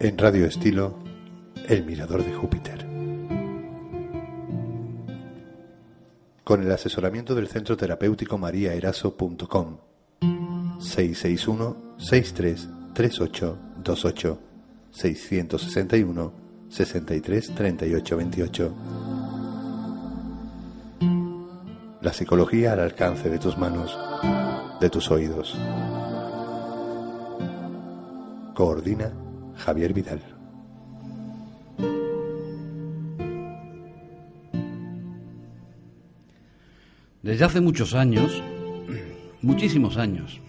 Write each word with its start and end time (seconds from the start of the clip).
En 0.00 0.16
Radio 0.16 0.46
Estilo, 0.46 0.94
El 1.66 1.84
Mirador 1.84 2.22
de 2.24 2.32
Júpiter. 2.32 2.86
Con 6.44 6.62
el 6.62 6.70
asesoramiento 6.70 7.34
del 7.34 7.48
Centro 7.48 7.76
Terapéutico 7.76 8.38
mariaeraso.com 8.38 9.78
661 10.78 11.96
6338 11.98 13.58
28 13.84 14.40
661 14.92 16.32
63 16.68 17.54
38 17.56 18.16
28 18.16 18.74
La 22.02 22.12
psicología 22.12 22.74
al 22.74 22.80
alcance 22.80 23.28
de 23.28 23.38
tus 23.40 23.58
manos, 23.58 23.98
de 24.80 24.90
tus 24.90 25.10
oídos. 25.10 25.58
Coordina 28.54 29.12
Javier 29.58 29.92
Vidal. 29.92 30.22
Desde 37.22 37.44
hace 37.44 37.60
muchos 37.60 37.94
años, 37.94 38.42
muchísimos 39.42 39.96
años, 39.96 40.40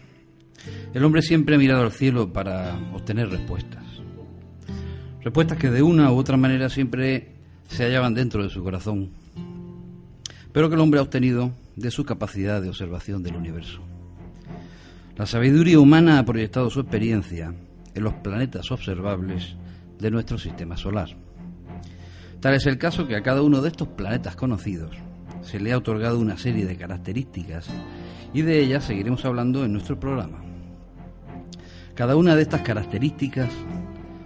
el 0.94 1.04
hombre 1.04 1.22
siempre 1.22 1.56
ha 1.56 1.58
mirado 1.58 1.84
al 1.84 1.92
cielo 1.92 2.32
para 2.32 2.78
obtener 2.94 3.30
respuestas. 3.30 3.84
Respuestas 5.22 5.58
que 5.58 5.70
de 5.70 5.82
una 5.82 6.12
u 6.12 6.18
otra 6.18 6.38
manera 6.38 6.70
siempre 6.70 7.34
se 7.68 7.84
hallaban 7.84 8.14
dentro 8.14 8.44
de 8.44 8.50
su 8.50 8.64
corazón, 8.64 9.10
pero 10.54 10.70
que 10.70 10.76
el 10.76 10.82
hombre 10.82 11.00
ha 11.00 11.04
obtenido 11.04 11.52
de 11.76 11.92
su 11.92 12.06
capacidad 12.06 12.62
de 12.62 12.70
observación 12.70 13.24
del 13.24 13.36
universo. 13.36 13.82
La 15.18 15.26
sabiduría 15.26 15.80
humana 15.80 16.20
ha 16.20 16.26
proyectado 16.26 16.70
su 16.70 16.80
experiencia 16.80 17.54
en 17.96 18.04
los 18.04 18.14
planetas 18.16 18.72
observables 18.72 19.56
de 20.00 20.12
nuestro 20.12 20.38
sistema 20.38 20.78
solar. 20.78 21.10
Tal 22.40 22.54
es 22.54 22.66
el 22.66 22.78
caso 22.78 23.08
que 23.08 23.16
a 23.16 23.24
cada 23.24 23.42
uno 23.42 23.62
de 23.62 23.70
estos 23.70 23.90
planetas 23.90 24.36
conocidos 24.36 24.96
se 25.42 25.60
le 25.60 25.74
ha 25.74 25.78
otorgado 25.78 26.20
una 26.20 26.38
serie 26.38 26.66
de 26.66 26.78
características 26.78 27.68
y 28.34 28.42
de 28.42 28.60
ellas 28.60 28.86
seguiremos 28.86 29.26
hablando 29.26 29.66
en 29.66 29.74
nuestro 29.74 30.00
programa. 30.00 30.40
Cada 31.96 32.16
una 32.16 32.36
de 32.36 32.44
estas 32.44 32.62
características 32.62 33.50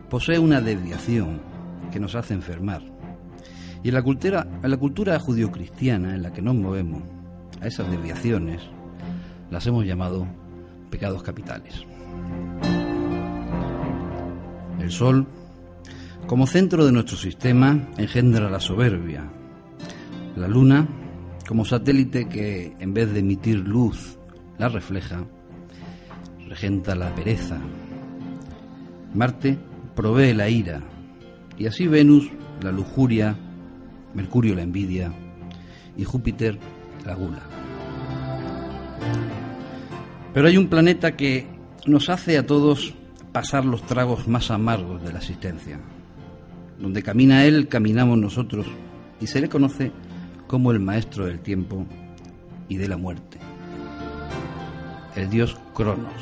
posee 0.09 0.38
una 0.38 0.61
desviación 0.61 1.42
que 1.92 2.00
nos 2.00 2.14
hace 2.14 2.36
enfermar. 2.36 2.83
Y 3.83 3.89
en 3.89 3.95
la 3.95 4.03
cultura, 4.03 5.20
judio-cristiana 5.20 6.14
en 6.14 6.22
la 6.22 6.31
que 6.31 6.42
nos 6.42 6.55
movemos, 6.55 7.02
a 7.61 7.67
esas 7.67 7.89
desviaciones 7.89 8.61
las 9.50 9.66
hemos 9.67 9.86
llamado 9.86 10.27
pecados 10.89 11.23
capitales. 11.23 11.86
El 14.83 14.92
Sol, 14.92 15.26
como 16.27 16.45
centro 16.45 16.86
de 16.86 16.92
nuestro 16.92 17.16
sistema, 17.16 17.88
engendra 17.98 18.49
la 18.49 18.60
soberbia. 18.60 19.32
La 20.36 20.49
Luna, 20.49 20.86
como 21.48 21.64
satélite 21.64 22.27
que 22.27 22.76
en 22.77 22.93
vez 22.93 23.14
de 23.14 23.22
emitir 23.22 23.60
luz, 23.60 24.17
la 24.58 24.67
refleja, 24.67 25.23
regenta 26.49 26.95
la 26.95 27.16
pereza. 27.16 27.61
Marte 29.14 29.58
provee 29.95 30.33
la 30.33 30.49
ira. 30.49 30.82
Y 31.58 31.67
así 31.67 31.88
Venus, 31.88 32.30
la 32.61 32.73
lujuria, 32.73 33.38
Mercurio, 34.14 34.54
la 34.54 34.64
envidia, 34.64 35.14
y 35.95 36.04
Júpiter, 36.04 36.60
la 37.05 37.16
gula. 37.16 37.42
Pero 40.33 40.45
hay 40.45 40.58
un 40.58 40.67
planeta 40.67 41.16
que 41.16 41.48
nos 41.86 42.10
hace 42.10 42.38
a 42.38 42.45
todos 42.45 42.93
pasar 43.33 43.66
los 43.66 43.82
tragos 43.83 44.27
más 44.27 44.52
amargos 44.52 45.04
de 45.04 45.11
la 45.11 45.17
existencia. 45.17 45.80
Donde 46.80 47.02
camina 47.02 47.45
Él, 47.45 47.67
caminamos 47.67 48.17
nosotros, 48.17 48.67
y 49.20 49.27
se 49.27 49.42
le 49.42 49.49
conoce 49.49 49.92
como 50.48 50.71
el 50.71 50.80
Maestro 50.80 51.26
del 51.26 51.39
Tiempo 51.39 51.86
y 52.70 52.77
de 52.77 52.88
la 52.88 52.98
Muerte. 52.98 53.39
El 55.16 55.30
dios 55.30 55.58
Cronos 55.73 56.14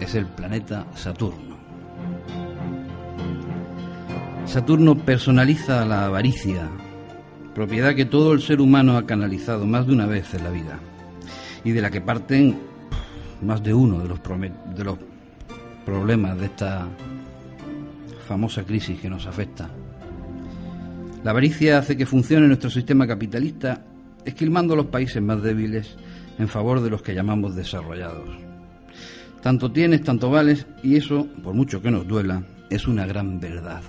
es 0.00 0.14
el 0.14 0.26
planeta 0.26 0.86
Saturno. 0.94 1.56
Saturno 4.46 4.96
personaliza 4.96 5.84
la 5.84 6.06
avaricia, 6.06 6.68
propiedad 7.54 7.94
que 7.94 8.04
todo 8.04 8.32
el 8.32 8.40
ser 8.40 8.60
humano 8.60 8.96
ha 8.96 9.06
canalizado 9.06 9.66
más 9.66 9.86
de 9.86 9.92
una 9.92 10.06
vez 10.06 10.32
en 10.34 10.44
la 10.44 10.50
vida 10.50 10.80
y 11.64 11.72
de 11.72 11.80
la 11.80 11.90
que 11.90 12.00
parten 12.00 12.58
más 13.42 13.62
de 13.62 13.74
uno 13.74 13.98
de 14.00 14.08
los, 14.08 14.20
de 14.74 14.84
los 14.84 14.98
problemas 15.84 16.38
de 16.38 16.46
esta 16.46 16.88
famosa 18.26 18.64
crisis 18.64 19.00
que 19.00 19.10
nos 19.10 19.26
afecta. 19.26 19.68
La 21.24 21.30
avaricia 21.30 21.78
hace 21.78 21.96
que 21.96 22.06
funcione 22.06 22.46
nuestro 22.46 22.70
sistema 22.70 23.06
capitalista 23.06 23.82
esquilmando 24.24 24.76
los 24.76 24.86
países 24.86 25.22
más 25.22 25.42
débiles 25.42 25.96
en 26.38 26.48
favor 26.48 26.80
de 26.80 26.90
los 26.90 27.02
que 27.02 27.14
llamamos 27.14 27.54
desarrollados. 27.54 28.28
Tanto 29.42 29.72
tienes, 29.72 30.02
tanto 30.02 30.30
vales, 30.30 30.66
y 30.82 30.96
eso, 30.96 31.26
por 31.42 31.54
mucho 31.54 31.82
que 31.82 31.90
nos 31.90 32.06
duela, 32.06 32.42
es 32.70 32.86
una 32.86 33.06
gran 33.06 33.40
verdad. 33.40 33.82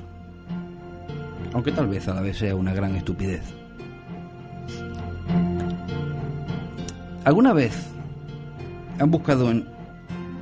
Aunque 1.54 1.72
tal 1.72 1.88
vez 1.88 2.08
a 2.08 2.14
la 2.16 2.22
vez 2.22 2.38
sea 2.38 2.56
una 2.56 2.74
gran 2.74 2.96
estupidez. 2.96 3.44
¿Alguna 7.24 7.54
vez 7.54 7.88
han 9.00 9.12
buscado 9.12 9.50
en 9.52 9.66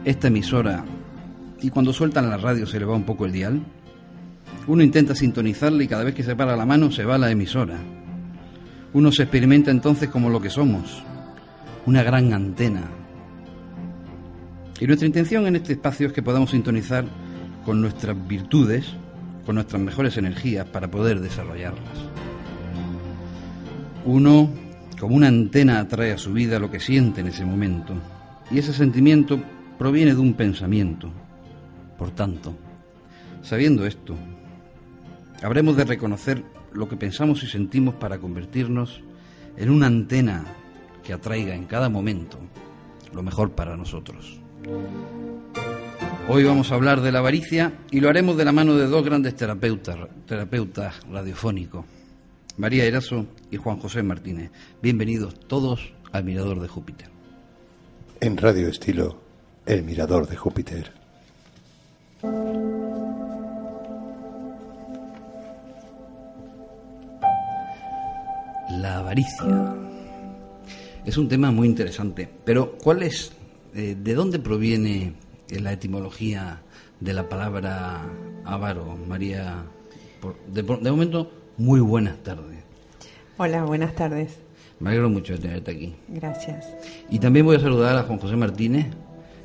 esta 0.04 0.30
emisora 0.30 0.84
y 1.62 1.70
cuando 1.70 1.94
sueltan 1.94 2.30
la 2.30 2.38
radio 2.38 2.66
se 2.66 2.80
le 2.80 2.86
va 2.86 2.96
un 2.96 3.06
poco 3.06 3.26
el 3.26 3.32
dial. 3.32 3.62
Uno 4.68 4.84
intenta 4.84 5.16
sintonizarla 5.16 5.84
y 5.84 5.88
cada 5.88 6.04
vez 6.04 6.16
que 6.16 6.24
se 6.24 6.36
para 6.36 6.56
la 6.56 6.66
mano 6.66 6.92
se 6.92 7.06
va 7.06 7.16
a 7.16 7.20
la 7.20 7.32
emisora. 7.32 7.78
Uno 8.94 9.12
se 9.12 9.24
experimenta 9.24 9.72
entonces 9.72 10.10
como 10.10 10.30
lo 10.30 10.42
que 10.42 10.50
somos, 10.50 11.04
una 11.86 12.04
gran 12.04 12.34
antena. 12.34 12.84
Y 14.80 14.88
nuestra 14.88 15.08
intención 15.08 15.46
en 15.48 15.56
este 15.56 15.74
espacio 15.74 16.08
es 16.08 16.14
que 16.14 16.24
podamos 16.24 16.52
sintonizar 16.52 17.06
con 17.64 17.82
nuestras 17.82 18.16
virtudes, 18.28 18.86
con 19.46 19.56
nuestras 19.56 19.82
mejores 19.82 20.18
energías 20.18 20.66
para 20.68 20.90
poder 20.90 21.20
desarrollarlas. 21.20 21.98
Uno, 24.06 24.50
como 25.00 25.16
una 25.16 25.28
antena, 25.28 25.80
atrae 25.80 26.14
a 26.14 26.18
su 26.18 26.34
vida 26.34 26.60
lo 26.60 26.72
que 26.72 26.80
siente 26.80 27.22
en 27.22 27.28
ese 27.28 27.46
momento. 27.46 27.94
Y 28.50 28.58
ese 28.58 28.74
sentimiento 28.74 29.40
proviene 29.78 30.14
de 30.14 30.20
un 30.20 30.34
pensamiento, 30.34 31.12
por 32.02 32.10
tanto, 32.10 32.56
sabiendo 33.44 33.86
esto, 33.86 34.16
habremos 35.44 35.78
de 35.78 35.84
reconocer 35.84 36.44
lo 36.74 36.90
que 36.90 36.98
pensamos 36.98 37.44
y 37.44 37.48
sentimos 37.48 37.94
para 37.94 38.18
convertirnos 38.18 39.04
en 39.56 39.70
una 39.70 39.86
antena 39.86 40.46
que 41.04 41.14
atraiga 41.14 41.54
en 41.54 41.66
cada 41.66 41.90
momento 41.90 42.40
lo 43.14 43.22
mejor 43.22 43.52
para 43.52 43.78
nosotros. 43.78 44.40
Hoy 46.28 46.44
vamos 46.44 46.72
a 46.72 46.74
hablar 46.74 47.02
de 47.02 47.12
la 47.12 47.20
avaricia 47.20 47.74
y 47.92 48.00
lo 48.00 48.10
haremos 48.10 48.36
de 48.36 48.46
la 48.46 48.52
mano 48.52 48.76
de 48.78 48.88
dos 48.88 49.06
grandes 49.06 49.36
terapeutas, 49.36 51.08
radiofónicos, 51.08 51.86
María 52.58 52.86
Eraso 52.86 53.28
y 53.52 53.58
Juan 53.58 53.78
José 53.78 54.02
Martínez. 54.02 54.50
Bienvenidos 54.82 55.40
todos 55.42 55.94
al 56.12 56.24
Mirador 56.24 56.62
de 56.62 56.68
Júpiter. 56.68 57.10
En 58.20 58.38
Radio 58.38 58.70
Estilo, 58.70 59.22
El 59.68 59.84
Mirador 59.84 60.28
de 60.28 60.36
Júpiter. 60.36 61.01
La 62.24 62.30
avaricia. 69.00 69.76
Es 71.04 71.18
un 71.18 71.28
tema 71.28 71.50
muy 71.50 71.68
interesante, 71.68 72.30
pero 72.46 72.74
¿cuál 72.78 73.02
es, 73.02 73.32
eh, 73.74 73.98
de 74.00 74.14
dónde 74.14 74.38
proviene 74.38 75.14
la 75.50 75.74
etimología 75.74 76.62
de 77.00 77.14
la 77.14 77.28
palabra 77.28 78.04
avaro, 78.46 78.96
María? 79.08 79.64
de, 80.48 80.62
momento, 80.92 81.32
muy 81.58 81.80
buenas 81.80 82.18
tardes. 82.20 82.60
Hola, 83.38 83.64
buenas 83.64 83.96
tardes. 83.96 84.38
Me 84.80 84.90
alegro 84.92 85.10
mucho 85.10 85.34
de 85.34 85.40
tenerte 85.40 85.72
aquí. 85.72 85.96
Gracias. 86.08 86.68
Y 87.10 87.18
también 87.18 87.48
voy 87.48 87.56
a 87.56 87.60
saludar 87.60 87.98
a 87.98 88.04
Juan 88.04 88.20
José 88.20 88.36
Martínez, 88.36 88.86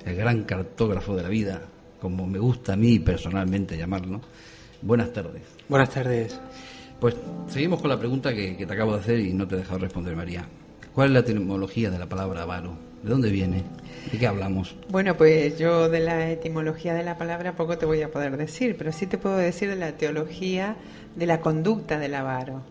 el 0.04 0.14
gran 0.14 0.44
cartógrafo 0.44 1.16
de 1.16 1.22
la 1.22 1.30
vida, 1.30 1.62
como 2.06 2.24
me 2.24 2.38
gusta 2.38 2.74
a 2.74 2.76
mí 2.76 3.00
personalmente 3.00 3.76
llamarlo. 3.76 4.20
Buenas 4.80 5.12
tardes. 5.12 5.42
Buenas 5.68 5.90
tardes. 5.90 6.38
Pues 7.00 7.16
seguimos 7.48 7.80
con 7.80 7.90
la 7.90 7.98
pregunta 7.98 8.32
que, 8.32 8.56
que 8.56 8.64
te 8.64 8.72
acabo 8.72 8.92
de 8.92 9.00
hacer 9.00 9.18
y 9.18 9.32
no 9.32 9.48
te 9.48 9.56
he 9.56 9.58
dejado 9.58 9.80
responder, 9.80 10.14
María. 10.14 10.44
¿Cuál 10.94 11.08
es 11.08 11.14
la 11.14 11.18
etimología 11.18 11.90
de 11.90 11.98
la 11.98 12.06
palabra 12.06 12.42
avaro? 12.42 12.76
¿De 13.02 13.10
dónde 13.10 13.30
viene? 13.30 13.64
¿De 14.12 14.18
qué 14.18 14.26
hablamos? 14.28 14.76
Bueno, 14.88 15.16
pues 15.16 15.58
yo 15.58 15.88
de 15.88 15.98
la 15.98 16.30
etimología 16.30 16.94
de 16.94 17.02
la 17.02 17.18
palabra 17.18 17.56
poco 17.56 17.76
te 17.76 17.86
voy 17.86 18.02
a 18.02 18.12
poder 18.12 18.36
decir, 18.36 18.76
pero 18.78 18.92
sí 18.92 19.08
te 19.08 19.18
puedo 19.18 19.36
decir 19.36 19.68
de 19.68 19.74
la 19.74 19.96
teología 19.96 20.76
de 21.16 21.26
la 21.26 21.40
conducta 21.40 21.98
del 21.98 22.14
avaro. 22.14 22.62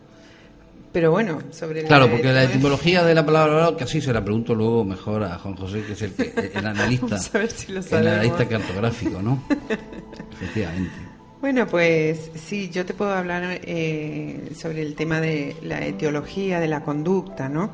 Pero 0.96 1.10
bueno, 1.10 1.42
sobre 1.50 1.84
Claro, 1.84 2.10
porque 2.10 2.32
la 2.32 2.44
etimología 2.44 3.04
de 3.04 3.14
la 3.14 3.26
palabra 3.26 3.76
que 3.76 3.84
así 3.84 4.00
se 4.00 4.14
la 4.14 4.24
pregunto 4.24 4.54
luego 4.54 4.82
mejor 4.82 5.24
a 5.24 5.38
Juan 5.38 5.54
José, 5.54 5.82
que 5.82 5.92
es 5.92 6.00
el, 6.00 6.12
que, 6.14 6.32
el 6.54 6.66
analista, 6.66 7.06
Vamos 7.06 7.34
a 7.34 7.38
ver 7.38 7.50
si 7.50 7.70
lo 7.70 7.80
el 7.80 8.08
analista 8.08 8.48
cartográfico, 8.48 9.20
¿no? 9.20 9.44
Efectivamente. 10.32 10.94
Bueno, 11.42 11.66
pues 11.66 12.30
sí, 12.34 12.70
yo 12.70 12.86
te 12.86 12.94
puedo 12.94 13.12
hablar 13.12 13.60
eh, 13.62 14.52
sobre 14.58 14.80
el 14.80 14.94
tema 14.94 15.20
de 15.20 15.54
la 15.62 15.84
etiología 15.84 16.60
de 16.60 16.68
la 16.68 16.82
conducta, 16.82 17.50
¿no? 17.50 17.72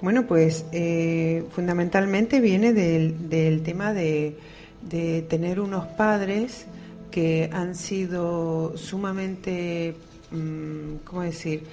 Bueno, 0.00 0.24
pues 0.24 0.64
eh, 0.70 1.42
fundamentalmente 1.50 2.38
viene 2.38 2.72
del, 2.72 3.28
del 3.28 3.64
tema 3.64 3.92
de, 3.92 4.38
de 4.80 5.22
tener 5.22 5.58
unos 5.58 5.86
padres 5.86 6.66
que 7.10 7.50
han 7.52 7.74
sido 7.74 8.76
sumamente, 8.76 9.96
mm, 10.30 10.98
¿cómo 11.04 11.22
decir? 11.22 11.64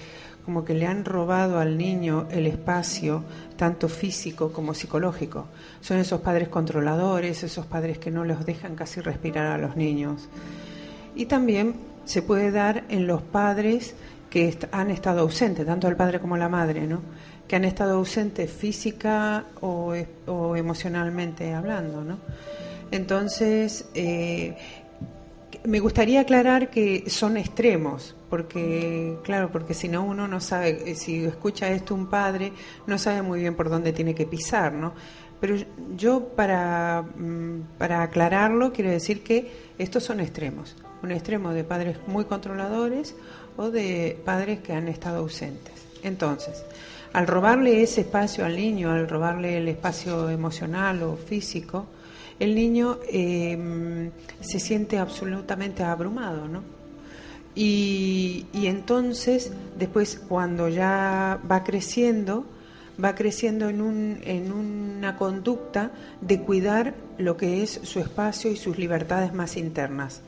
Como 0.52 0.66
que 0.66 0.74
le 0.74 0.86
han 0.86 1.06
robado 1.06 1.60
al 1.60 1.78
niño 1.78 2.28
el 2.30 2.46
espacio, 2.46 3.24
tanto 3.56 3.88
físico 3.88 4.52
como 4.52 4.74
psicológico. 4.74 5.46
Son 5.80 5.98
esos 5.98 6.20
padres 6.20 6.50
controladores, 6.50 7.42
esos 7.44 7.66
padres 7.66 8.00
que 8.00 8.12
no 8.12 8.26
los 8.26 8.46
dejan 8.46 8.76
casi 8.76 9.00
respirar 9.00 9.46
a 9.46 9.58
los 9.58 9.78
niños. 9.78 10.28
Y 11.16 11.28
también 11.28 11.76
se 12.04 12.22
puede 12.22 12.52
dar 12.52 12.84
en 12.90 13.08
los 13.08 13.22
padres 13.22 13.96
que 14.30 14.58
han 14.74 14.92
estado 14.92 15.22
ausentes, 15.22 15.66
tanto 15.66 15.88
el 15.88 15.96
padre 15.96 16.20
como 16.20 16.36
la 16.36 16.50
madre, 16.50 16.86
¿no? 16.86 17.00
que 17.48 17.56
han 17.56 17.64
estado 17.64 17.94
ausentes 17.94 18.52
física 18.52 19.46
o, 19.62 19.94
o 20.28 20.56
emocionalmente 20.58 21.54
hablando. 21.54 22.04
¿no? 22.04 22.18
Entonces, 22.92 23.86
eh, 23.94 24.58
me 25.64 25.80
gustaría 25.80 26.20
aclarar 26.20 26.70
que 26.70 27.10
son 27.10 27.38
extremos, 27.38 28.18
porque, 28.32 29.18
claro, 29.24 29.52
porque 29.52 29.74
si 29.74 29.90
no 29.90 30.06
uno 30.06 30.26
no 30.26 30.40
sabe, 30.40 30.90
eh, 30.90 30.96
si 30.96 31.26
escucha 31.26 31.68
esto 31.68 31.94
un 31.94 32.08
padre, 32.08 32.54
no 32.88 32.98
sabe 32.98 33.22
muy 33.22 33.42
bien 33.42 33.56
por 33.56 33.70
dónde 33.70 33.92
tiene 33.92 34.16
que 34.16 34.26
pisar, 34.26 34.72
¿no? 34.72 34.94
Pero 35.42 35.58
yo, 35.98 36.30
para, 36.30 37.02
mm, 37.02 37.78
para 37.78 38.04
aclararlo, 38.04 38.72
quiero 38.72 38.90
decir 38.90 39.22
que 39.22 39.52
estos 39.78 40.06
son 40.06 40.22
extremos. 40.22 40.78
Un 41.04 41.12
extremo 41.12 41.52
de 41.52 41.66
padres 41.66 41.98
muy 42.08 42.24
controladores 42.24 43.16
o 43.58 43.70
de 43.70 44.18
padres 44.24 44.62
que 44.62 44.72
han 44.72 44.88
estado 44.88 45.18
ausentes. 45.18 45.86
Entonces, 46.02 46.64
al 47.12 47.28
robarle 47.28 47.84
ese 47.84 48.02
espacio 48.02 48.46
al 48.46 48.56
niño, 48.56 48.92
al 48.92 49.10
robarle 49.10 49.58
el 49.58 49.68
espacio 49.68 50.30
emocional 50.30 51.04
o 51.04 51.18
físico, 51.18 51.88
el 52.40 52.56
niño 52.56 53.00
eh, 53.12 54.10
se 54.40 54.60
siente 54.62 54.98
absolutamente 55.00 55.84
abrumado, 55.84 56.48
¿no? 56.48 56.81
Y, 57.56 58.46
entonces, 58.54 59.52
después, 59.78 60.22
cuando 60.28 60.70
ya 60.70 61.40
va 61.50 61.64
creciendo, 61.64 62.46
va 63.04 63.14
creciendo 63.16 63.70
en, 63.70 63.82
un, 63.82 64.20
en 64.24 64.52
una 64.52 65.18
conducta 65.18 65.92
de 66.22 66.40
cuidar 66.42 66.94
lo 67.18 67.36
que 67.38 67.62
es 67.64 67.82
su 67.84 68.00
espacio 68.00 68.52
y 68.52 68.56
sus 68.58 68.78
libertades 68.78 69.34
más 69.34 69.58
internas. 69.58 70.22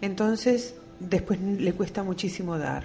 Entonces, 0.00 0.76
después 1.00 1.40
le 1.40 1.72
cuesta 1.72 2.02
muchísimo 2.02 2.56
dar. 2.58 2.84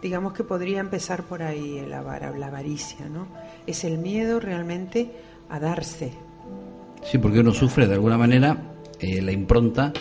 Digamos 0.00 0.32
que 0.32 0.44
podría 0.44 0.80
empezar 0.80 1.24
por 1.24 1.42
ahí 1.42 1.80
avara- 1.92 2.30
la 2.36 2.46
avaricia, 2.46 3.08
¿no? 3.08 3.26
Es 3.66 3.82
el 3.84 3.98
miedo 3.98 4.40
realmente 4.40 5.10
a 5.50 5.58
darse, 5.60 6.12
Sí, 7.04 7.16
porque 7.18 7.38
uno 7.40 7.52
sufre 7.54 7.86
de 7.86 7.94
alguna 7.94 8.18
manera 8.18 8.56
eh, 8.98 9.22
la 9.22 9.30
impronta 9.32 9.92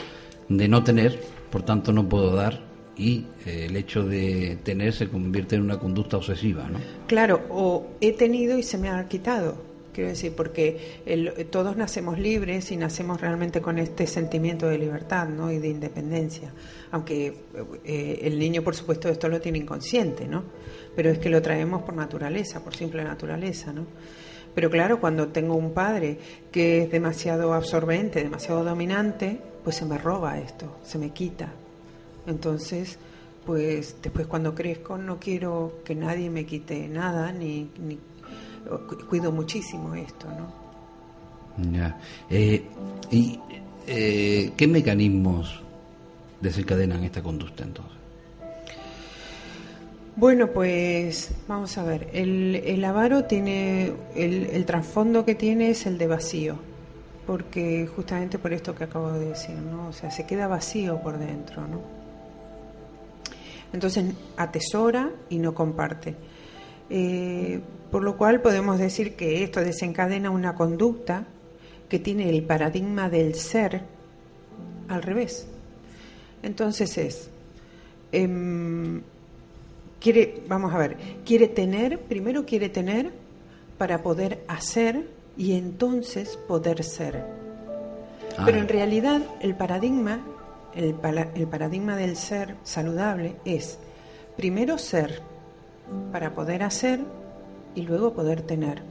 de 0.50 0.68
no 0.68 0.84
tener, 0.84 1.22
por 1.52 1.64
tanto 1.64 1.92
no 1.94 2.08
puedo 2.08 2.36
dar, 2.36 2.66
y 2.98 3.26
eh, 3.46 3.66
el 3.70 3.76
hecho 3.76 4.04
de 4.04 4.58
tener 4.64 4.92
se 4.94 5.08
convierte 5.08 5.56
en 5.56 5.62
una 5.62 5.78
conducta 5.80 6.18
obsesiva, 6.18 6.68
¿no? 6.68 6.80
Claro, 7.08 7.42
o 7.50 7.88
he 8.02 8.14
tenido 8.14 8.58
y 8.58 8.64
se 8.64 8.78
me 8.78 8.90
ha 8.90 9.08
quitado. 9.08 9.68
Quiero 9.94 10.10
decir, 10.12 10.34
porque 10.36 11.00
el- 11.08 11.48
todos 11.50 11.76
nacemos 11.76 12.20
libres 12.20 12.72
y 12.72 12.78
nacemos 12.78 13.20
realmente 13.20 13.62
con 13.62 13.80
este 13.80 14.06
sentimiento 14.06 14.68
de 14.68 14.78
libertad 14.78 15.28
¿no? 15.28 15.52
y 15.52 15.58
de 15.58 15.70
independencia. 15.70 16.52
Aunque 16.92 17.34
eh, 17.84 18.20
el 18.22 18.38
niño, 18.38 18.62
por 18.62 18.76
supuesto, 18.76 19.10
esto 19.10 19.28
lo 19.28 19.42
tiene 19.42 19.58
inconsciente, 19.58 20.28
¿no? 20.28 20.44
Pero 20.96 21.10
es 21.10 21.18
que 21.18 21.30
lo 21.30 21.42
traemos 21.42 21.82
por 21.82 21.96
naturaleza, 21.96 22.64
por 22.64 22.76
simple 22.76 23.04
naturaleza, 23.04 23.74
¿no? 23.74 23.86
Pero 24.54 24.70
claro, 24.70 25.00
cuando 25.00 25.28
tengo 25.30 25.56
un 25.56 25.72
padre 25.74 26.18
que 26.52 26.84
es 26.84 26.92
demasiado 26.92 27.54
absorbente, 27.54 28.24
demasiado 28.24 28.64
dominante, 28.64 29.40
pues 29.68 29.76
se 29.76 29.84
me 29.86 29.98
roba 29.98 30.38
esto, 30.40 30.78
se 30.82 30.98
me 30.98 31.10
quita. 31.10 31.50
Entonces, 32.26 32.98
pues 33.46 33.98
después 34.02 34.26
cuando 34.26 34.56
crezco 34.56 34.98
no 34.98 35.20
quiero 35.20 35.80
que 35.84 35.94
nadie 35.94 36.30
me 36.30 36.46
quite 36.46 36.88
nada, 36.88 37.34
ni, 37.34 37.70
ni 37.78 37.98
cu- 38.66 39.06
cuido 39.10 39.30
muchísimo 39.34 39.94
esto, 39.94 40.26
¿no? 40.30 41.74
Ya. 41.78 42.00
Eh, 42.30 42.64
¿Y 43.12 43.38
eh, 43.88 44.54
qué 44.56 44.68
mecanismos 44.70 45.60
desencadenan 46.40 47.04
esta 47.04 47.22
conducta 47.22 47.66
entonces? 47.66 47.98
Bueno, 50.16 50.48
pues 50.48 51.32
vamos 51.50 51.78
a 51.78 51.84
ver, 51.84 52.08
el, 52.14 52.56
el 52.56 52.86
avaro 52.86 53.26
tiene, 53.26 53.92
el, 54.16 54.46
el 54.46 54.66
trasfondo 54.66 55.26
que 55.26 55.36
tiene 55.36 55.72
es 55.72 55.86
el 55.86 55.98
de 55.98 56.08
vacío, 56.08 56.56
porque 57.28 57.86
justamente 57.94 58.40
por 58.40 58.54
esto 58.54 58.74
que 58.74 58.86
acabo 58.86 59.12
de 59.12 59.30
decir, 59.30 59.58
¿no? 59.58 59.90
O 59.90 59.94
sea, 59.94 60.10
se 60.10 60.26
queda 60.26 60.48
vacío 60.48 61.02
por 61.02 61.20
dentro, 61.20 61.68
¿no? 61.68 61.82
Entonces 63.74 64.06
atesora 64.38 65.12
y 65.30 65.38
no 65.38 65.54
comparte. 65.54 66.16
Eh, 66.90 67.60
por 67.92 68.04
lo 68.04 68.16
cual 68.16 68.42
podemos 68.42 68.80
decir 68.80 69.18
que 69.18 69.44
esto 69.44 69.60
desencadena 69.60 70.30
una 70.30 70.56
conducta 70.56 71.26
que 71.90 72.00
tiene 72.00 72.30
el 72.30 72.44
paradigma 72.44 73.10
del 73.10 73.36
ser 73.36 73.82
al 74.88 75.02
revés. 75.02 75.48
Entonces 76.44 76.98
es, 76.98 77.30
em, 78.14 79.02
quiere, 80.00 80.44
vamos 80.48 80.74
a 80.74 80.78
ver, 80.78 80.96
quiere 81.26 81.50
tener, 81.50 82.00
primero 82.00 82.46
quiere 82.46 82.70
tener 82.70 83.12
para 83.78 84.02
poder 84.02 84.46
hacer 84.48 85.17
y 85.38 85.54
entonces 85.54 86.38
poder 86.48 86.84
ser. 86.84 87.24
Ah, 88.38 88.44
Pero 88.46 88.58
en 88.60 88.68
realidad 88.68 89.22
el 89.42 89.56
paradigma, 89.56 90.20
el, 90.76 90.94
pala- 90.94 91.30
el 91.36 91.48
paradigma 91.48 91.96
del 91.96 92.16
ser 92.16 92.56
saludable 92.64 93.36
es 93.46 93.78
primero 94.36 94.78
ser 94.78 95.22
para 96.12 96.32
poder 96.36 96.64
hacer 96.64 97.00
y 97.76 97.82
luego 97.84 98.14
poder 98.14 98.42
tener. 98.42 98.82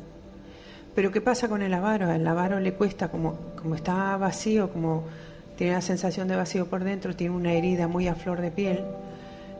Pero 0.95 1.13
¿qué 1.13 1.21
pasa 1.21 1.49
con 1.49 1.63
el 1.63 1.75
avaro? 1.75 2.11
Al 2.11 2.27
avaro 2.27 2.59
le 2.59 2.73
cuesta, 2.75 3.09
como, 3.09 3.35
como 3.61 3.75
está 3.75 4.17
vacío, 4.17 4.73
como 4.73 5.05
tiene 5.57 5.75
la 5.75 5.83
sensación 5.83 6.27
de 6.29 6.37
vacío 6.37 6.67
por 6.67 6.85
dentro, 6.85 7.15
tiene 7.15 7.35
una 7.35 7.53
herida 7.53 7.87
muy 7.89 8.09
a 8.09 8.15
flor 8.15 8.41
de 8.41 8.51
piel, 8.51 8.81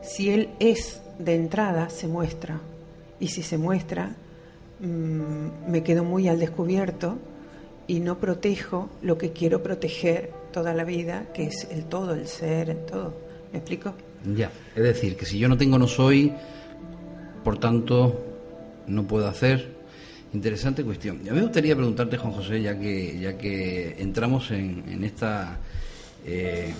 si 0.01 0.31
él 0.31 0.49
es 0.59 1.01
de 1.19 1.35
entrada, 1.35 1.89
se 1.89 2.07
muestra. 2.07 2.59
Y 3.19 3.27
si 3.29 3.41
se 3.43 3.57
muestra, 3.57 4.11
mm, 4.79 5.71
me 5.71 5.83
quedo 5.83 6.03
muy 6.03 6.27
al 6.27 6.39
descubierto 6.39 7.17
y 7.87 7.99
no 7.99 8.19
protejo 8.19 8.89
lo 9.01 9.17
que 9.17 9.31
quiero 9.31 9.63
proteger 9.63 10.31
toda 10.51 10.73
la 10.73 10.83
vida, 10.83 11.27
que 11.33 11.45
es 11.47 11.67
el 11.71 11.85
todo, 11.85 12.13
el 12.13 12.27
ser, 12.27 12.69
el 12.69 12.85
todo. 12.85 13.13
¿Me 13.51 13.59
explico? 13.59 13.93
Ya, 14.35 14.51
es 14.75 14.83
decir, 14.83 15.15
que 15.15 15.25
si 15.25 15.39
yo 15.39 15.47
no 15.47 15.57
tengo, 15.57 15.77
no 15.77 15.87
soy, 15.87 16.33
por 17.43 17.59
tanto, 17.59 18.25
no 18.87 19.07
puedo 19.07 19.27
hacer. 19.27 19.77
Interesante 20.33 20.83
cuestión. 20.83 21.21
A 21.21 21.31
mí 21.31 21.37
me 21.37 21.43
gustaría 21.43 21.75
preguntarte, 21.75 22.17
Juan 22.17 22.33
José, 22.33 22.61
ya 22.61 22.77
que, 22.77 23.17
ya 23.19 23.37
que 23.37 23.95
entramos 23.99 24.51
en, 24.51 25.03
esta 25.03 25.57
eh, 26.25 26.73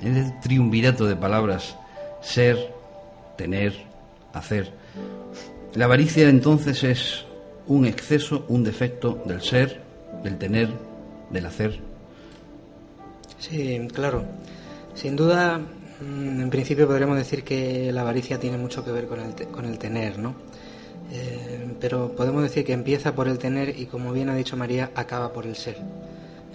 en 0.00 0.16
este 0.16 0.38
triunvirato 0.42 1.06
de 1.06 1.16
palabras, 1.16 1.76
ser, 2.22 2.72
tener, 3.36 3.74
hacer. 4.32 4.72
La 5.74 5.86
avaricia 5.86 6.28
entonces 6.28 6.84
es 6.84 7.25
un 7.68 7.86
exceso, 7.86 8.44
un 8.48 8.64
defecto 8.64 9.22
del 9.24 9.42
ser, 9.42 9.80
del 10.22 10.38
tener, 10.38 10.68
del 11.30 11.46
hacer. 11.46 11.80
Sí, 13.38 13.86
claro. 13.92 14.24
Sin 14.94 15.16
duda, 15.16 15.58
mm, 15.58 16.40
en 16.40 16.50
principio 16.50 16.86
podríamos 16.86 17.18
decir 17.18 17.44
que 17.44 17.92
la 17.92 18.00
avaricia 18.02 18.38
tiene 18.38 18.56
mucho 18.56 18.84
que 18.84 18.92
ver 18.92 19.06
con 19.06 19.20
el, 19.20 19.34
con 19.48 19.64
el 19.64 19.78
tener, 19.78 20.18
¿no? 20.18 20.34
Eh, 21.12 21.74
pero 21.80 22.12
podemos 22.16 22.42
decir 22.42 22.64
que 22.64 22.72
empieza 22.72 23.14
por 23.14 23.28
el 23.28 23.38
tener 23.38 23.78
y, 23.78 23.86
como 23.86 24.12
bien 24.12 24.28
ha 24.28 24.34
dicho 24.34 24.56
María, 24.56 24.90
acaba 24.94 25.32
por 25.32 25.46
el 25.46 25.54
ser. 25.54 25.76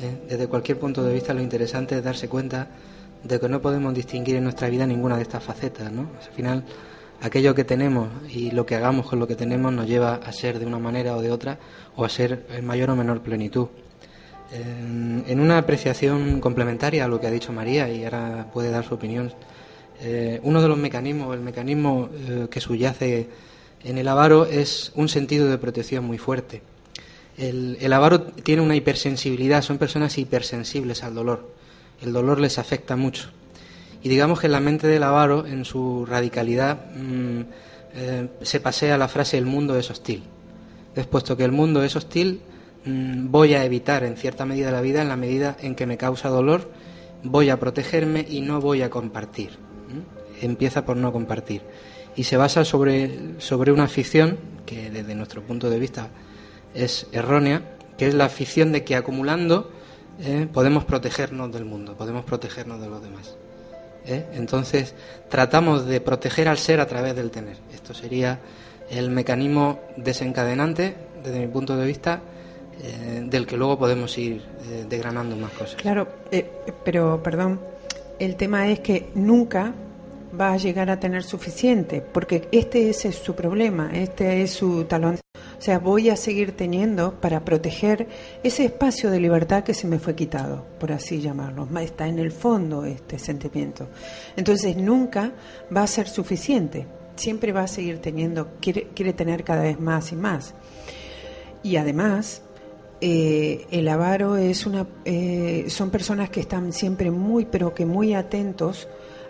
¿eh? 0.01 0.17
Desde 0.27 0.47
cualquier 0.47 0.79
punto 0.79 1.03
de 1.03 1.13
vista, 1.13 1.33
lo 1.33 1.41
interesante 1.41 1.97
es 1.97 2.03
darse 2.03 2.27
cuenta 2.27 2.67
de 3.23 3.39
que 3.39 3.47
no 3.47 3.61
podemos 3.61 3.93
distinguir 3.93 4.35
en 4.35 4.43
nuestra 4.43 4.67
vida 4.69 4.85
ninguna 4.85 5.15
de 5.15 5.21
estas 5.21 5.43
facetas, 5.43 5.91
¿no? 5.91 6.09
Al 6.19 6.33
final, 6.35 6.63
aquello 7.21 7.53
que 7.53 7.63
tenemos 7.63 8.09
y 8.29 8.51
lo 8.51 8.65
que 8.65 8.75
hagamos 8.75 9.07
con 9.07 9.19
lo 9.19 9.27
que 9.27 9.35
tenemos 9.35 9.71
nos 9.71 9.87
lleva 9.87 10.15
a 10.15 10.31
ser 10.31 10.59
de 10.59 10.65
una 10.65 10.79
manera 10.79 11.15
o 11.15 11.21
de 11.21 11.31
otra 11.31 11.59
o 11.95 12.03
a 12.03 12.09
ser 12.09 12.45
en 12.49 12.65
mayor 12.65 12.89
o 12.89 12.95
menor 12.95 13.21
plenitud. 13.21 13.67
En, 14.51 15.39
una 15.39 15.59
apreciación 15.59 16.41
complementaria 16.41 17.05
a 17.05 17.07
lo 17.07 17.21
que 17.21 17.27
ha 17.27 17.31
dicho 17.31 17.53
María 17.53 17.89
y 17.89 18.03
ahora 18.03 18.49
puede 18.51 18.69
dar 18.69 18.83
su 18.83 18.95
opinión, 18.95 19.31
eh, 20.01 20.41
uno 20.43 20.61
de 20.61 20.67
los 20.67 20.77
mecanismos, 20.77 21.33
el 21.33 21.41
mecanismo 21.41 22.09
eh, 22.13 22.47
que 22.49 22.59
subyace 22.59 23.29
en 23.83 23.97
el 23.97 24.07
avaro 24.07 24.45
es 24.45 24.91
un 24.95 25.07
sentido 25.07 25.47
de 25.47 25.57
protección 25.57 26.03
muy 26.03 26.17
fuerte. 26.17 26.63
El, 27.37 27.77
el 27.79 27.93
avaro 27.93 28.23
tiene 28.23 28.61
una 28.61 28.75
hipersensibilidad, 28.75 29.61
son 29.61 29.77
personas 29.77 30.17
hipersensibles 30.17 31.03
al 31.03 31.15
dolor. 31.15 31.53
El 32.01 32.11
dolor 32.11 32.39
les 32.39 32.57
afecta 32.57 32.95
mucho. 32.95 33.29
Y 34.03 34.09
digamos 34.09 34.39
que 34.39 34.47
en 34.47 34.53
la 34.53 34.59
mente 34.59 34.87
del 34.87 35.03
avaro, 35.03 35.45
en 35.45 35.65
su 35.65 36.05
radicalidad, 36.05 36.91
mm, 36.95 37.41
eh, 37.93 38.27
se 38.41 38.59
pasea 38.59 38.97
la 38.97 39.07
frase 39.07 39.37
el 39.37 39.45
mundo 39.45 39.77
es 39.77 39.89
hostil. 39.91 40.23
Es 40.95 41.05
puesto 41.07 41.37
que 41.37 41.43
el 41.43 41.51
mundo 41.51 41.83
es 41.83 41.95
hostil, 41.95 42.41
mm, 42.85 43.29
voy 43.29 43.53
a 43.53 43.63
evitar 43.63 44.03
en 44.03 44.17
cierta 44.17 44.45
medida 44.45 44.71
la 44.71 44.81
vida 44.81 45.01
en 45.01 45.09
la 45.09 45.17
medida 45.17 45.57
en 45.61 45.75
que 45.75 45.85
me 45.85 45.97
causa 45.97 46.29
dolor, 46.29 46.69
voy 47.23 47.49
a 47.49 47.59
protegerme 47.59 48.25
y 48.27 48.41
no 48.41 48.59
voy 48.59 48.81
a 48.81 48.89
compartir. 48.89 49.51
Empieza 50.41 50.85
por 50.85 50.97
no 50.97 51.11
compartir. 51.11 51.61
Y 52.15 52.23
se 52.23 52.35
basa 52.35 52.65
sobre, 52.65 53.39
sobre 53.39 53.71
una 53.71 53.87
ficción 53.87 54.39
que 54.65 54.89
desde 54.89 55.13
nuestro 55.13 55.43
punto 55.43 55.69
de 55.69 55.77
vista 55.77 56.09
es 56.73 57.07
errónea, 57.11 57.77
que 57.97 58.07
es 58.07 58.15
la 58.15 58.29
ficción 58.29 58.71
de 58.71 58.83
que 58.83 58.95
acumulando 58.95 59.71
eh, 60.19 60.47
podemos 60.51 60.85
protegernos 60.85 61.51
del 61.51 61.65
mundo, 61.65 61.95
podemos 61.95 62.25
protegernos 62.25 62.81
de 62.81 62.89
los 62.89 63.03
demás. 63.03 63.37
¿Eh? 64.05 64.25
Entonces, 64.33 64.93
tratamos 65.29 65.85
de 65.85 66.01
proteger 66.01 66.47
al 66.47 66.57
ser 66.57 66.79
a 66.79 66.87
través 66.87 67.15
del 67.15 67.31
tener. 67.31 67.57
Esto 67.73 67.93
sería 67.93 68.39
el 68.89 69.09
mecanismo 69.09 69.79
desencadenante, 69.97 70.95
desde 71.23 71.39
mi 71.39 71.47
punto 71.47 71.77
de 71.77 71.85
vista, 71.85 72.21
eh, 72.81 73.23
del 73.25 73.45
que 73.45 73.57
luego 73.57 73.77
podemos 73.77 74.17
ir 74.17 74.41
eh, 74.69 74.85
degranando 74.87 75.35
más 75.35 75.51
cosas. 75.51 75.75
Claro, 75.75 76.07
pero, 76.83 77.21
perdón, 77.21 77.59
el 78.19 78.35
tema 78.35 78.67
es 78.69 78.79
que 78.79 79.09
nunca 79.15 79.73
va 80.39 80.53
a 80.53 80.57
llegar 80.57 80.89
a 80.89 80.99
tener 80.99 81.23
suficiente, 81.23 82.01
porque 82.01 82.47
este 82.51 82.89
es 82.89 82.99
su 82.99 83.35
problema, 83.35 83.91
este 83.93 84.41
es 84.41 84.51
su 84.51 84.85
talón. 84.85 85.17
O 85.61 85.63
sea, 85.63 85.77
voy 85.77 86.09
a 86.09 86.15
seguir 86.15 86.53
teniendo 86.53 87.21
para 87.21 87.45
proteger 87.45 88.07
ese 88.41 88.65
espacio 88.65 89.11
de 89.11 89.19
libertad 89.19 89.63
que 89.63 89.75
se 89.75 89.85
me 89.85 89.99
fue 89.99 90.15
quitado, 90.15 90.65
por 90.79 90.91
así 90.91 91.21
llamarlo. 91.21 91.67
Está 91.79 92.07
en 92.07 92.17
el 92.17 92.31
fondo 92.31 92.83
este 92.83 93.19
sentimiento. 93.19 93.87
Entonces 94.35 94.75
nunca 94.75 95.33
va 95.75 95.83
a 95.83 95.87
ser 95.87 96.07
suficiente. 96.07 96.87
Siempre 97.15 97.51
va 97.51 97.61
a 97.61 97.67
seguir 97.67 97.99
teniendo, 97.99 98.53
quiere, 98.59 99.13
tener 99.13 99.43
cada 99.43 99.61
vez 99.61 99.79
más 99.79 100.11
y 100.11 100.15
más. 100.15 100.55
Y 101.61 101.75
además, 101.75 102.41
eh, 102.99 103.67
el 103.69 103.87
avaro 103.87 104.37
es 104.37 104.65
una, 104.65 104.87
eh, 105.05 105.65
son 105.67 105.91
personas 105.91 106.31
que 106.31 106.39
están 106.39 106.73
siempre 106.73 107.11
muy, 107.11 107.45
pero 107.45 107.75
que 107.75 107.85
muy 107.85 108.15
atentos 108.15 108.87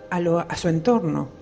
a, 0.09 0.21
lo, 0.21 0.39
a 0.39 0.55
su 0.55 0.69
entorno. 0.69 1.41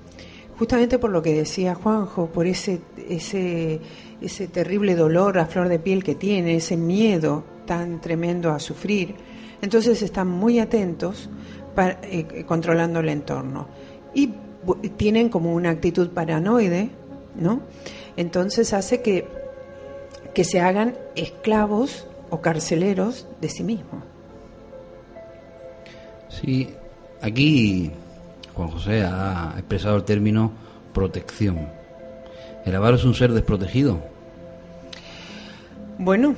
Justamente 0.58 1.00
por 1.00 1.12
lo 1.12 1.22
que 1.22 1.34
decía 1.34 1.76
Juanjo, 1.76 2.26
por 2.26 2.46
ese, 2.46 2.82
ese 3.08 3.80
ese 4.22 4.48
terrible 4.48 4.96
dolor 4.96 5.38
a 5.40 5.46
flor 5.46 5.70
de 5.70 5.80
piel 5.80 6.04
que 6.04 6.16
tiene, 6.16 6.56
ese 6.56 6.78
miedo 6.78 7.44
tan 7.66 8.02
tremendo 8.02 8.52
a 8.52 8.60
sufrir. 8.60 9.16
Entonces 9.62 10.02
están 10.02 10.28
muy 10.28 10.60
atentos 10.60 11.30
para, 11.76 12.00
eh, 12.04 12.46
controlando 12.46 13.00
el 13.00 13.10
entorno. 13.10 13.68
Y 14.14 14.34
tienen 14.98 15.30
como 15.30 15.54
una 15.54 15.70
actitud 15.70 16.10
paranoide, 16.10 16.90
¿no? 17.36 17.62
Entonces 18.18 18.74
hace 18.74 19.02
que, 19.02 19.28
que 20.34 20.44
se 20.44 20.60
hagan 20.60 20.96
esclavos 21.16 22.08
o 22.30 22.42
carceleros 22.42 23.28
de 23.40 23.50
sí 23.50 23.64
mismos. 23.64 24.04
Sí, 26.30 26.70
aquí 27.22 27.92
Juan 28.54 28.70
José 28.70 29.04
ha 29.04 29.54
expresado 29.58 29.98
el 29.98 30.04
término 30.04 30.52
protección 30.94 31.79
¿El 32.70 32.94
es 32.94 33.04
un 33.04 33.16
ser 33.16 33.34
desprotegido? 33.34 34.00
Bueno, 35.98 36.36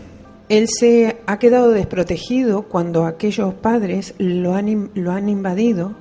él 0.48 0.68
se 0.70 1.18
ha 1.26 1.40
quedado 1.40 1.72
desprotegido 1.72 2.64
cuando 2.64 3.06
aquellos 3.06 3.54
padres 3.54 4.16
lo 4.18 4.56
han, 4.56 4.92
lo 4.96 5.12
han 5.12 5.28
invadido 5.28 5.94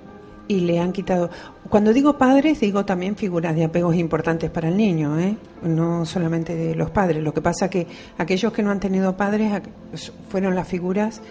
y 0.47 0.61
le 0.61 0.79
han 0.79 0.93
quitado. 0.93 1.31
Cuando 1.69 1.93
digo 1.93 2.17
padres, 2.17 2.61
digo 2.61 2.85
también 2.85 3.17
figuras 3.17 3.57
de 3.57 3.65
apegos 3.65 3.97
importantes 3.97 4.51
para 4.51 4.69
el 4.69 4.77
niño, 4.77 5.19
¿eh? 5.19 5.37
no 5.63 6.07
solamente 6.07 6.55
de 6.55 6.77
los 6.77 6.91
padres. 6.91 7.23
Lo 7.25 7.35
que 7.35 7.43
pasa 7.43 7.69
que 7.69 7.89
aquellos 8.17 8.53
que 8.53 8.63
no 8.63 8.71
han 8.71 8.81
tenido 8.81 9.17
padres 9.17 9.63
fueron 10.29 10.55
las 10.55 10.69
figuras 10.69 11.23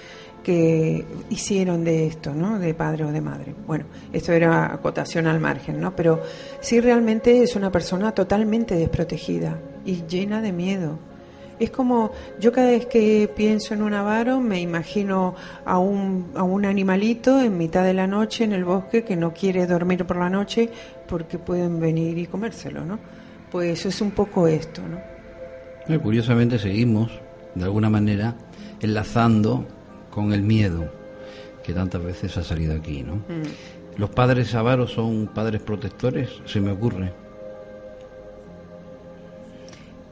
que 0.43 1.05
hicieron 1.29 1.83
de 1.83 2.07
esto, 2.07 2.33
¿no? 2.33 2.59
De 2.59 2.73
padre 2.73 3.05
o 3.05 3.11
de 3.11 3.21
madre. 3.21 3.53
Bueno, 3.67 3.85
esto 4.13 4.31
era 4.31 4.73
acotación 4.73 5.27
al 5.27 5.39
margen, 5.39 5.79
¿no? 5.79 5.95
Pero 5.95 6.21
sí 6.61 6.79
realmente 6.79 7.43
es 7.43 7.55
una 7.55 7.71
persona 7.71 8.13
totalmente 8.13 8.75
desprotegida 8.75 9.59
y 9.85 10.03
llena 10.07 10.41
de 10.41 10.51
miedo. 10.51 10.99
Es 11.59 11.71
como, 11.71 12.11
yo 12.39 12.53
cada 12.53 12.69
vez 12.69 12.85
que 12.85 13.29
pienso 13.35 13.73
en 13.73 13.81
un 13.81 13.93
avaro 13.93 14.39
me 14.39 14.61
imagino 14.61 15.35
a 15.65 15.77
un, 15.77 16.31
a 16.35 16.43
un 16.43 16.65
animalito 16.65 17.41
en 17.41 17.57
mitad 17.57 17.83
de 17.83 17.93
la 17.93 18.07
noche 18.07 18.45
en 18.45 18.53
el 18.53 18.63
bosque 18.63 19.03
que 19.03 19.17
no 19.17 19.33
quiere 19.33 19.67
dormir 19.67 20.05
por 20.05 20.17
la 20.17 20.29
noche 20.29 20.69
porque 21.05 21.37
pueden 21.37 21.81
venir 21.81 22.17
y 22.17 22.27
comérselo, 22.27 22.85
¿no? 22.85 22.97
Pues 23.51 23.85
es 23.85 23.99
un 23.99 24.11
poco 24.11 24.47
esto, 24.47 24.81
¿no? 24.87 25.99
Curiosamente 26.01 26.59
seguimos, 26.59 27.11
de 27.55 27.63
alguna 27.63 27.89
manera, 27.89 28.35
enlazando 28.79 29.65
con 30.09 30.33
el 30.33 30.41
miedo 30.41 30.89
que 31.63 31.73
tantas 31.73 32.03
veces 32.03 32.35
ha 32.37 32.43
salido 32.43 32.75
aquí, 32.75 33.03
¿no? 33.03 33.15
Mm. 33.15 33.97
¿Los 33.97 34.09
padres 34.11 34.55
avaros 34.55 34.93
son 34.93 35.27
padres 35.27 35.61
protectores? 35.61 36.29
Se 36.45 36.61
me 36.61 36.71
ocurre. 36.71 37.11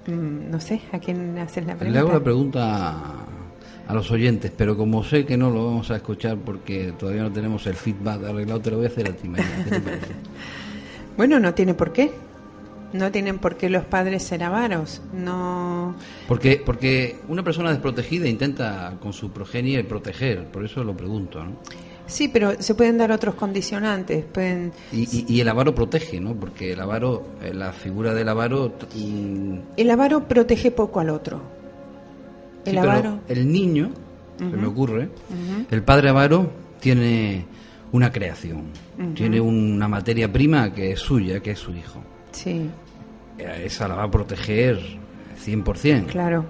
Mm, 0.08 0.52
no 0.52 0.60
sé, 0.60 0.82
¿a 0.92 1.00
quién 1.00 1.38
haces 1.38 1.66
la 1.66 1.76
pregunta? 1.76 1.94
Le 1.94 2.00
hago 2.00 2.12
la 2.12 2.24
pregunta 2.24 3.02
a, 3.88 3.94
los 3.94 4.12
oyentes, 4.12 4.52
pero 4.56 4.76
como 4.76 5.04
sé 5.04 5.26
que 5.26 5.38
no 5.38 5.50
lo 5.50 5.66
vamos 5.66 5.90
a 5.92 5.98
escuchar 5.98 6.38
porque 6.38 6.94
todavía 6.98 7.24
no 7.24 7.32
tenemos 7.32 7.66
el 7.68 7.76
feedback 7.76 8.24
arreglado, 8.24 8.60
te 8.60 8.72
lo 8.72 8.78
voy 8.78 8.86
a 8.86 8.90
hacer 8.90 9.10
a 9.10 9.14
ti, 9.14 9.30
bueno, 11.18 11.40
no 11.40 11.54
tiene 11.54 11.74
por 11.74 11.94
qué. 11.94 12.12
No 12.94 13.12
tienen 13.12 13.40
por 13.40 13.58
qué 13.58 13.70
los 13.70 13.84
padres 13.84 14.24
ser 14.24 14.44
avaros, 14.44 15.02
no... 15.14 15.96
Porque, 16.28 16.62
porque 16.66 17.18
una 17.28 17.44
persona 17.44 17.72
desprotegida 17.72 18.28
intenta 18.28 18.96
con 19.02 19.12
su 19.12 19.32
progenie 19.32 19.84
proteger, 19.84 20.46
por 20.46 20.64
eso 20.64 20.84
lo 20.84 20.96
pregunto, 20.96 21.44
¿no? 21.44 21.58
Sí, 22.08 22.30
pero 22.30 22.62
se 22.62 22.74
pueden 22.74 22.98
dar 22.98 23.12
otros 23.12 23.36
condicionantes. 23.36 24.24
Pueden... 24.24 24.72
Y, 24.94 25.40
el 25.42 25.50
avaro 25.50 25.76
protege, 25.76 26.22
¿no? 26.22 26.34
Porque 26.34 26.72
el 26.72 26.80
avaro, 26.80 27.26
eh, 27.44 27.54
la 27.54 27.74
figura 27.74 28.14
del 28.14 28.30
avaro... 28.30 28.74
El 29.76 29.92
avaro 29.92 30.26
protege 30.28 30.72
poco 30.72 31.02
al 31.02 31.10
otro. 31.10 31.42
El 32.66 32.78
avaro... 32.78 33.20
el 33.28 33.52
niño, 33.52 33.92
se 34.38 34.46
me 34.46 34.68
ocurre, 34.68 35.10
el 35.70 35.84
padre 35.84 36.10
avaro 36.10 36.50
tiene 36.80 37.46
una 37.92 38.12
creación, 38.12 38.66
tiene 39.16 39.40
una 39.40 39.88
materia 39.88 40.32
prima 40.32 40.74
que 40.74 40.92
es 40.92 41.00
suya, 41.00 41.40
que 41.40 41.52
es 41.52 41.60
su 41.60 41.72
hijo. 41.72 42.02
Sí. 42.38 42.70
Esa 43.40 43.88
la 43.88 43.96
va 43.96 44.04
a 44.04 44.12
proteger 44.12 44.80
100%. 45.44 46.06
Claro. 46.06 46.46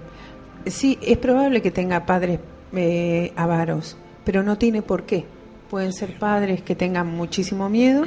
Sí, 0.66 0.98
es 1.00 1.16
probable 1.16 1.62
que 1.62 1.70
tenga 1.70 2.04
padres 2.04 2.40
eh, 2.74 3.32
avaros, 3.36 3.96
pero 4.24 4.42
no 4.42 4.58
tiene 4.58 4.82
por 4.82 5.04
qué. 5.04 5.24
Pueden 5.70 5.92
ser 5.94 6.18
padres 6.18 6.62
que 6.62 6.74
tengan 6.74 7.06
muchísimo 7.06 7.70
miedo 7.70 8.04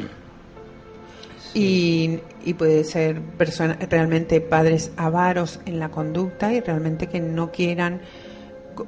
y, 1.56 2.20
y, 2.46 2.54
puede 2.54 2.84
ser 2.84 3.20
persona, 3.22 3.78
realmente 3.90 4.42
padres 4.42 4.92
avaros 4.96 5.60
en 5.66 5.80
la 5.80 5.90
conducta 5.90 6.54
y 6.54 6.60
realmente 6.60 7.08
que 7.08 7.20
no 7.20 7.52
quieran, 7.52 8.02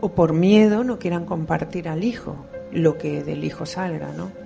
o 0.01 0.09
por 0.13 0.33
miedo, 0.33 0.83
no 0.83 0.99
quieran 0.99 1.25
compartir 1.25 1.89
al 1.89 2.03
hijo 2.03 2.45
lo 2.71 2.97
que 2.97 3.23
del 3.23 3.43
hijo 3.43 3.65
salga, 3.65 4.11
¿no? 4.15 4.42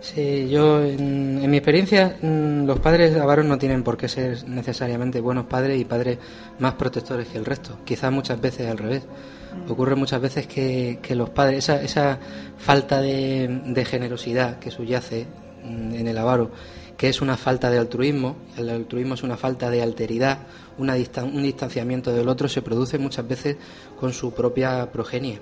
Sí, 0.00 0.48
yo 0.48 0.84
en, 0.84 1.50
mi 1.50 1.56
experiencia 1.56 2.16
mm, 2.20 2.66
los 2.66 2.78
padres 2.80 3.16
avaros 3.16 3.44
no 3.46 3.58
tienen 3.58 3.82
por 3.82 3.96
qué 3.96 4.08
ser 4.08 4.46
necesariamente 4.48 5.20
buenos 5.20 5.46
padres 5.46 5.80
y 5.80 5.84
padres 5.84 6.18
más 6.58 6.74
protectores 6.74 7.28
que 7.28 7.38
el 7.38 7.44
resto. 7.44 7.78
Quizás 7.84 8.12
muchas 8.12 8.40
veces 8.40 8.68
al 8.68 8.78
revés. 8.78 9.04
Mm. 9.04 9.70
Ocurre 9.70 9.94
muchas 9.94 10.20
veces 10.20 10.46
que, 10.46 10.98
los 11.10 11.30
padres, 11.30 11.58
esa, 11.58 11.82
esa 11.82 12.18
falta 12.58 13.00
de, 13.00 13.86
generosidad 13.88 14.58
que 14.58 14.70
subyace 14.70 15.26
mm, 15.64 15.94
en 15.94 16.08
el 16.08 16.18
avaro, 16.18 16.50
que 16.96 17.08
es 17.08 17.20
una 17.20 17.36
falta 17.36 17.70
de 17.70 17.78
altruismo, 17.78 18.36
el 18.56 18.68
altruismo 18.68 19.14
es 19.14 19.22
una 19.22 19.36
falta 19.36 19.70
de 19.70 19.82
alteridad, 19.82 20.38
una 20.78 20.94
un 20.94 21.42
distanciamiento 21.42 22.12
del 22.12 22.28
otro 22.28 22.48
se 22.48 22.62
produce 22.62 22.98
muchas 22.98 23.26
veces 23.26 23.56
con 23.98 24.12
su 24.12 24.32
propia 24.32 24.90
progenie. 24.92 25.40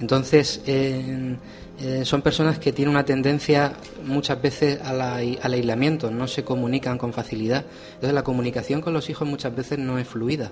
Entonces, 0.00 0.62
eh, 0.66 1.36
son 2.04 2.22
personas 2.22 2.58
que 2.58 2.72
tienen 2.72 2.94
una 2.94 3.04
tendencia 3.04 3.72
muchas 4.04 4.40
veces 4.40 4.80
al 4.82 5.52
aislamiento, 5.52 6.10
no 6.10 6.28
se 6.28 6.44
comunican 6.44 6.96
con 6.96 7.12
facilidad. 7.12 7.64
Entonces, 7.94 8.14
la 8.14 8.22
comunicación 8.22 8.80
con 8.80 8.92
los 8.92 9.10
hijos 9.10 9.26
muchas 9.26 9.54
veces 9.54 9.78
no 9.78 9.98
es 9.98 10.06
fluida. 10.06 10.50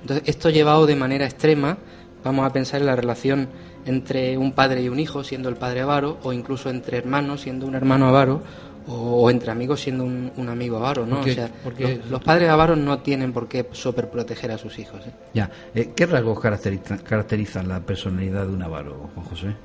Entonces, 0.00 0.28
esto 0.28 0.50
llevado 0.50 0.86
de 0.86 0.96
manera 0.96 1.24
extrema, 1.24 1.78
vamos 2.24 2.46
a 2.46 2.52
pensar 2.52 2.80
en 2.80 2.86
la 2.86 2.96
relación 2.96 3.48
entre 3.86 4.36
un 4.36 4.52
padre 4.52 4.82
y 4.82 4.88
un 4.88 4.98
hijo, 4.98 5.22
siendo 5.24 5.48
el 5.48 5.56
padre 5.56 5.80
avaro, 5.82 6.18
o 6.22 6.32
incluso 6.32 6.70
entre 6.70 6.98
hermanos, 6.98 7.42
siendo 7.42 7.66
un 7.66 7.74
hermano 7.74 8.08
avaro, 8.08 8.42
o, 8.88 9.30
entre 9.30 9.50
amigos 9.50 9.80
siendo 9.80 10.04
un, 10.04 10.48
amigo 10.48 10.76
avaro, 10.76 11.06
¿no? 11.06 11.20
o 11.20 11.24
sea, 11.24 11.50
porque 11.64 12.00
los, 12.08 12.22
padres 12.22 12.48
avaros 12.48 12.78
no 12.78 13.00
tienen 13.00 13.32
por 13.32 13.48
qué 13.48 13.66
superproteger 13.72 14.52
a 14.52 14.58
sus 14.58 14.78
hijos. 14.78 15.00
¿eh? 15.06 15.10
Ya, 15.34 15.50
eh, 15.74 15.90
¿qué 15.94 16.06
rasgos 16.06 16.38
caracterizan, 16.40 17.68
la 17.68 17.80
personalidad 17.80 18.46
de 18.46 18.52
un 18.52 18.62
avaro, 18.62 19.10
Juan 19.14 19.26
José? 19.26 19.56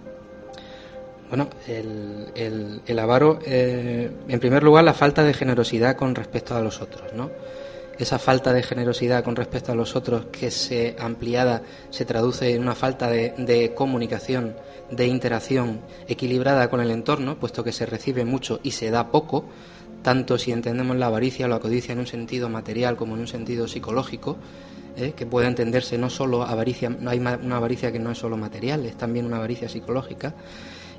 Bueno, 1.32 1.48
el, 1.66 3.00
avaro, 3.00 3.40
eh, 3.46 4.12
en 4.28 4.40
primer 4.42 4.64
lugar, 4.64 4.84
la 4.84 4.94
falta 4.94 5.24
de 5.24 5.34
generosidad 5.34 5.96
con 5.96 6.14
respecto 6.14 6.58
a 6.58 6.60
los 6.60 6.82
otros, 6.82 7.14
¿no? 7.14 7.32
Esa 7.98 8.20
falta 8.20 8.52
de 8.52 8.62
generosidad 8.62 9.24
con 9.24 9.38
respecto 9.38 9.72
a 9.72 9.76
los 9.76 9.96
otros 9.96 10.26
que 10.26 10.52
se 10.52 10.94
ampliada 11.00 11.62
se 11.90 12.04
traduce 12.04 12.54
en 12.54 12.62
una 12.62 12.76
falta 12.76 13.10
de, 13.10 13.34
de 13.38 13.74
comunicación 13.74 14.58
de 14.90 15.08
interacción 15.08 15.80
equilibrada 16.06 16.70
con 16.70 16.82
el 16.82 16.92
entorno, 16.92 17.40
puesto 17.40 17.64
que 17.64 17.72
se 17.72 17.86
recibe 17.86 18.26
mucho 18.26 18.60
y 18.62 18.72
se 18.72 18.92
da 18.92 19.10
poco, 19.10 19.46
tanto 20.04 20.38
si 20.38 20.52
entendemos 20.52 20.98
la 20.98 21.06
avaricia 21.06 21.46
o 21.46 21.50
la 21.50 21.60
codicia 21.60 21.94
en 21.94 22.00
un 22.00 22.08
sentido 22.08 22.50
material 22.50 22.98
como 22.98 23.16
en 23.16 23.22
un 23.22 23.28
sentido 23.28 23.70
psicológico, 23.70 24.36
¿eh? 24.98 25.14
que 25.16 25.26
puede 25.26 25.48
entenderse 25.48 25.98
no 25.98 26.10
solo 26.10 26.44
avaricia, 26.44 26.90
no 26.90 27.10
hay 27.10 27.20
una 27.20 27.56
avaricia 27.56 27.90
que 27.90 28.00
no 28.00 28.12
es 28.12 28.18
solo 28.18 28.36
material, 28.36 28.86
es 28.86 28.98
también 28.98 29.26
una 29.26 29.38
avaricia 29.38 29.70
psicológica. 29.70 30.36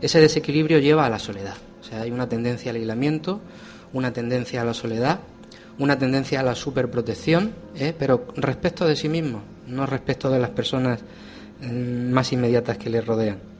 Ese 0.02 0.20
desequilibrio 0.20 0.78
lleva 0.78 1.06
a 1.06 1.10
la 1.10 1.18
soledad, 1.18 1.56
o 1.80 1.84
sea, 1.84 2.02
hay 2.02 2.10
una 2.10 2.28
tendencia 2.28 2.70
al 2.70 2.76
aislamiento, 2.76 3.40
una 3.94 4.12
tendencia 4.12 4.60
a 4.60 4.64
la 4.64 4.74
soledad, 4.74 5.20
una 5.78 5.98
tendencia 5.98 6.40
a 6.40 6.42
la 6.42 6.54
superprotección, 6.54 7.54
¿eh? 7.76 7.94
pero 7.98 8.26
respecto 8.36 8.84
de 8.86 8.96
sí 8.96 9.08
mismo, 9.08 9.42
no 9.66 9.86
respecto 9.86 10.28
de 10.28 10.40
las 10.40 10.50
personas 10.50 11.00
mm, 11.62 12.10
más 12.10 12.30
inmediatas 12.32 12.76
que 12.76 12.90
le 12.90 13.00
rodean 13.00 13.52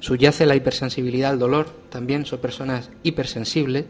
subyace 0.00 0.46
la 0.46 0.54
hipersensibilidad 0.54 1.30
al 1.30 1.38
dolor, 1.38 1.66
también 1.90 2.26
son 2.26 2.38
personas 2.38 2.90
hipersensibles 3.02 3.86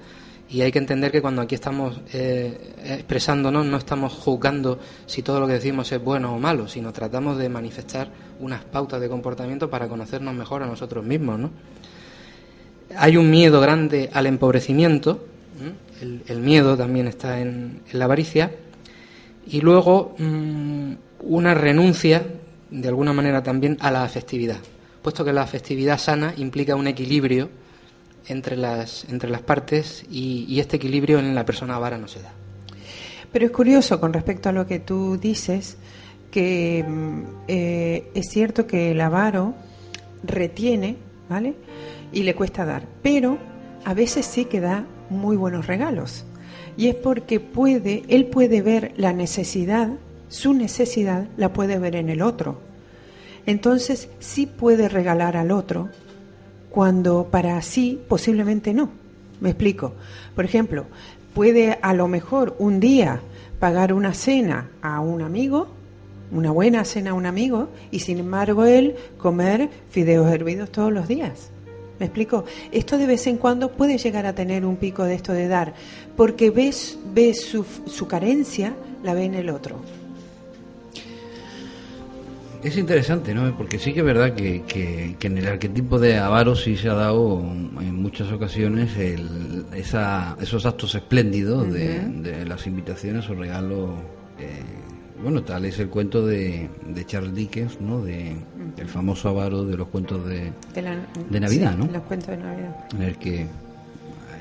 y 0.49 0.63
hay 0.63 0.71
que 0.71 0.79
entender 0.79 1.11
que 1.11 1.21
cuando 1.21 1.43
aquí 1.43 1.55
estamos 1.55 2.01
eh, 2.13 2.75
expresándonos 2.85 3.67
no 3.67 3.77
estamos 3.77 4.13
juzgando 4.13 4.79
si 5.07 5.23
todo 5.23 5.41
lo 5.41 5.47
que 5.47 5.55
decimos 5.55 5.91
es 5.91 6.03
bueno 6.03 6.35
o 6.35 6.39
malo, 6.39 6.69
sino 6.69 6.93
tratamos 6.93 7.37
de 7.39 7.49
manifestar 7.49 8.11
unas 8.39 8.65
pautas 8.65 9.01
de 9.01 9.09
comportamiento 9.09 9.69
para 9.69 9.89
conocernos 9.89 10.35
mejor 10.35 10.63
a 10.63 10.67
nosotros 10.67 11.05
mismos. 11.05 11.39
¿no? 11.39 11.51
Hay 12.95 13.17
un 13.17 13.31
miedo 13.31 13.61
grande 13.61 14.11
al 14.13 14.27
empobrecimiento, 14.27 15.27
el, 16.01 16.41
miedo 16.41 16.77
también 16.77 17.09
está 17.09 17.41
en, 17.41 17.81
la 17.93 18.05
avaricia, 18.05 18.53
y 19.47 19.61
luego 19.61 20.15
mm, 20.19 20.93
una 21.21 21.55
renuncia, 21.55 22.27
de 22.71 22.89
alguna 22.89 23.13
manera 23.13 23.43
también, 23.43 23.79
a 23.81 23.91
la 23.91 24.05
afectividad 24.05 24.59
puesto 25.07 25.25
que 25.25 25.33
la 25.33 25.47
festividad 25.47 25.99
sana 25.99 26.35
implica 26.37 26.75
un 26.75 26.89
equilibrio 26.89 27.49
entre 28.27 28.57
las, 28.57 29.05
entre 29.09 29.31
las 29.31 29.41
partes 29.41 30.05
y, 30.11 30.59
este 30.59 30.79
equilibrio 30.79 31.21
en 31.21 31.33
la 31.33 31.45
persona 31.45 31.77
avara 31.77 31.97
no 31.97 32.09
se 32.09 32.21
da. 32.21 32.33
Pero 33.31 33.47
es 33.47 33.53
curioso 33.53 34.01
con 34.01 34.13
respecto 34.13 34.49
a 34.49 34.53
lo 34.53 34.67
que 34.67 34.81
tú 34.81 35.17
dices, 35.17 35.77
que 36.33 36.85
mm, 36.85 37.23
eh, 37.47 38.11
es 38.15 38.27
cierto 38.31 38.67
que 38.67 38.91
el 38.91 39.01
avaro 39.01 39.55
retiene, 40.25 40.97
¿vale? 41.29 41.55
Y 42.13 42.23
le 42.23 42.35
cuesta 42.35 42.65
dar, 42.65 42.87
pero 43.03 43.39
a 43.85 43.95
veces 43.95 44.27
sí 44.27 44.47
que 44.47 44.61
da 44.61 44.87
muy 45.11 45.37
buenos 45.37 45.67
regalos. 45.67 46.25
Y 46.77 46.89
es 46.89 46.95
porque 46.95 47.41
puede, 47.41 48.03
él 48.09 48.27
puede 48.27 48.63
ver 48.63 48.93
la 48.97 49.13
necesidad, 49.13 49.91
su 50.29 50.53
necesidad 50.55 51.29
la 51.37 51.53
puede 51.53 51.79
ver 51.79 51.97
en 51.97 52.11
el 52.11 52.23
otro 52.23 52.67
entonces 53.47 54.09
sí 54.19 54.47
puede 54.47 54.89
regalar 54.89 55.37
al 55.37 55.53
otro 55.53 55.89
cuando 56.69 57.29
para 57.31 57.63
sí 57.63 58.01
posiblemente 58.09 58.75
no. 58.75 58.91
Me 59.41 59.51
explico. 59.51 59.95
Por 60.35 60.45
ejemplo, 60.45 60.87
puede 61.33 61.79
a 61.81 61.95
lo 61.95 62.09
mejor 62.09 62.57
un 62.59 62.81
día 62.81 63.21
pagar 63.61 63.93
una 63.93 64.15
cena 64.15 64.69
a 64.83 65.01
un 65.01 65.23
amigo, 65.23 65.69
una 66.33 66.51
buena 66.51 66.85
cena 66.85 67.13
a 67.13 67.15
un 67.15 67.25
amigo, 67.25 67.69
y 67.91 68.01
sin 68.01 68.19
embargo 68.19 68.65
él 68.65 68.97
comer 69.17 69.71
fideos 69.91 70.31
hervidos 70.31 70.73
todos 70.73 70.93
los 70.93 71.07
días. 71.07 71.51
¿Me 71.99 72.07
explico? 72.07 72.45
Esto 72.73 72.99
de 72.99 73.07
vez 73.07 73.27
en 73.27 73.39
cuando 73.39 73.73
puede 73.73 73.99
llegar 73.99 74.27
a 74.27 74.35
tener 74.35 74.65
un 74.65 74.77
pico 74.77 75.05
de 75.05 75.15
esto 75.15 75.33
de 75.33 75.49
dar, 75.49 75.75
porque 76.17 76.51
ves, 76.51 76.99
ves 77.15 77.43
su, 77.43 77.65
su 77.87 78.07
carencia, 78.07 78.75
la 79.03 79.15
ve 79.15 79.25
en 79.25 79.35
el 79.35 79.51
otro. 79.51 79.81
Es 82.67 82.77
interesante, 82.77 83.33
¿no? 83.33 83.57
Porque 83.57 83.79
sí 83.79 83.93
que 83.93 84.01
es 84.01 84.05
verdad 84.05 84.35
que, 84.35 84.63
que, 84.67 85.17
en 85.21 85.39
el 85.39 85.47
arquetipo 85.47 86.01
de 86.01 86.19
avaro 86.19 86.57
sí 86.57 86.77
se 86.77 86.89
ha 86.89 86.95
dado 86.95 87.39
en 87.41 87.95
muchas 87.95 88.33
ocasiones 88.33 88.91
esa, 89.73 90.37
esos 90.41 90.67
actos 90.67 90.95
espléndidos 90.97 91.73
de, 91.73 92.45
las 92.45 92.67
invitaciones 92.67 93.29
o 93.31 93.35
regalos. 93.35 93.91
Eh, 94.41 94.63
bueno, 95.23 95.43
tal 95.43 95.65
es 95.65 95.79
el 95.79 95.89
cuento 95.89 96.27
de, 96.27 96.69
de 96.87 97.07
Charles 97.07 97.35
Dickens, 97.35 97.81
¿no? 97.81 98.03
De, 98.03 98.37
El 98.77 98.89
famoso 98.89 99.29
avaro 99.29 99.65
de 99.65 99.77
los 99.77 99.89
cuentos 99.89 100.27
de, 100.27 100.53
de, 100.75 101.41
Navidad, 101.41 101.77
¿no? 101.77 101.87
Los 101.87 102.03
cuentos 102.03 102.29
de 102.29 102.37
Navidad. 102.37 102.87
En 102.93 103.03
el 103.03 103.17
que 103.17 103.47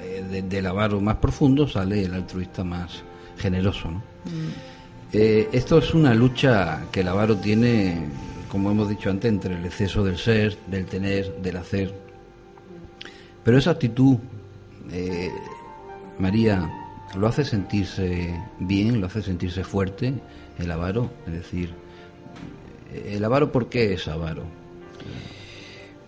eh, 0.04 0.44
del 0.48 0.66
avaro 0.66 1.00
más 1.00 1.18
profundo 1.18 1.68
sale 1.68 2.04
el 2.04 2.14
altruista 2.14 2.64
más 2.64 3.04
generoso, 3.38 3.92
¿no? 3.92 3.98
Mm. 3.98 4.76
Eh, 5.14 5.50
esto 5.54 5.78
es 5.78 5.94
una 5.94 6.14
lucha 6.14 6.88
que 6.92 7.00
el 7.00 7.08
avaro 7.08 7.38
tiene, 7.38 8.06
como 8.52 8.72
hemos 8.72 8.90
dicho 8.90 9.10
antes, 9.10 9.32
entre 9.32 9.56
el 9.58 9.66
exceso 9.66 10.04
del 10.04 10.18
ser, 10.18 10.58
del 10.68 10.86
tener, 10.86 11.38
del 11.42 11.58
hacer. 11.58 11.94
Pero 13.44 13.58
esa 13.58 13.72
actitud, 13.72 14.18
eh, 14.92 15.32
María, 16.20 16.70
lo 17.16 17.28
hace 17.28 17.46
sentirse 17.46 18.38
bien, 18.60 19.00
lo 19.00 19.08
hace 19.08 19.22
sentirse 19.22 19.64
fuerte, 19.64 20.14
el 20.60 20.72
avaro. 20.72 21.10
Es 21.28 21.34
decir, 21.34 21.74
¿el 22.94 23.24
avaro 23.24 23.52
por 23.52 23.70
qué 23.70 23.94
es 23.94 24.08
avaro? 24.08 24.44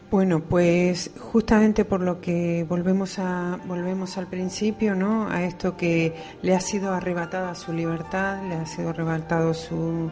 Bueno, 0.09 0.39
pues 0.39 1.11
justamente 1.19 1.83
por 1.83 2.01
lo 2.01 2.21
que 2.21 2.65
volvemos 2.67 3.19
a 3.19 3.59
volvemos 3.65 4.17
al 4.17 4.27
principio, 4.27 4.95
¿no? 4.95 5.29
A 5.29 5.43
esto 5.43 5.75
que 5.75 6.13
le 6.41 6.55
ha 6.55 6.61
sido 6.61 6.93
arrebatada 6.93 7.53
su 7.55 7.73
libertad, 7.73 8.41
le 8.47 8.55
ha 8.55 8.65
sido 8.65 8.89
arrebatado 8.89 9.53
su 9.53 10.09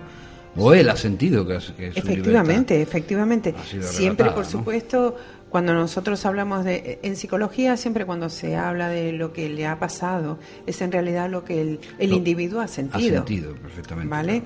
o 0.57 0.73
él 0.73 0.89
ha 0.89 0.95
sentido 0.95 1.45
que, 1.45 1.57
es 1.57 1.73
efectivamente, 1.77 2.81
efectivamente. 2.81 3.53
Siempre, 3.81 4.31
por 4.31 4.45
supuesto, 4.45 5.15
cuando 5.55 5.73
nosotros 5.73 6.25
hablamos 6.25 6.65
de 6.65 6.99
en 7.01 7.15
psicología, 7.15 7.77
siempre 7.77 8.05
cuando 8.05 8.27
se 8.29 8.57
habla 8.57 8.89
de 8.89 9.13
lo 9.13 9.31
que 9.31 9.47
le 9.47 9.65
ha 9.65 9.79
pasado, 9.79 10.37
es 10.65 10.81
en 10.81 10.91
realidad 10.91 11.29
lo 11.29 11.45
que 11.45 11.61
el, 11.61 11.79
el 11.97 12.11
individuo 12.11 12.59
ha 12.59 12.67
sentido. 12.67 13.21
Ha 13.21 13.25
sentido 13.25 13.55
perfectamente. 13.55 14.09
¿Vale? 14.09 14.43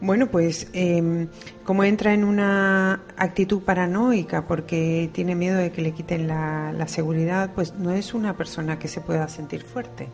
Bueno, 0.00 0.30
pues 0.30 0.68
eh, 0.72 1.26
como 1.62 1.84
entra 1.84 2.14
en 2.14 2.24
una 2.24 3.02
actitud 3.18 3.60
paranoica 3.60 4.46
porque 4.46 5.10
tiene 5.12 5.34
miedo 5.34 5.58
de 5.58 5.72
que 5.72 5.82
le 5.82 5.92
quiten 5.92 6.26
la, 6.26 6.88
seguridad, 6.88 7.50
pues 7.54 7.74
no 7.74 7.90
es 7.90 8.14
una 8.14 8.34
persona 8.34 8.78
que 8.78 8.88
se 8.88 9.02
pueda 9.02 9.28
sentir 9.28 9.62
fuerte, 9.62 10.08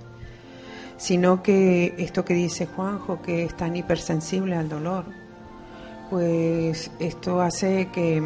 sino 0.96 1.40
que 1.40 1.94
esto 1.98 2.24
que 2.24 2.34
dice 2.34 2.66
Juanjo, 2.66 3.22
que 3.22 3.44
es 3.44 3.56
tan 3.56 3.76
hipersensible 3.76 4.56
al 4.56 4.68
dolor, 4.68 5.04
pues 6.10 6.90
esto 6.98 7.40
hace 7.40 7.90
que 7.92 8.20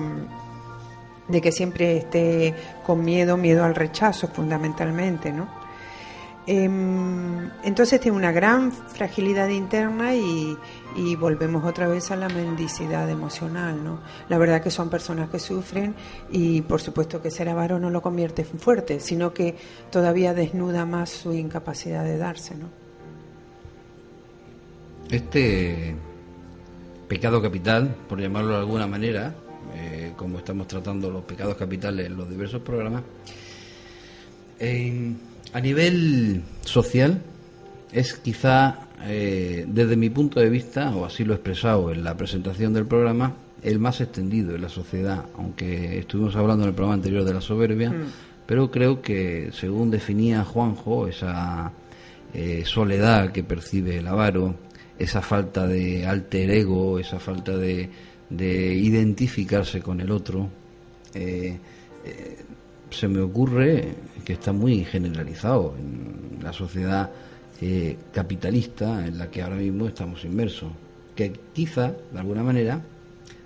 de 1.28 1.40
que 1.40 1.52
siempre 1.52 1.96
esté 1.96 2.54
con 2.84 3.04
miedo, 3.04 3.36
miedo 3.36 3.64
al 3.64 3.74
rechazo 3.74 4.28
fundamentalmente, 4.28 5.32
¿no? 5.32 5.64
Em, 6.46 7.50
entonces 7.62 7.98
tiene 8.00 8.18
una 8.18 8.30
gran 8.30 8.70
fragilidad 8.70 9.48
interna 9.48 10.14
y, 10.14 10.56
volvemos 11.18 11.64
otra 11.64 11.88
vez 11.88 12.10
a 12.10 12.16
la 12.16 12.28
mendicidad 12.28 13.08
emocional, 13.08 13.82
¿no? 13.82 14.00
La 14.28 14.36
verdad 14.36 14.62
que 14.62 14.70
son 14.70 14.90
personas 14.90 15.30
que 15.30 15.38
sufren 15.38 15.94
y 16.30 16.60
por 16.62 16.80
supuesto 16.80 17.22
que 17.22 17.30
ser 17.30 17.48
avaro 17.48 17.78
no 17.78 17.88
lo 17.90 18.02
convierte 18.02 18.42
en 18.42 18.58
fuerte, 18.60 19.00
sino 19.00 19.32
que 19.32 19.56
todavía 19.90 20.34
desnuda 20.34 20.84
más 20.84 21.10
su 21.10 21.32
incapacidad 21.32 22.04
de 22.04 22.18
darse, 22.18 22.54
¿no? 22.54 22.66
Este 25.10 25.96
pecado 27.08 27.40
capital, 27.40 27.94
por 28.08 28.20
llamarlo 28.20 28.52
de 28.52 28.58
alguna 28.58 28.86
manera, 28.86 29.34
como 30.16 30.38
estamos 30.38 30.66
tratando 30.66 31.10
los 31.10 31.24
pecados 31.24 31.56
capitales 31.56 32.06
en 32.06 32.16
los 32.16 32.28
diversos 32.28 32.62
programas, 32.62 33.02
A 35.52 35.60
nivel 35.60 36.42
social, 36.62 37.20
es 37.92 38.14
quizá, 38.14 38.88
eh, 39.04 39.64
desde 39.68 39.96
mi 39.96 40.10
punto 40.10 40.40
de 40.40 40.50
vista, 40.50 40.94
o 40.96 41.04
así 41.04 41.24
lo 41.24 41.32
he 41.32 41.36
expresado 41.36 41.92
en 41.92 42.02
la 42.02 42.16
presentación 42.16 42.72
del 42.72 42.86
programa, 42.86 43.34
el 43.62 43.78
más 43.78 44.00
extendido 44.00 44.54
en 44.54 44.62
la 44.62 44.68
sociedad, 44.68 45.24
aunque 45.38 45.98
estuvimos 46.00 46.34
hablando 46.36 46.64
en 46.64 46.70
el 46.70 46.74
programa 46.74 46.94
anterior 46.94 47.24
de 47.24 47.34
la 47.34 47.40
soberbia, 47.40 47.90
mm. 47.90 48.04
pero 48.46 48.70
creo 48.70 49.00
que, 49.00 49.50
según 49.52 49.90
definía 49.90 50.44
Juanjo, 50.44 51.06
esa 51.06 51.72
eh, 52.34 52.64
soledad 52.66 53.30
que 53.30 53.44
percibe 53.44 53.98
el 53.98 54.08
avaro, 54.08 54.56
esa 54.98 55.22
falta 55.22 55.66
de 55.66 56.04
alter 56.04 56.50
ego, 56.50 56.98
esa 56.98 57.20
falta 57.20 57.56
de, 57.56 57.88
de 58.30 58.74
identificarse 58.74 59.80
con 59.80 60.00
el 60.00 60.10
otro, 60.10 60.48
eh, 61.14 61.58
eh, 62.04 62.36
se 62.90 63.08
me 63.08 63.20
ocurre 63.20 63.94
que 64.24 64.34
está 64.34 64.52
muy 64.52 64.84
generalizado 64.84 65.74
en 65.78 66.42
la 66.42 66.52
sociedad 66.52 67.10
eh, 67.60 67.96
capitalista 68.12 69.06
en 69.06 69.18
la 69.18 69.30
que 69.30 69.42
ahora 69.42 69.56
mismo 69.56 69.86
estamos 69.86 70.24
inmersos, 70.24 70.70
que 71.14 71.32
quizá, 71.52 71.94
de 72.12 72.18
alguna 72.18 72.42
manera, 72.42 72.82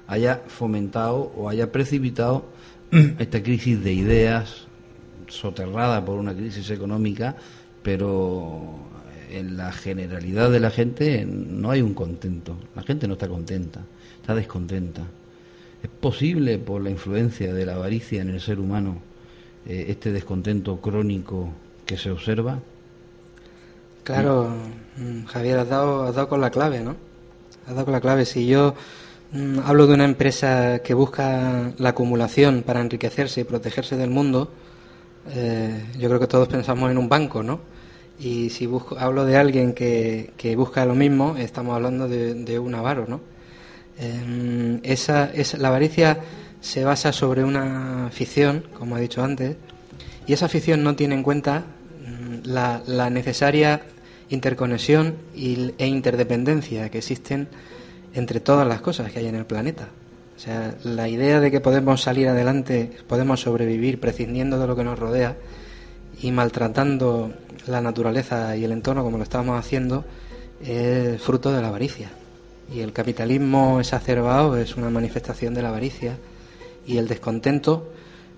haya 0.07 0.43
fomentado 0.47 1.33
o 1.37 1.49
haya 1.49 1.71
precipitado 1.71 2.47
esta 3.19 3.43
crisis 3.43 3.83
de 3.83 3.93
ideas 3.93 4.67
soterrada 5.29 6.05
por 6.05 6.19
una 6.19 6.35
crisis 6.35 6.71
económica, 6.71 7.37
pero 7.83 8.79
en 9.31 9.57
la 9.57 9.73
generalidad 9.73 10.51
de 10.51 10.61
la 10.61 10.71
gente 10.71 11.27
no 11.27 11.71
hay 11.71 11.83
un 11.83 11.95
contento. 11.95 12.57
La 12.75 12.83
gente 12.83 13.07
no 13.07 13.14
está 13.14 13.29
contenta, 13.29 13.83
está 14.29 14.35
descontenta. 14.35 15.05
¿Es 15.83 15.88
posible, 15.88 16.59
por 16.59 16.83
la 16.83 16.91
influencia 16.91 17.55
de 17.55 17.64
la 17.64 17.77
avaricia 17.77 18.21
en 18.21 18.29
el 18.29 18.43
ser 18.43 18.61
humano, 18.61 18.99
eh, 19.64 19.87
este 19.88 20.12
descontento 20.12 20.83
crónico 20.83 21.49
que 21.87 21.97
se 21.97 22.11
observa? 22.11 22.59
Claro, 24.05 24.51
mm, 24.99 25.25
Javier, 25.25 25.61
has 25.61 25.71
dado, 25.71 26.03
has 26.03 26.14
dado 26.14 26.29
con 26.29 26.43
la 26.43 26.51
clave, 26.51 26.81
¿no? 26.81 26.95
Has 27.67 27.73
dado 27.73 27.87
con 27.87 27.95
la 27.95 28.03
clave. 28.03 28.27
Si 28.27 28.47
yo 28.47 28.75
mm, 29.33 29.61
hablo 29.64 29.87
de 29.87 29.95
una 29.95 30.05
empresa 30.05 30.81
que 30.81 30.93
busca 30.93 31.73
la 31.79 31.88
acumulación 31.88 32.64
para 32.64 32.83
enriquecerse 32.83 33.41
y 33.41 33.45
protegerse 33.45 33.97
del 33.97 34.11
mundo, 34.11 34.53
eh, 35.31 35.87
yo 35.99 36.09
creo 36.09 36.21
que 36.21 36.27
todos 36.27 36.49
pensamos 36.49 36.91
en 36.91 36.99
un 36.99 37.09
banco, 37.09 37.43
¿no? 37.43 37.61
Y 38.19 38.51
si 38.51 38.67
busco, 38.67 38.99
hablo 38.99 39.25
de 39.25 39.38
alguien 39.38 39.73
que, 39.73 40.35
que 40.37 40.55
busca 40.55 40.85
lo 40.85 40.95
mismo, 40.95 41.35
estamos 41.38 41.75
hablando 41.75 42.07
de, 42.09 42.35
de 42.35 42.59
un 42.59 42.75
avaro, 42.75 43.07
¿no? 43.09 43.38
Em, 44.01 44.81
esa, 44.85 45.31
la 45.59 45.69
avaricia 45.69 46.19
se 46.61 46.85
basa 46.85 47.13
sobre 47.13 47.45
una 47.45 48.07
afición, 48.07 48.65
como 48.79 48.97
he 48.97 49.01
dicho 49.01 49.25
antes, 49.25 49.57
y 50.27 50.33
esa 50.33 50.47
afición 50.47 50.85
no 50.85 50.95
tiene 50.95 51.15
en 51.15 51.23
cuenta 51.23 51.65
mm, 52.07 52.47
la, 52.47 53.11
necesaria 53.11 53.83
interconexión 54.31 55.17
e 55.35 55.87
interdependencia 55.87 56.91
que 56.91 56.99
existen 56.99 57.49
entre 58.15 58.41
todas 58.41 58.69
las 58.69 58.81
cosas 58.81 59.11
que 59.11 59.21
hay 59.21 59.27
en 59.27 59.35
el 59.35 59.47
planeta. 59.47 59.89
O 60.37 60.41
sea, 60.41 60.75
la 60.85 61.09
idea 61.09 61.41
de 61.41 61.51
que 61.51 61.61
podemos 61.61 62.03
salir 62.03 62.29
adelante, 62.29 62.93
podemos 63.09 63.41
sobrevivir 63.41 63.99
prescindiendo 63.99 64.61
de 64.61 64.67
lo 64.67 64.77
que 64.77 64.85
nos 64.85 64.99
rodea 64.99 65.37
y 66.23 66.31
maltratando 66.31 67.33
la 67.67 67.81
naturaleza 67.81 68.57
y 68.57 68.65
el 68.65 68.73
entorno 68.73 69.03
como 69.03 69.17
lo 69.17 69.25
estamos 69.25 69.59
haciendo, 69.59 70.05
es 70.63 71.21
fruto 71.21 71.53
de 71.53 71.63
la 71.63 71.69
avaricia. 71.69 72.11
Y 72.72 72.81
el 72.81 72.92
capitalismo 72.92 73.81
exacerbado 73.81 74.57
es 74.57 74.76
una 74.76 74.90
manifestación 74.90 75.54
de 75.54 75.62
la 75.62 75.68
avaricia. 75.68 76.18
Y 76.87 76.98
el 76.98 77.09
descontento 77.09 77.92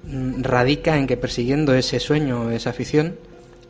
mm, 0.04 0.42
radica 0.42 0.96
en 0.96 1.06
que 1.06 1.16
persiguiendo 1.16 1.74
ese 1.74 2.00
sueño, 2.00 2.50
esa 2.50 2.70
afición, 2.70 3.16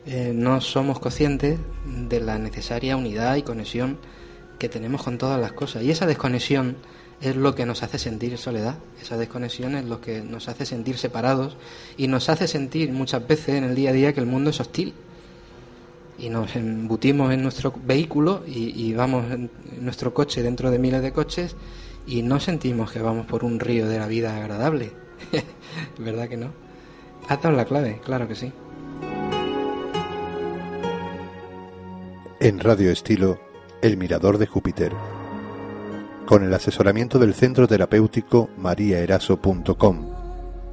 eh, 0.05 0.31
no 0.33 0.61
somos 0.61 0.99
conscientes 0.99 1.59
de 1.85 2.19
la 2.19 2.39
necesaria 2.39 2.97
unidad 2.97 3.35
y 3.35 3.43
conexión 3.43 3.97
que 4.57 4.69
tenemos 4.69 5.03
con 5.03 5.17
todas 5.17 5.39
las 5.39 5.53
cosas. 5.53 5.83
Y 5.83 5.91
esa 5.91 6.05
desconexión 6.05 6.77
es 7.21 7.35
lo 7.35 7.53
que 7.53 7.65
nos 7.65 7.83
hace 7.83 7.99
sentir 7.99 8.37
soledad, 8.37 8.75
esa 9.01 9.15
desconexión 9.15 9.75
es 9.75 9.85
lo 9.85 10.01
que 10.01 10.21
nos 10.21 10.49
hace 10.49 10.65
sentir 10.65 10.97
separados 10.97 11.55
y 11.95 12.07
nos 12.07 12.29
hace 12.29 12.47
sentir 12.47 12.91
muchas 12.91 13.27
veces 13.27 13.55
en 13.55 13.63
el 13.63 13.75
día 13.75 13.91
a 13.91 13.93
día 13.93 14.13
que 14.13 14.19
el 14.19 14.25
mundo 14.25 14.49
es 14.49 14.59
hostil 14.59 14.93
y 16.17 16.29
nos 16.29 16.55
embutimos 16.55 17.33
en 17.33 17.41
nuestro 17.41 17.73
vehículo 17.83 18.43
y, 18.45 18.93
vamos 18.93 19.31
en 19.31 19.49
nuestro 19.79 20.13
coche 20.13 20.43
dentro 20.43 20.71
de 20.71 20.79
miles 20.79 21.01
de 21.01 21.11
coches 21.11 21.55
y 22.05 22.21
no 22.21 22.39
sentimos 22.39 22.91
que 22.91 23.01
vamos 23.01 23.25
por 23.25 23.43
un 23.43 23.59
río 23.59 23.87
de 23.87 23.99
la 23.99 24.07
vida 24.07 24.35
agradable. 24.35 24.91
¿Verdad 25.97 26.29
que 26.29 26.37
no? 26.37 26.51
Ha 27.27 27.37
dado 27.37 27.55
la 27.55 27.65
clave, 27.65 28.01
claro 28.03 28.27
que 28.27 28.35
sí. 28.35 28.51
En 32.39 32.59
Radio 32.59 32.91
Estilo, 32.91 33.39
El 33.81 33.97
Mirador 33.97 34.37
de 34.37 34.47
Júpiter. 34.47 34.93
Con 36.25 36.43
el 36.43 36.53
asesoramiento 36.53 37.19
del 37.19 37.33
Centro 37.33 37.67
Terapéutico 37.67 38.49
mariaeraso.com 38.57 40.09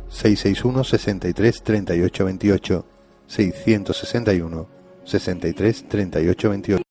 661 0.09 0.85
63 0.85 1.62
38 1.62 2.24
28 2.24 2.87
661 3.27 4.78
63 5.09 5.88
38 5.88 6.49
28. 6.51 6.83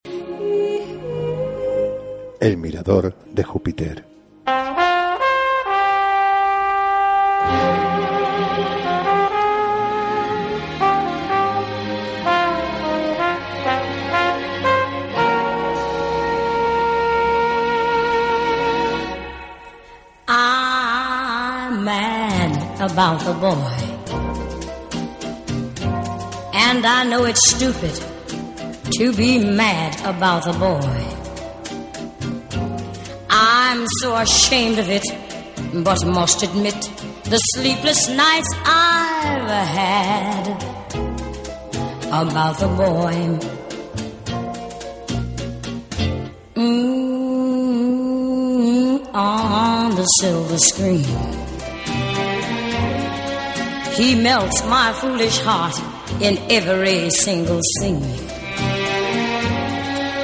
El 2.40 2.58
mirador 2.58 3.16
de 3.32 3.44
Júpiter. 3.44 4.08
About 22.80 23.20
the 23.20 23.34
boy. 23.34 23.87
And 26.78 26.86
I 26.86 27.04
know 27.06 27.24
it's 27.26 27.50
stupid 27.50 27.96
to 29.00 29.12
be 29.14 29.40
mad 29.40 30.00
about 30.06 30.44
the 30.44 30.54
boy. 30.54 31.06
I'm 33.32 33.88
so 34.02 34.16
ashamed 34.16 34.78
of 34.78 34.88
it, 34.88 35.04
but 35.84 36.06
must 36.06 36.44
admit 36.44 36.80
the 37.24 37.40
sleepless 37.56 38.10
nights 38.10 38.54
I've 38.64 39.50
had 39.50 40.48
about 42.14 42.60
the 42.60 42.68
boy. 42.68 43.40
Mm, 46.54 47.88
on 49.16 49.96
the 49.96 50.06
silver 50.22 50.60
screen, 50.60 51.06
he 53.96 54.14
melts 54.14 54.64
my 54.68 54.94
foolish 54.94 55.40
heart 55.40 55.97
in 56.22 56.38
every 56.50 57.10
single 57.10 57.62
scene. 57.80 58.04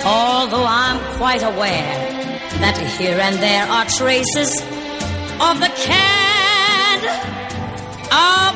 Although 0.05 0.65
I'm 0.65 0.99
quite 1.17 1.43
aware 1.43 1.95
that 2.59 2.77
here 2.99 3.19
and 3.19 3.35
there 3.37 3.65
are 3.65 3.85
traces 3.85 4.51
of 5.39 5.59
the 5.59 5.71
cad 5.85 7.03
about 8.07 8.52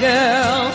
schoolgirl 0.00 0.72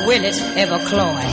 Will 0.07 0.24
it 0.24 0.38
ever 0.57 0.79
cloy? 0.87 1.26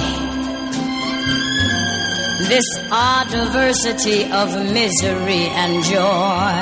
This 2.49 2.65
odd 2.91 3.29
diversity 3.29 4.23
of 4.31 4.49
misery 4.73 5.45
and 5.61 5.83
joy. 5.83 6.55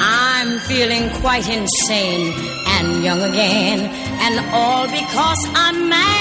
I'm 0.00 0.58
feeling 0.60 1.10
quite 1.20 1.48
insane 1.48 2.34
and 2.66 3.04
young 3.04 3.22
again, 3.22 3.80
and 4.24 4.50
all 4.52 4.86
because 4.86 5.38
I'm 5.54 5.88
mad 5.88 6.11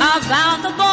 about 0.00 0.62
the 0.62 0.70
boy. 0.70 0.84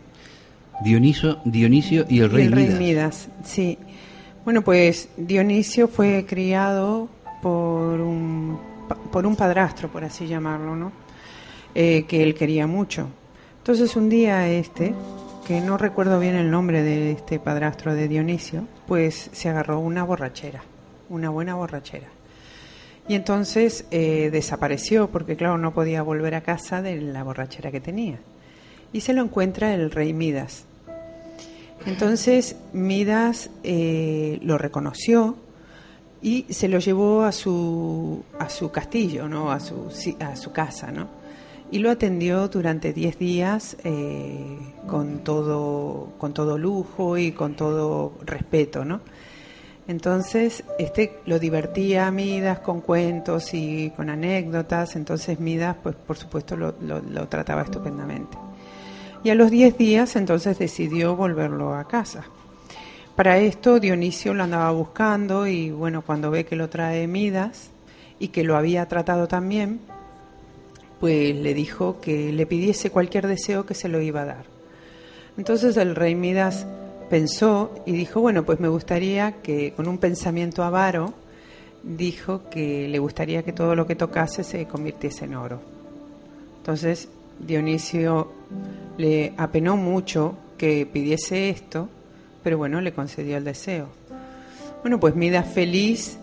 Dionisio, 0.83 1.37
Dionisio 1.45 2.05
y 2.09 2.21
el 2.21 2.31
rey, 2.31 2.45
el 2.47 2.51
rey 2.53 2.69
Midas. 2.69 3.29
Sí. 3.43 3.77
Bueno, 4.43 4.63
pues 4.63 5.09
Dionisio 5.17 5.87
fue 5.87 6.25
criado 6.27 7.07
por 7.43 8.01
un, 8.01 8.59
por 9.11 9.27
un 9.27 9.35
padrastro, 9.35 9.89
por 9.89 10.03
así 10.03 10.25
llamarlo, 10.25 10.75
¿no? 10.75 10.91
Eh, 11.75 12.05
que 12.07 12.23
él 12.23 12.33
quería 12.33 12.65
mucho. 12.65 13.09
Entonces 13.59 13.95
un 13.95 14.09
día 14.09 14.49
este, 14.49 14.95
que 15.45 15.61
no 15.61 15.77
recuerdo 15.77 16.19
bien 16.19 16.35
el 16.35 16.51
nombre 16.51 16.83
de 16.83 17.11
este 17.11 17.39
padrastro 17.39 17.95
de 17.95 18.07
Dionisio, 18.07 18.67
pues 18.87 19.29
se 19.33 19.49
agarró 19.49 19.79
una 19.79 20.03
borrachera, 20.03 20.63
una 21.09 21.29
buena 21.29 21.55
borrachera. 21.55 22.07
Y 23.07 23.15
entonces 23.15 23.85
eh, 23.91 24.29
desapareció 24.31 25.09
porque, 25.09 25.35
claro, 25.35 25.57
no 25.57 25.73
podía 25.73 26.03
volver 26.03 26.35
a 26.35 26.41
casa 26.41 26.81
de 26.81 27.01
la 27.01 27.23
borrachera 27.23 27.71
que 27.71 27.81
tenía. 27.81 28.19
Y 28.93 29.01
se 29.01 29.13
lo 29.13 29.23
encuentra 29.23 29.73
el 29.73 29.91
rey 29.91 30.13
Midas. 30.13 30.65
Entonces 31.85 32.55
Midas 32.73 33.49
eh, 33.63 34.39
lo 34.43 34.57
reconoció 34.57 35.35
y 36.21 36.45
se 36.49 36.67
lo 36.67 36.77
llevó 36.77 37.23
a 37.23 37.31
su, 37.31 38.23
a 38.37 38.49
su 38.49 38.71
castillo, 38.71 39.27
¿no? 39.27 39.51
a, 39.51 39.59
su, 39.59 39.89
a 40.19 40.35
su 40.35 40.51
casa, 40.51 40.91
¿no? 40.91 41.20
Y 41.71 41.79
lo 41.79 41.89
atendió 41.89 42.49
durante 42.49 42.91
10 42.91 43.17
días 43.17 43.77
eh, 43.85 44.57
con, 44.87 45.19
todo, 45.19 46.09
con 46.17 46.33
todo 46.33 46.57
lujo 46.57 47.17
y 47.17 47.31
con 47.31 47.55
todo 47.55 48.13
respeto, 48.25 48.83
¿no? 48.83 48.99
Entonces, 49.87 50.63
este 50.77 51.19
lo 51.25 51.39
divertía 51.39 52.07
a 52.07 52.11
Midas 52.11 52.59
con 52.59 52.81
cuentos 52.81 53.53
y 53.53 53.91
con 53.95 54.09
anécdotas, 54.09 54.95
entonces 54.95 55.39
Midas, 55.39 55.77
pues 55.81 55.95
por 55.95 56.17
supuesto, 56.17 56.55
lo, 56.55 56.75
lo 56.81 57.27
trataba 57.27 57.63
estupendamente. 57.63 58.37
Y 59.23 59.29
a 59.29 59.35
los 59.35 59.49
10 59.49 59.77
días, 59.77 60.15
entonces 60.15 60.59
decidió 60.59 61.15
volverlo 61.15 61.73
a 61.73 61.87
casa. 61.87 62.25
Para 63.15 63.37
esto 63.37 63.79
Dionisio 63.79 64.33
lo 64.33 64.43
andaba 64.43 64.71
buscando 64.71 65.47
y 65.47 65.71
bueno, 65.71 66.01
cuando 66.01 66.31
ve 66.31 66.45
que 66.45 66.55
lo 66.55 66.69
trae 66.69 67.07
Midas 67.07 67.69
y 68.19 68.29
que 68.29 68.43
lo 68.43 68.57
había 68.57 68.87
tratado 68.87 69.27
también, 69.27 69.79
pues 71.01 71.35
le 71.35 71.55
dijo 71.55 71.99
que 71.99 72.31
le 72.31 72.45
pidiese 72.45 72.91
cualquier 72.91 73.27
deseo 73.27 73.65
que 73.65 73.73
se 73.73 73.89
lo 73.89 73.99
iba 73.99 74.21
a 74.21 74.25
dar. 74.25 74.45
Entonces 75.35 75.75
el 75.77 75.95
rey 75.95 76.13
Midas 76.13 76.67
pensó 77.09 77.73
y 77.87 77.91
dijo, 77.93 78.21
bueno, 78.21 78.43
pues 78.43 78.59
me 78.59 78.67
gustaría 78.67 79.41
que 79.41 79.73
con 79.73 79.87
un 79.87 79.97
pensamiento 79.97 80.63
avaro, 80.63 81.13
dijo 81.83 82.43
que 82.51 82.87
le 82.87 82.99
gustaría 82.99 83.41
que 83.41 83.51
todo 83.51 83.75
lo 83.75 83.87
que 83.87 83.95
tocase 83.95 84.43
se 84.43 84.67
convirtiese 84.67 85.25
en 85.25 85.35
oro. 85.35 85.59
Entonces 86.59 87.09
Dionisio 87.39 88.31
le 88.97 89.33
apenó 89.37 89.77
mucho 89.77 90.35
que 90.55 90.85
pidiese 90.85 91.49
esto, 91.49 91.89
pero 92.43 92.59
bueno, 92.59 92.79
le 92.79 92.93
concedió 92.93 93.37
el 93.37 93.43
deseo. 93.43 93.87
Bueno, 94.83 94.99
pues 94.99 95.15
Midas 95.15 95.51
feliz 95.51 96.19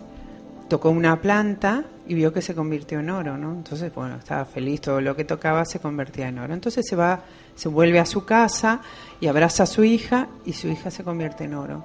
tocó 0.69 0.89
una 0.89 1.19
planta 1.19 1.83
y 2.07 2.13
vio 2.13 2.31
que 2.31 2.41
se 2.41 2.55
convirtió 2.55 2.99
en 2.99 3.09
oro, 3.09 3.37
¿no? 3.37 3.51
Entonces, 3.51 3.93
bueno, 3.93 4.15
estaba 4.15 4.45
feliz, 4.45 4.81
todo 4.81 5.01
lo 5.01 5.15
que 5.15 5.25
tocaba 5.25 5.65
se 5.65 5.79
convertía 5.79 6.29
en 6.29 6.39
oro. 6.39 6.53
Entonces 6.53 6.85
se 6.87 6.95
va, 6.95 7.21
se 7.55 7.67
vuelve 7.67 7.99
a 7.99 8.05
su 8.05 8.23
casa 8.23 8.81
y 9.19 9.27
abraza 9.27 9.63
a 9.63 9.65
su 9.65 9.83
hija 9.83 10.29
y 10.45 10.53
su 10.53 10.67
hija 10.67 10.91
se 10.91 11.03
convierte 11.03 11.43
en 11.43 11.55
oro. 11.55 11.83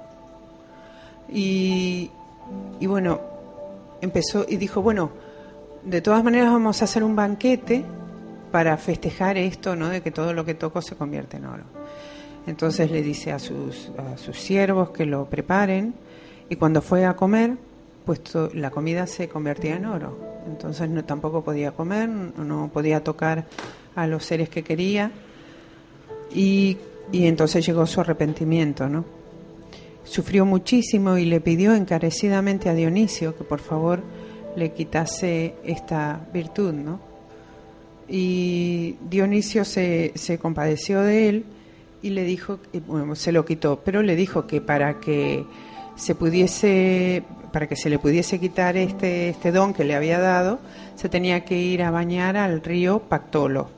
Y, 1.27 2.09
y 2.79 2.85
bueno, 2.85 3.19
empezó 4.01 4.45
y 4.47 4.55
dijo, 4.57 4.81
bueno, 4.81 5.11
de 5.83 6.01
todas 6.01 6.23
maneras 6.23 6.51
vamos 6.51 6.81
a 6.81 6.85
hacer 6.85 7.03
un 7.03 7.15
banquete 7.15 7.83
para 8.51 8.77
festejar 8.77 9.37
esto, 9.37 9.75
¿no? 9.75 9.89
De 9.89 10.01
que 10.01 10.11
todo 10.11 10.33
lo 10.33 10.45
que 10.45 10.53
toco 10.53 10.81
se 10.81 10.95
convierte 10.95 11.37
en 11.37 11.45
oro. 11.45 11.63
Entonces 12.47 12.89
le 12.91 13.01
dice 13.01 13.31
a 13.31 13.39
sus, 13.39 13.91
a 13.97 14.17
sus 14.17 14.39
siervos 14.39 14.91
que 14.91 15.05
lo 15.05 15.25
preparen 15.25 15.95
y 16.47 16.55
cuando 16.55 16.81
fue 16.81 17.05
a 17.05 17.15
comer, 17.15 17.57
pues 18.05 18.21
la 18.53 18.71
comida 18.71 19.07
se 19.07 19.27
convertía 19.27 19.75
en 19.75 19.85
oro. 19.85 20.17
Entonces 20.47 20.89
no, 20.89 21.03
tampoco 21.03 21.43
podía 21.43 21.71
comer, 21.71 22.07
no 22.07 22.69
podía 22.71 23.03
tocar 23.03 23.45
a 23.95 24.07
los 24.07 24.23
seres 24.23 24.49
que 24.49 24.63
quería. 24.63 25.11
Y, 26.33 26.77
y 27.11 27.25
entonces 27.25 27.65
llegó 27.65 27.85
su 27.87 28.01
arrepentimiento, 28.01 28.87
¿no? 28.87 29.05
Sufrió 30.03 30.45
muchísimo 30.45 31.17
y 31.17 31.25
le 31.25 31.41
pidió 31.41 31.73
encarecidamente 31.73 32.69
a 32.69 32.75
Dionisio 32.75 33.35
que 33.35 33.43
por 33.43 33.59
favor 33.59 34.01
le 34.55 34.71
quitase 34.71 35.55
esta 35.63 36.27
virtud, 36.31 36.73
¿no? 36.73 36.99
Y 38.07 38.97
Dionisio 39.09 39.65
se, 39.65 40.11
se 40.15 40.37
compadeció 40.37 41.01
de 41.01 41.29
él 41.29 41.45
y 42.03 42.11
le 42.11 42.23
dijo, 42.23 42.59
bueno, 42.85 43.15
se 43.15 43.31
lo 43.31 43.45
quitó, 43.45 43.81
pero 43.83 44.03
le 44.03 44.15
dijo 44.15 44.45
que 44.45 44.61
para 44.61 44.99
que 44.99 45.43
se 45.95 46.13
pudiese 46.13 47.23
para 47.55 47.67
que 47.67 47.77
se 47.77 47.89
le 47.89 47.99
pudiese 47.99 48.37
quitar 48.37 48.75
este, 48.75 49.29
este 49.29 49.53
don 49.53 49.73
que 49.73 49.85
le 49.85 49.95
había 49.95 50.19
dado, 50.19 50.59
se 50.97 51.07
tenía 51.07 51.45
que 51.45 51.55
ir 51.55 51.83
a 51.83 51.89
bañar 51.89 52.35
al 52.35 52.61
río 52.61 52.99
Pactolo. 52.99 53.69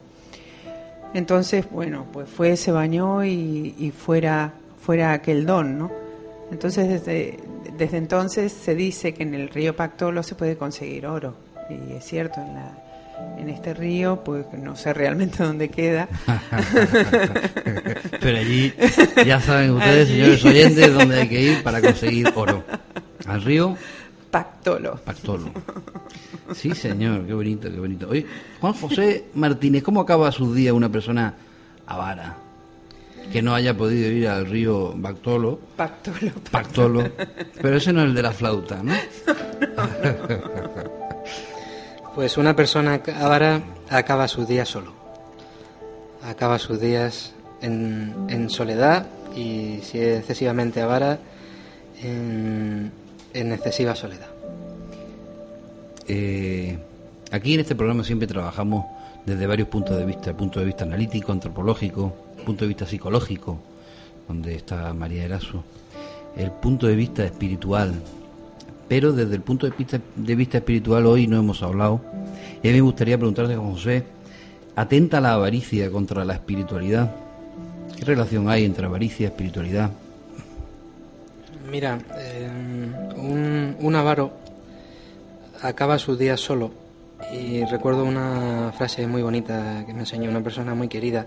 Entonces, 1.14 1.70
bueno, 1.70 2.08
pues 2.12 2.28
fue, 2.28 2.58
se 2.58 2.72
bañó 2.72 3.24
y, 3.24 3.94
fuera, 3.96 4.52
fuera 4.82 5.14
aquel 5.14 5.46
don, 5.46 5.78
¿no? 5.78 5.92
Entonces, 6.50 6.90
desde, 6.90 7.38
desde 7.78 7.98
entonces 7.98 8.52
se 8.52 8.74
dice 8.74 9.14
que 9.14 9.22
en 9.22 9.36
el 9.36 9.48
río 9.50 9.76
Pactolo 9.76 10.24
se 10.24 10.34
puede 10.34 10.58
conseguir 10.58 11.06
oro. 11.06 11.36
Y 11.70 11.98
es 11.98 12.04
cierto, 12.04 12.42
en, 12.42 12.56
la, 12.56 12.72
en 13.38 13.48
este 13.48 13.76
río, 13.76 14.24
pues 14.24 14.48
no 14.54 14.76
sé 14.76 14.92
realmente 14.92 15.44
dónde 15.44 15.70
queda. 15.70 16.08
Pero 18.22 18.38
allí, 18.40 18.74
ya 19.24 19.40
saben 19.40 19.70
ustedes, 19.70 20.08
señores 20.08 20.44
oyentes, 20.44 20.92
dónde 20.96 21.22
hay 21.22 21.30
que 21.30 21.42
ir 21.42 21.62
para 21.62 21.80
conseguir 21.80 22.32
oro. 22.34 22.64
Al 23.28 23.42
río 23.42 23.78
Pactolo. 24.32 24.96
Pactolo. 24.98 25.52
Sí, 26.54 26.74
señor, 26.74 27.26
qué 27.26 27.34
bonito, 27.34 27.70
qué 27.70 27.80
bonito. 27.80 28.08
Oye, 28.10 28.26
Juan 28.62 28.74
José 28.74 29.26
Martínez, 29.34 29.84
¿cómo 29.84 30.00
acaba 30.02 30.32
su 30.32 30.54
día 30.54 30.74
una 30.74 30.90
persona 30.90 31.34
avara? 31.86 32.38
Que 33.32 33.42
no 33.42 33.54
haya 33.54 33.76
podido 33.76 34.10
ir 34.10 34.28
al 34.28 34.46
río 34.46 34.96
Pactolo. 35.02 35.60
Pactolo. 35.76 36.32
Pactolo. 36.52 37.12
Pero 37.62 37.78
ese 37.78 37.92
no 37.92 38.02
es 38.02 38.08
el 38.08 38.16
de 38.16 38.22
la 38.22 38.32
flauta, 38.32 38.82
¿no? 38.82 38.94
pues 42.16 42.38
una 42.38 42.56
persona 42.56 43.02
avara 43.20 43.62
acaba 43.90 44.28
sus 44.28 44.48
días 44.48 44.70
solo. 44.70 44.94
Acaba 46.24 46.60
sus 46.60 46.80
días 46.80 47.34
en, 47.62 48.28
en 48.30 48.50
soledad 48.50 49.08
y 49.36 49.80
si 49.84 50.00
es 50.00 50.20
excesivamente 50.20 50.82
avara 50.82 51.20
en 52.02 52.92
en 53.40 53.52
excesiva 53.54 53.96
soledad. 53.96 54.28
Eh, 56.08 56.78
aquí 57.32 57.54
en 57.54 57.60
este 57.60 57.76
programa 57.76 58.04
siempre 58.04 58.28
trabajamos 58.28 58.86
desde 59.26 59.46
varios 59.46 59.68
puntos 59.68 59.98
de 59.98 60.06
vista, 60.06 60.32
el 60.32 60.36
punto 60.36 60.60
de 60.60 60.66
vista 60.66 60.86
analítico, 60.86 61.32
antropológico, 61.32 62.14
el 62.38 62.44
punto 62.44 62.64
de 62.66 62.70
vista 62.70 62.88
psicológico, 62.88 63.60
donde 64.28 64.56
está 64.56 64.94
María 64.94 65.26
Eraso, 65.26 65.64
el 66.36 66.52
punto 66.52 66.88
de 66.88 66.96
vista 66.96 67.26
espiritual, 67.26 67.94
pero 68.88 69.12
desde 69.12 69.36
el 69.36 69.42
punto 69.42 69.68
de 69.68 69.74
vista, 69.78 70.00
de 70.16 70.36
vista 70.36 70.58
espiritual 70.58 71.06
hoy 71.06 71.28
no 71.28 71.38
hemos 71.38 71.62
hablado, 71.62 72.02
y 72.64 72.70
a 72.70 72.72
mí 72.72 72.78
me 72.78 72.82
gustaría 72.82 73.18
preguntarte, 73.18 73.56
José, 73.56 74.04
¿atenta 74.76 75.22
la 75.22 75.34
avaricia 75.34 75.92
contra 75.92 76.26
la 76.26 76.34
espiritualidad? 76.34 77.14
¿Qué 77.98 78.06
relación 78.06 78.50
hay 78.50 78.64
entre 78.64 78.86
avaricia 78.86 79.26
y 79.26 79.28
espiritualidad? 79.28 79.92
Mira, 81.70 82.00
eh, 82.18 82.50
un, 83.28 83.96
avaro 83.96 84.32
acaba 85.62 85.98
sus 86.00 86.18
días 86.18 86.40
solo 86.40 86.72
y 87.34 87.64
recuerdo 87.66 88.04
una 88.04 88.72
frase 88.78 89.08
muy 89.08 89.22
bonita 89.22 89.84
que 89.86 89.94
me 89.94 90.02
enseñó 90.02 90.30
una 90.30 90.44
persona 90.44 90.74
muy 90.76 90.88
querida 90.88 91.26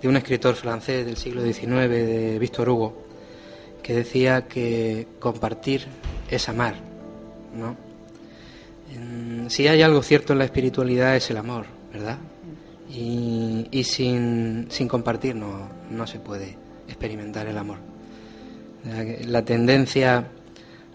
de 0.00 0.08
un 0.08 0.16
escritor 0.16 0.54
francés 0.54 1.04
del 1.04 1.16
siglo 1.16 1.42
XIX, 1.42 1.88
de 1.88 2.38
Víctor 2.38 2.68
Hugo, 2.68 3.06
que 3.82 3.94
decía 3.94 4.46
que 4.46 5.06
compartir 5.18 5.86
es 6.30 6.48
amar, 6.48 6.74
¿no? 7.54 7.90
si 9.48 9.68
hay 9.68 9.82
algo 9.82 10.02
cierto 10.02 10.32
en 10.32 10.40
la 10.40 10.44
espiritualidad 10.44 11.16
es 11.16 11.30
el 11.30 11.36
amor, 11.36 11.66
¿verdad? 11.92 12.18
Y, 12.92 13.84
sin, 13.84 14.66
sin, 14.68 14.88
compartir 14.88 15.36
no, 15.36 15.68
no 15.90 16.06
se 16.06 16.18
puede 16.18 16.56
experimentar 16.88 17.46
el 17.46 17.56
amor. 17.56 17.78
La 19.26 19.44
tendencia 19.44 20.26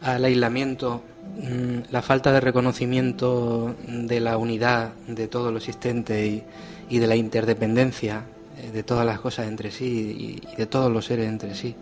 al 0.06 0.24
aislamiento, 0.24 1.02
mm, 1.42 1.92
la 1.92 2.04
falta 2.04 2.32
de 2.32 2.40
reconocimiento 2.40 3.76
de 3.88 4.20
la 4.20 4.38
unidad 4.38 4.94
de 5.08 5.28
todo 5.28 5.52
lo 5.52 5.58
existente 5.58 6.44
y, 6.90 7.00
de 7.00 7.08
la 7.08 7.16
interdependencia 7.16 8.24
eh, 8.58 8.70
de 8.72 8.84
todas 8.84 9.06
las 9.06 9.20
cosas 9.20 9.48
entre 9.48 9.72
sí 9.72 10.40
y 10.46 10.56
de 10.56 10.68
todos 10.68 10.92
los 10.92 11.06
seres 11.06 11.28
entre 11.28 11.56
sí, 11.56 11.76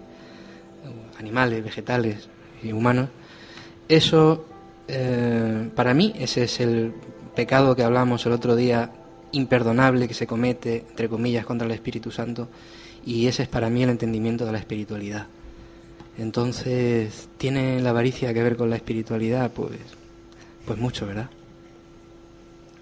animales, 1.20 1.64
vegetales 1.64 2.30
y 2.64 2.72
humanos, 2.72 3.10
eso 3.90 4.46
eh, 4.88 5.70
para 5.76 5.94
mí 5.94 6.14
ese 6.18 6.44
es 6.44 6.62
el 6.62 6.94
pecado 7.36 7.76
que 7.76 7.84
hablamos 7.84 8.26
el 8.26 8.32
otro 8.32 8.56
día, 8.56 8.90
imperdonable 9.34 10.08
que 10.08 10.14
se 10.14 10.28
comete, 10.28 10.86
entre 10.90 11.10
comillas, 11.10 11.46
contra 11.46 11.66
el 11.66 11.74
Espíritu 11.74 12.10
Santo, 12.10 12.48
y 13.06 13.28
ese 13.28 13.44
es 13.44 13.50
para 13.50 13.70
mí 13.70 13.84
el 13.84 13.90
entendimiento 13.90 14.46
de 14.46 14.54
la 14.54 14.60
espiritualidad. 14.60 15.28
Entonces, 16.17 17.28
¿tiene 17.38 17.82
la 17.82 17.89
avaricia 17.89 18.34
que 18.34 18.43
ver 18.43 18.56
con 18.56 18.69
la 18.69 18.76
espiritualidad? 18.76 19.52
Pues, 19.52 19.71
pues 20.65 20.78
mucho, 20.78 21.08
¿verdad? 21.08 21.30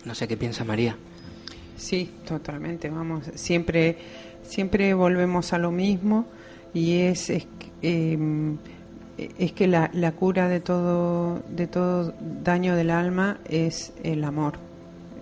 No 0.05 0.15
sé 0.15 0.27
qué 0.27 0.35
piensa 0.37 0.63
María. 0.63 0.97
Sí, 1.77 2.09
totalmente. 2.27 2.89
Vamos, 2.89 3.23
siempre, 3.35 3.97
siempre 4.43 4.93
volvemos 4.93 5.53
a 5.53 5.57
lo 5.57 5.71
mismo 5.71 6.25
y 6.73 6.99
es, 6.99 7.29
es 7.29 7.47
em, 7.81 8.57
es 9.17 9.51
que 9.51 9.67
la, 9.67 9.89
la, 9.93 10.13
cura 10.13 10.47
de 10.47 10.59
todo, 10.59 11.41
de 11.49 11.67
todo 11.67 12.13
daño 12.43 12.75
del 12.75 12.89
alma 12.89 13.39
es 13.47 13.93
el 14.03 14.23
amor. 14.23 14.53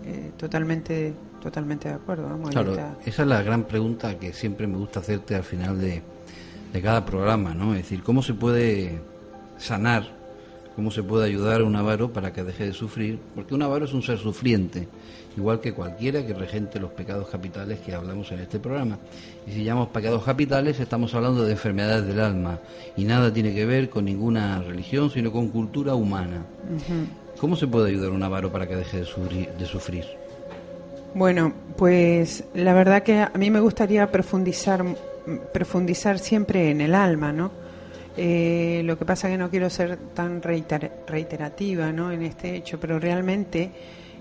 Eh, 0.06 0.32
totalmente, 0.38 1.14
totalmente 1.42 1.90
de 1.90 1.96
acuerdo. 1.96 2.40
claro, 2.50 2.74
esa 3.06 3.22
es 3.22 3.28
la 3.28 3.42
gran 3.42 3.64
pregunta 3.64 4.18
que 4.18 4.34
siempre 4.34 4.68
me 4.68 4.78
gusta 4.78 5.02
hacerte 5.02 5.36
al 5.36 5.44
final 5.44 5.80
de, 5.80 6.02
de 6.72 6.82
cada 6.82 7.06
programa, 7.06 7.54
¿no? 7.54 7.74
Es 7.74 7.84
decir, 7.84 8.04
¿cómo 8.04 8.22
se 8.22 8.34
puede 8.34 9.00
sanar, 9.58 10.08
cómo 10.76 10.92
se 10.92 11.04
puede 11.04 11.26
ayudar 11.26 11.62
a 11.62 11.64
un 11.64 11.76
avaro 11.76 12.12
para 12.14 12.34
que 12.34 12.44
deje 12.44 12.66
de 12.66 12.74
sufrir? 12.74 13.20
Porque 13.36 13.54
un 13.54 13.62
avaro 13.62 13.86
es 13.86 13.94
un 13.94 14.02
ser 14.02 14.18
sufriente 14.18 14.88
igual 15.38 15.60
que 15.60 15.74
cualquiera 15.74 16.26
que 16.26 16.34
regente 16.34 16.80
los 16.80 16.92
pecados 16.92 17.30
capitales 17.30 17.80
que 17.80 17.94
hablamos 17.94 18.32
en 18.32 18.40
este 18.40 18.60
programa. 18.60 18.98
Y 19.48 19.52
si 19.52 19.64
llamamos 19.64 19.90
pecados 19.90 20.24
capitales, 20.24 20.80
estamos 20.80 21.14
hablando 21.14 21.44
de 21.44 21.54
enfermedades 21.54 22.06
del 22.06 22.20
alma 22.20 22.60
y 22.98 23.06
nada 23.06 23.34
tiene 23.34 23.54
que 23.54 23.66
ver 23.66 23.90
con 23.90 24.06
ninguna 24.06 24.62
religión, 24.62 25.10
sino 25.10 25.32
con 25.32 25.48
cultura 25.50 25.96
humana. 25.96 26.44
¿Cómo 27.40 27.56
se 27.56 27.68
puede 27.68 27.90
ayudar 27.90 28.10
a 28.12 28.14
un 28.14 28.24
avaro 28.24 28.52
para 28.52 28.68
que 28.68 28.76
deje 28.76 28.98
de 29.00 29.66
sufrir? 29.66 30.06
Bueno, 31.14 31.54
pues 31.78 32.44
la 32.54 32.74
verdad 32.74 33.02
que 33.04 33.20
a 33.20 33.32
mí 33.38 33.50
me 33.50 33.62
gustaría 33.62 34.12
profundizar, 34.12 34.84
profundizar 35.54 36.20
siempre 36.20 36.72
en 36.72 36.82
el 36.82 36.96
alma, 36.96 37.32
¿no? 37.32 37.52
Eh, 38.22 38.82
lo 38.84 38.98
que 39.00 39.06
pasa 39.06 39.30
que 39.30 39.38
no 39.38 39.50
quiero 39.50 39.70
ser 39.70 39.96
tan 40.14 40.42
reiterativa 40.42 41.92
¿no? 41.94 42.12
en 42.12 42.24
este 42.24 42.54
hecho, 42.54 42.78
pero 42.78 43.00
realmente 43.00 43.72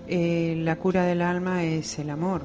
eh, 0.06 0.54
la 0.56 0.76
cura 0.76 1.04
del 1.04 1.20
alma 1.20 1.64
es 1.64 1.98
el 1.98 2.10
amor 2.10 2.42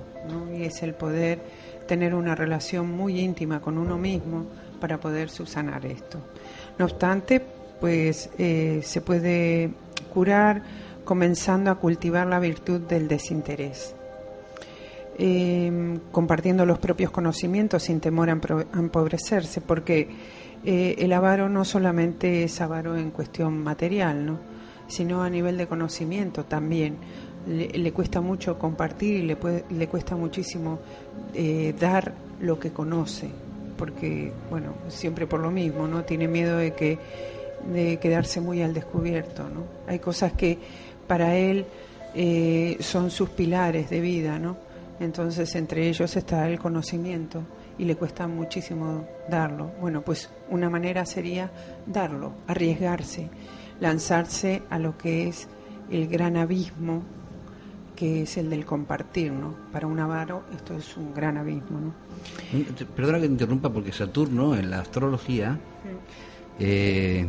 y 0.57 0.63
es 0.63 0.81
el 0.81 0.95
poder 0.95 1.39
tener 1.87 2.15
una 2.15 2.33
relación 2.33 2.89
muy 2.89 3.19
íntima 3.19 3.61
con 3.61 3.77
uno 3.77 3.99
mismo 3.99 4.47
para 4.79 4.99
poder 4.99 5.29
subsanar 5.29 5.85
esto. 5.85 6.17
No 6.79 6.85
obstante, 6.85 7.39
pues 7.79 8.31
eh, 8.39 8.81
se 8.83 9.01
puede 9.01 9.69
curar 10.11 10.63
comenzando 11.05 11.69
a 11.69 11.75
cultivar 11.75 12.25
la 12.25 12.39
virtud 12.39 12.81
del 12.81 13.07
desinterés. 13.07 13.93
Em, 15.15 15.99
compartiendo 16.11 16.65
los 16.65 16.79
propios 16.79 17.11
conocimientos 17.11 17.83
sin 17.83 17.99
temor 17.99 18.29
a 18.31 18.33
empobrecerse, 18.33 19.61
porque 19.61 20.09
eh, 20.65 20.95
el 20.97 21.13
avaro 21.13 21.49
no 21.49 21.65
solamente 21.65 22.43
es 22.43 22.59
avaro 22.61 22.97
en 22.97 23.11
cuestión 23.11 23.63
material, 23.63 24.25
¿no? 24.25 24.39
sino 24.87 25.21
a 25.23 25.29
nivel 25.29 25.57
de 25.57 25.67
conocimiento 25.67 26.45
también 26.45 26.97
le, 27.47 27.91
cuesta 27.91 28.21
mucho 28.21 28.57
compartir 28.57 29.15
y 29.15 29.21
le, 29.23 29.37
le 29.69 29.87
cuesta 29.87 30.15
muchísimo 30.15 30.79
eh, 31.33 31.73
dar 31.79 32.13
lo 32.39 32.59
que 32.59 32.71
conoce, 32.71 33.29
porque, 33.77 34.31
bueno, 34.49 34.73
siempre 34.87 35.27
por 35.27 35.41
lo 35.41 35.51
mismo, 35.51 35.87
¿no? 35.87 36.03
Tiene 36.03 36.27
miedo 36.27 36.57
de, 36.57 36.73
que, 36.73 36.97
de 37.71 37.97
quedarse 37.97 38.39
muy 38.39 38.61
al 38.61 38.73
descubierto, 38.73 39.43
¿no? 39.43 39.65
Hay 39.87 39.99
cosas 39.99 40.33
que 40.33 40.57
para 41.07 41.35
él 41.35 41.65
eh, 42.15 42.77
son 42.79 43.11
sus 43.11 43.29
pilares 43.29 43.89
de 43.89 43.99
vida, 43.99 44.39
¿no? 44.39 44.57
Entonces, 45.03 45.53
entre 45.55 45.89
ellos 45.89 46.15
está 46.15 46.49
el 46.49 46.59
conocimiento 46.59 47.43
y 47.77 47.85
le 47.85 47.95
cuesta 47.95 48.27
muchísimo 48.27 49.05
darlo. 49.29 49.71
Bueno, 49.81 50.01
pues 50.01 50.29
una 50.49 50.69
manera 50.69 51.05
sería 51.05 51.51
darlo, 51.85 52.33
arriesgarse, 52.47 53.29
lanzarse 53.79 54.63
a 54.69 54.79
lo 54.79 54.97
que 54.97 55.27
es 55.27 55.47
el 55.91 56.07
gran 56.07 56.37
abismo 56.37 57.03
que 57.95 58.23
es 58.23 58.37
el 58.37 58.49
del 58.49 58.65
compartir, 58.65 59.31
¿no? 59.31 59.53
Para 59.71 59.85
un 59.85 59.99
avaro 59.99 60.43
esto 60.53 60.75
es 60.75 60.97
un 60.97 61.13
gran 61.13 61.37
abismo, 61.37 61.79
¿no? 61.79 61.93
Perdona 62.95 63.19
que 63.19 63.27
te 63.27 63.31
interrumpa 63.31 63.71
porque 63.71 63.91
Saturno 63.91 64.55
en 64.55 64.71
la 64.71 64.79
astrología 64.79 65.59
eh, 66.59 67.27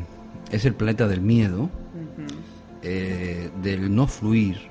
es 0.50 0.64
el 0.64 0.74
planeta 0.74 1.06
del 1.06 1.20
miedo, 1.20 1.68
eh, 2.82 3.50
del 3.62 3.94
no 3.94 4.06
fluir. 4.06 4.70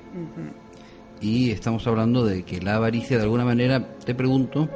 Y 1.20 1.50
estamos 1.50 1.86
hablando 1.86 2.24
de 2.24 2.42
que 2.42 2.60
la 2.60 2.76
avaricia, 2.76 3.16
de 3.16 3.24
alguna 3.24 3.44
manera, 3.44 3.86
te 4.04 4.14
pregunto, 4.14 4.68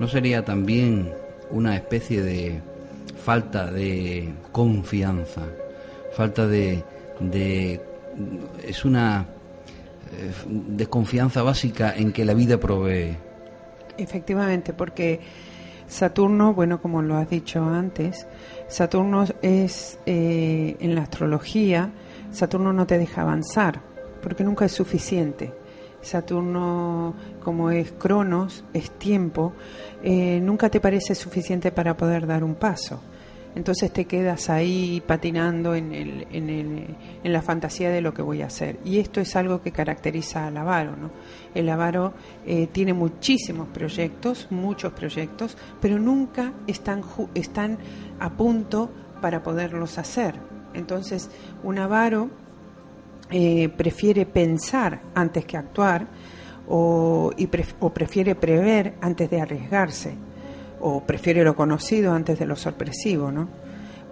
¿no 0.00 0.08
sería 0.08 0.44
también 0.44 1.12
una 1.50 1.76
especie 1.76 2.22
de 2.22 2.60
falta 3.22 3.70
de 3.70 4.32
confianza? 4.52 5.42
Falta 6.16 6.46
de, 6.46 6.82
es 8.62 8.84
una 8.84 9.26
eh, 10.12 10.32
desconfianza 10.46 11.42
básica 11.42 11.94
en 11.94 12.12
que 12.12 12.24
la 12.24 12.34
vida 12.34 12.58
provee. 12.58 13.16
Efectivamente, 13.98 14.72
porque 14.72 15.20
Saturno, 15.86 16.54
bueno, 16.54 16.80
como 16.80 17.02
lo 17.02 17.16
has 17.16 17.28
dicho 17.28 17.62
antes, 17.64 18.26
Saturno 18.68 19.24
es 19.42 19.98
eh, 20.06 20.76
en 20.80 20.94
la 20.94 21.02
astrología, 21.02 21.90
Saturno 22.30 22.72
no 22.72 22.86
te 22.86 22.98
deja 22.98 23.22
avanzar, 23.22 23.80
porque 24.22 24.44
nunca 24.44 24.64
es 24.64 24.72
suficiente. 24.72 25.52
Saturno, 26.04 27.14
como 27.42 27.70
es 27.70 27.92
Cronos, 27.92 28.64
es 28.72 28.90
tiempo, 28.92 29.52
eh, 30.02 30.40
nunca 30.40 30.68
te 30.68 30.80
parece 30.80 31.14
suficiente 31.14 31.72
para 31.72 31.96
poder 31.96 32.26
dar 32.26 32.44
un 32.44 32.54
paso. 32.54 33.00
Entonces 33.54 33.92
te 33.92 34.06
quedas 34.06 34.50
ahí 34.50 35.00
patinando 35.06 35.74
en, 35.76 35.92
el, 35.94 36.26
en, 36.32 36.50
el, 36.50 36.96
en, 37.22 37.32
la 37.32 37.40
fantasía 37.40 37.88
de 37.90 38.00
lo 38.00 38.12
que 38.12 38.20
voy 38.20 38.42
a 38.42 38.46
hacer. 38.46 38.80
Y 38.84 38.98
esto 38.98 39.20
es 39.20 39.36
algo 39.36 39.62
que 39.62 39.70
caracteriza 39.70 40.48
al 40.48 40.56
avaro. 40.56 40.96
¿no? 40.96 41.10
El 41.54 41.68
avaro 41.68 42.14
eh, 42.46 42.66
tiene 42.66 42.94
muchísimos 42.94 43.68
proyectos, 43.68 44.48
muchos 44.50 44.92
proyectos, 44.92 45.56
pero 45.80 46.00
nunca 46.00 46.52
están, 46.66 47.02
están 47.34 47.78
a 48.18 48.30
punto 48.30 48.90
para 49.20 49.44
poderlos 49.44 49.98
hacer. 49.98 50.34
Entonces, 50.74 51.30
un 51.62 51.78
avaro 51.78 52.30
eh, 53.36 53.68
prefiere 53.68 54.26
pensar 54.26 55.00
antes 55.12 55.44
que 55.44 55.56
actuar 55.56 56.06
o, 56.68 57.32
o 57.80 57.90
prefiere 57.90 58.36
prever 58.36 58.94
antes 59.00 59.28
de 59.28 59.40
arriesgarse 59.40 60.14
o 60.80 61.00
prefiere 61.00 61.42
lo 61.42 61.56
conocido 61.56 62.12
antes 62.12 62.38
de 62.38 62.46
lo 62.46 62.54
sorpresivo, 62.54 63.32
¿no? 63.32 63.48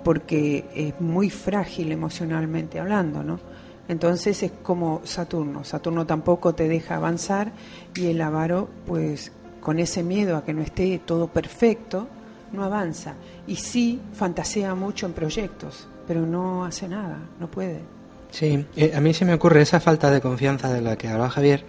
Porque 0.03 0.65
es 0.75 1.01
muy 1.01 1.31
frágil 1.31 1.93
emocionalmente 1.93 2.81
hablando, 2.81 3.23
¿no? 3.23 3.39
Entonces 3.87 4.43
es 4.43 4.51
como 4.61 5.03
Saturno. 5.05 5.63
Saturno 5.63 6.05
tampoco 6.05 6.57
te 6.57 6.67
deja 6.67 6.97
avanzar 6.97 7.53
y 7.95 8.07
el 8.07 8.21
avaro, 8.23 8.69
pues 8.89 9.31
con 9.61 9.79
ese 9.79 10.03
miedo 10.03 10.37
a 10.37 10.45
que 10.45 10.53
no 10.53 10.63
esté 10.63 10.99
todo 10.99 11.29
perfecto, 11.29 12.09
no 12.51 12.65
avanza. 12.65 13.15
Y 13.47 13.55
sí 13.55 14.01
fantasea 14.15 14.75
mucho 14.75 15.07
en 15.07 15.13
proyectos, 15.13 15.87
pero 16.09 16.27
no 16.27 16.65
hace 16.65 16.89
nada, 16.89 17.21
no 17.39 17.49
puede. 17.49 17.92
Sí, 18.33 18.65
eh, 18.77 18.93
a 18.97 19.01
mí 19.01 19.13
se 19.13 19.27
me 19.27 19.35
ocurre 19.35 19.61
esa 19.61 19.79
falta 19.79 20.11
de 20.11 20.23
confianza 20.23 20.73
de 20.73 20.81
la 20.81 20.97
que 20.97 21.07
hablaba 21.07 21.29
Javier, 21.29 21.65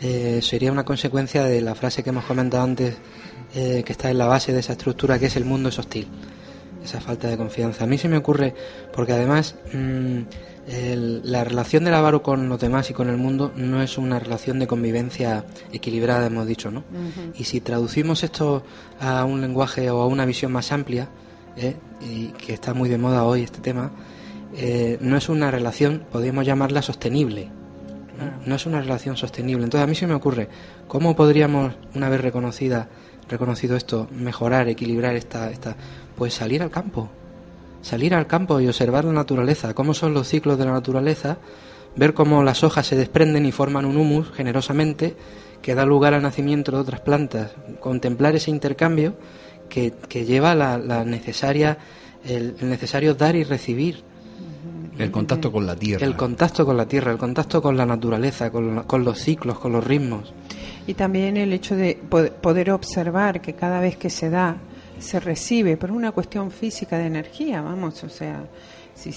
eh, 0.00 0.40
sería 0.42 0.72
una 0.72 0.84
consecuencia 0.84 1.44
de 1.44 1.60
la 1.60 1.74
frase 1.74 2.02
que 2.02 2.08
hemos 2.08 2.24
comentado 2.24 2.64
antes 2.64 2.96
eh, 3.54 3.82
que 3.84 3.92
está 3.92 4.10
en 4.10 4.16
la 4.16 4.26
base 4.26 4.54
de 4.54 4.60
esa 4.60 4.72
estructura 4.72 5.18
que 5.18 5.26
es 5.26 5.36
el 5.36 5.44
mundo 5.44 5.68
es 5.68 5.78
hostil. 5.78 6.08
esa 6.82 7.02
falta 7.02 7.28
de 7.28 7.36
confianza. 7.36 7.84
A 7.84 7.86
mí 7.86 7.98
se 7.98 8.08
me 8.08 8.16
ocurre, 8.16 8.54
porque 8.94 9.12
además 9.12 9.56
mm, 9.74 10.20
la 11.24 11.44
relación 11.44 11.84
del 11.84 11.92
avaro 11.92 12.22
con 12.22 12.48
los 12.48 12.58
demás 12.58 12.88
y 12.88 12.94
con 12.94 13.10
el 13.10 13.18
mundo 13.18 13.52
no 13.54 13.82
es 13.82 13.98
una 13.98 14.18
relación 14.18 14.58
de 14.58 14.66
convivencia 14.66 15.44
equilibrada, 15.70 16.26
hemos 16.26 16.46
dicho, 16.46 16.70
¿no? 16.70 16.84
Y 17.36 17.44
si 17.44 17.60
traducimos 17.60 18.22
esto 18.22 18.62
a 19.00 19.24
un 19.24 19.42
lenguaje 19.42 19.90
o 19.90 20.00
a 20.00 20.06
una 20.06 20.24
visión 20.24 20.52
más 20.52 20.72
amplia, 20.72 21.08
¿eh? 21.56 21.76
y 22.00 22.28
que 22.28 22.54
está 22.54 22.72
muy 22.72 22.88
de 22.88 22.98
moda 22.98 23.24
hoy 23.24 23.42
este 23.42 23.60
tema, 23.60 23.90
eh, 24.56 24.98
no 25.00 25.16
es 25.16 25.28
una 25.28 25.50
relación, 25.50 26.04
podríamos 26.10 26.46
llamarla 26.46 26.82
sostenible. 26.82 27.48
¿no? 28.46 28.54
es 28.54 28.66
una 28.66 28.80
relación 28.80 29.16
sostenible. 29.16 29.64
Entonces 29.64 29.84
a 29.84 29.88
mí 29.88 29.94
se 29.94 30.06
me 30.06 30.14
ocurre, 30.14 30.48
¿cómo 30.88 31.16
podríamos, 31.16 31.74
una 31.94 32.08
vez 32.08 32.20
reconocida, 32.20 32.88
reconocido 33.28 33.76
esto, 33.76 34.08
mejorar, 34.12 34.68
equilibrar 34.68 35.16
esta, 35.16 35.50
esta, 35.50 35.76
pues 36.16 36.34
salir 36.34 36.62
al 36.62 36.70
campo, 36.70 37.08
salir 37.80 38.14
al 38.14 38.26
campo 38.26 38.60
y 38.60 38.68
observar 38.68 39.04
la 39.04 39.12
naturaleza, 39.12 39.72
cómo 39.74 39.94
son 39.94 40.12
los 40.12 40.28
ciclos 40.28 40.58
de 40.58 40.66
la 40.66 40.72
naturaleza, 40.72 41.38
ver 41.96 42.14
cómo 42.14 42.42
las 42.42 42.62
hojas 42.62 42.86
se 42.86 42.96
desprenden 42.96 43.46
y 43.46 43.52
forman 43.52 43.84
un 43.84 43.96
humus 43.96 44.30
generosamente 44.32 45.16
que 45.62 45.74
da 45.74 45.84
lugar 45.84 46.14
al 46.14 46.22
nacimiento 46.22 46.72
de 46.72 46.78
otras 46.78 47.00
plantas, 47.00 47.52
contemplar 47.80 48.34
ese 48.34 48.50
intercambio 48.50 49.14
que, 49.68 49.92
lleva 50.24 50.54
la, 50.54 51.04
necesaria, 51.04 51.78
el, 52.24 52.56
necesario 52.62 53.14
dar 53.14 53.36
y 53.36 53.44
recibir. 53.44 54.02
El 55.04 55.10
contacto 55.10 55.50
con 55.50 55.66
la 55.66 55.76
tierra. 55.76 56.06
El 56.06 56.16
contacto 56.16 56.64
con 56.66 56.76
la 56.76 56.86
tierra, 56.86 57.12
el 57.12 57.18
contacto 57.18 57.62
con 57.62 57.76
la 57.76 57.86
naturaleza, 57.86 58.50
con, 58.50 58.82
con 58.84 59.04
los 59.04 59.18
ciclos, 59.18 59.58
con 59.58 59.72
los 59.72 59.84
ritmos. 59.84 60.32
Y 60.86 60.94
también 60.94 61.36
el 61.36 61.52
hecho 61.52 61.76
de 61.76 61.94
poder 61.94 62.70
observar 62.70 63.40
que 63.40 63.54
cada 63.54 63.80
vez 63.80 63.96
que 63.96 64.10
se 64.10 64.30
da 64.30 64.56
se 64.98 65.20
recibe 65.20 65.76
por 65.76 65.90
una 65.90 66.12
cuestión 66.12 66.50
física 66.50 66.98
de 66.98 67.06
energía, 67.06 67.62
vamos, 67.62 68.04
o 68.04 68.08
sea, 68.08 68.44
si, 68.94 69.12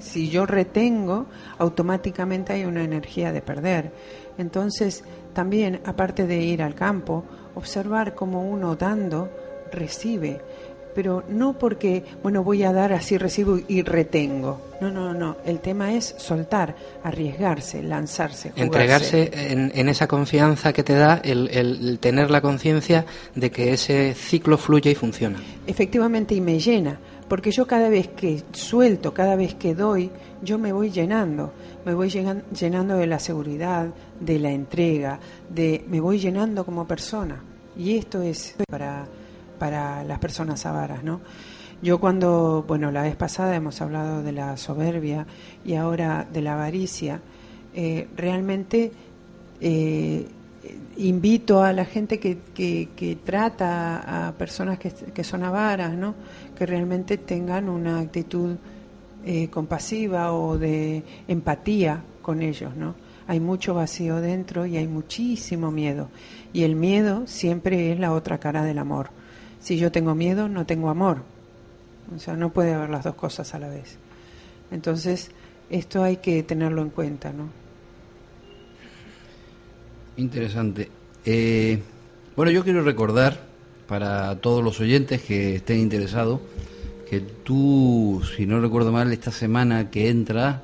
si 0.00 0.28
yo 0.28 0.44
retengo, 0.44 1.26
automáticamente 1.58 2.52
hay 2.52 2.64
una 2.64 2.84
energía 2.84 3.32
de 3.32 3.40
perder. 3.40 3.92
Entonces, 4.36 5.04
también, 5.32 5.80
aparte 5.84 6.26
de 6.26 6.42
ir 6.42 6.62
al 6.62 6.74
campo, 6.74 7.24
observar 7.54 8.14
cómo 8.14 8.42
uno 8.42 8.76
dando 8.76 9.30
recibe 9.72 10.40
pero 10.94 11.24
no 11.28 11.58
porque, 11.58 12.04
bueno, 12.22 12.42
voy 12.42 12.62
a 12.62 12.72
dar 12.72 12.92
así 12.92 13.18
recibo 13.18 13.58
y 13.68 13.82
retengo. 13.82 14.60
No, 14.80 14.90
no, 14.90 15.14
no. 15.14 15.36
El 15.44 15.60
tema 15.60 15.94
es 15.94 16.14
soltar, 16.18 16.74
arriesgarse, 17.04 17.82
lanzarse. 17.82 18.50
Jugarse. 18.50 18.64
Entregarse 18.64 19.30
en, 19.52 19.88
esa 19.88 20.08
confianza 20.08 20.72
que 20.72 20.82
te 20.82 20.94
da 20.94 21.20
el, 21.22 21.98
tener 22.00 22.30
la 22.30 22.40
conciencia 22.40 23.06
de 23.34 23.50
que 23.50 23.72
ese 23.72 24.14
ciclo 24.14 24.58
fluye 24.58 24.90
y 24.90 24.94
funciona. 24.94 25.38
Efectivamente, 25.66 26.34
y 26.34 26.40
me 26.40 26.58
llena. 26.58 26.98
Porque 27.28 27.50
yo 27.50 27.66
cada 27.66 27.88
vez 27.88 28.08
que 28.08 28.42
suelto, 28.52 29.14
cada 29.14 29.36
vez 29.36 29.54
que 29.54 29.74
doy, 29.74 30.10
yo 30.42 30.58
me 30.58 30.72
voy 30.72 30.90
llenando. 30.90 31.52
Me 31.86 31.94
voy 31.94 32.10
llenando 32.10 32.96
de 32.96 33.06
la 33.06 33.18
seguridad, 33.18 33.86
de 34.20 34.38
la 34.38 34.50
entrega, 34.50 35.18
de 35.48 35.84
me 35.88 36.00
voy 36.00 36.18
llenando 36.18 36.64
como 36.64 36.86
persona. 36.86 37.42
Y 37.76 37.96
esto 37.96 38.20
es 38.20 38.54
para 38.68 39.06
para 39.62 40.02
las 40.02 40.18
personas 40.18 40.66
avaras, 40.66 41.04
¿no? 41.04 41.20
Yo 41.82 42.00
cuando, 42.00 42.64
bueno, 42.66 42.90
la 42.90 43.02
vez 43.02 43.14
pasada 43.14 43.54
hemos 43.54 43.80
hablado 43.80 44.20
de 44.20 44.32
la 44.32 44.56
soberbia 44.56 45.24
y 45.64 45.74
ahora 45.74 46.26
de 46.32 46.42
la 46.42 46.54
avaricia, 46.54 47.20
eh, 47.72 48.08
realmente 48.16 48.90
eh, 49.60 50.26
invito 50.96 51.62
a 51.62 51.72
la 51.72 51.84
gente 51.84 52.18
que, 52.18 52.38
que, 52.52 53.18
trata 53.24 54.26
a 54.26 54.32
personas 54.32 54.80
que, 54.80 54.90
que, 54.90 55.22
son 55.22 55.44
avaras, 55.44 55.92
¿no? 55.92 56.16
que 56.58 56.66
realmente 56.66 57.16
tengan 57.18 57.68
una 57.68 58.00
actitud 58.00 58.56
eh, 59.24 59.46
compasiva 59.46 60.32
o 60.32 60.58
de 60.58 61.04
empatía 61.28 62.02
con 62.20 62.42
ellos, 62.42 62.74
¿no? 62.74 62.96
Hay 63.28 63.38
mucho 63.38 63.74
vacío 63.74 64.20
dentro 64.20 64.66
y 64.66 64.76
hay 64.76 64.88
muchísimo 64.88 65.70
miedo. 65.70 66.08
Y 66.52 66.64
el 66.64 66.74
miedo 66.74 67.28
siempre 67.28 67.92
es 67.92 68.00
la 68.00 68.12
otra 68.12 68.38
cara 68.38 68.64
del 68.64 68.78
amor. 68.78 69.21
Si 69.62 69.78
yo 69.78 69.92
tengo 69.92 70.14
miedo, 70.14 70.48
no 70.48 70.66
tengo 70.66 70.90
amor. 70.90 71.22
O 72.14 72.18
sea, 72.18 72.34
no 72.34 72.52
puede 72.52 72.74
haber 72.74 72.90
las 72.90 73.04
dos 73.04 73.14
cosas 73.14 73.54
a 73.54 73.58
la 73.58 73.68
vez. 73.68 73.96
Entonces, 74.70 75.30
esto 75.70 76.02
hay 76.02 76.16
que 76.16 76.42
tenerlo 76.42 76.82
en 76.82 76.90
cuenta, 76.90 77.32
¿no? 77.32 77.48
Interesante. 80.16 80.90
Eh, 81.24 81.80
bueno, 82.34 82.50
yo 82.50 82.64
quiero 82.64 82.82
recordar 82.82 83.40
para 83.86 84.34
todos 84.40 84.64
los 84.64 84.80
oyentes 84.80 85.22
que 85.22 85.56
estén 85.56 85.78
interesados 85.78 86.40
que 87.08 87.20
tú, 87.20 88.22
si 88.34 88.46
no 88.46 88.58
recuerdo 88.58 88.90
mal, 88.90 89.12
esta 89.12 89.30
semana 89.30 89.90
que 89.90 90.08
entra 90.08 90.62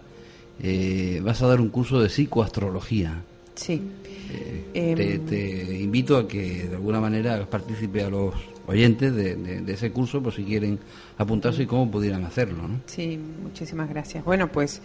eh, 0.62 1.20
vas 1.22 1.42
a 1.42 1.46
dar 1.46 1.60
un 1.60 1.68
curso 1.68 2.00
de 2.00 2.08
psicoastrología. 2.08 3.22
Sí. 3.58 3.82
Eh, 4.30 4.94
te, 4.94 5.14
em, 5.14 5.26
te, 5.26 5.80
invito 5.80 6.16
a 6.16 6.28
que 6.28 6.68
de 6.68 6.76
alguna 6.76 7.00
manera 7.00 7.44
participe 7.50 8.04
a 8.04 8.10
los 8.10 8.32
oyentes 8.68 9.12
de, 9.14 9.64
ese 9.66 9.90
curso 9.90 10.22
por 10.22 10.32
si 10.32 10.44
quieren 10.44 10.78
apuntarse 11.16 11.64
y 11.64 11.66
cómo 11.66 11.90
pudieran 11.90 12.24
hacerlo. 12.24 12.68
¿no? 12.68 12.78
Sí, 12.86 13.18
muchísimas 13.42 13.88
gracias. 13.88 14.24
Bueno, 14.24 14.52
pues 14.52 14.80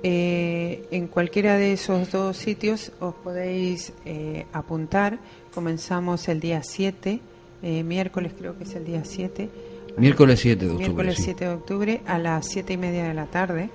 eh, 0.09 0.87
en 0.93 1.09
cualquiera 1.09 1.57
de 1.57 1.73
esos 1.73 2.13
dos 2.13 2.37
sitios 2.37 2.93
os 3.01 3.13
podéis 3.13 3.93
eh, 4.05 4.47
apuntar. 4.53 5.19
Comenzamos 5.53 6.29
el 6.29 6.39
día 6.39 6.63
7, 6.63 7.21
eh, 7.65 7.83
miércoles 7.83 8.33
creo 8.39 8.57
que 8.57 8.63
es 8.63 8.77
el 8.77 8.85
día 8.85 9.05
7. 9.05 9.51
Miércoles 9.97 10.39
7 10.39 10.65
de 10.65 10.71
octubre. 10.71 10.87
Miércoles 10.87 11.17
7 11.19 11.45
de 11.45 11.51
octubre 11.51 12.01
a 12.07 12.21
las 12.21 12.47
7 12.47 12.75
y 12.75 12.77
media 12.77 13.03
de 13.03 13.15
la 13.15 13.27
tarde. 13.27 13.69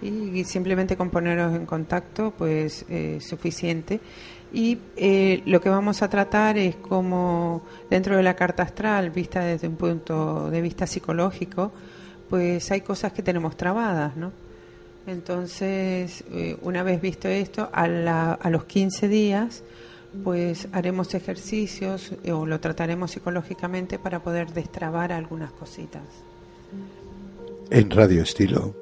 Y, 0.00 0.44
simplemente 0.44 0.96
con 0.96 1.10
poneros 1.10 1.54
en 1.54 1.66
contacto, 1.66 2.32
pues 2.36 2.86
suficiente. 3.20 4.00
Y 4.54 4.78
lo 5.44 5.60
que 5.60 5.68
vamos 5.68 6.00
a 6.00 6.08
tratar 6.08 6.56
es 6.56 6.76
como 6.76 7.62
dentro 7.90 8.16
de 8.16 8.22
la 8.22 8.34
carta 8.36 8.62
astral, 8.62 9.10
vista 9.10 9.44
desde 9.44 9.68
un 9.68 9.76
punto 9.76 10.50
de 10.50 10.62
vista 10.62 10.86
psicológico, 10.86 11.72
pues 12.30 12.70
hay 12.70 12.80
cosas 12.80 13.12
que 13.12 13.22
tenemos 13.22 13.54
trabadas, 13.56 14.16
¿no? 14.16 14.43
Entonces, 15.06 16.24
eh, 16.32 16.56
una 16.62 16.82
vez 16.82 17.00
visto 17.00 17.28
esto, 17.28 17.68
a, 17.72 18.32
a, 18.32 18.50
los 18.50 18.64
15 18.64 19.08
días, 19.08 19.62
pues 20.22 20.68
haremos 20.72 21.14
ejercicios 21.14 22.12
eh, 22.22 22.32
o 22.32 22.46
lo 22.46 22.60
trataremos 22.60 23.10
psicológicamente 23.10 23.98
para 23.98 24.22
poder 24.22 24.52
destrabar 24.52 25.12
algunas 25.12 25.52
cositas. 25.52 26.02
En 27.70 27.90
Radio 27.90 28.22
Estilo, 28.22 28.74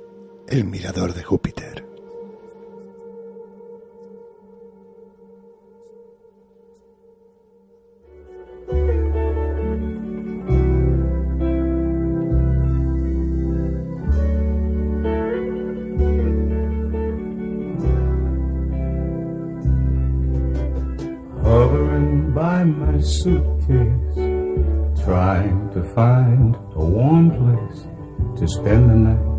El 0.48 0.64
Mirador 0.64 1.14
de 1.14 1.22
Júpiter. 1.22 1.91
Suitcase, 23.22 25.04
trying 25.04 25.70
to 25.72 25.82
find 25.94 26.56
a 26.74 26.84
warm 26.84 27.30
place 27.30 27.86
to 28.38 28.48
spend 28.48 28.90
the 28.90 28.94
night. 28.94 29.32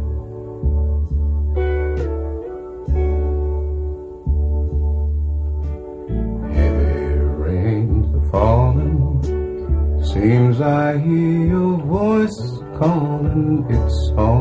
Seems 10.14 10.62
I 10.62 11.00
hear 11.00 11.48
your 11.48 11.78
voice 11.80 12.40
calling, 12.78 13.66
it's 13.68 14.12
alright. 14.12 14.33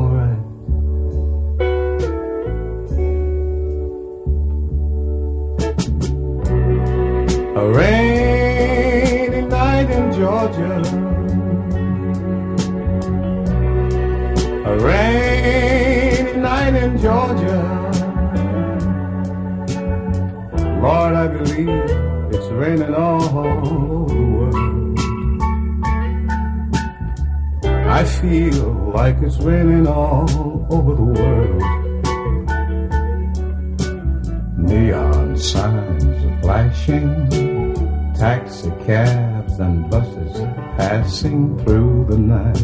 Through 41.21 42.07
the 42.09 42.17
night. 42.17 42.57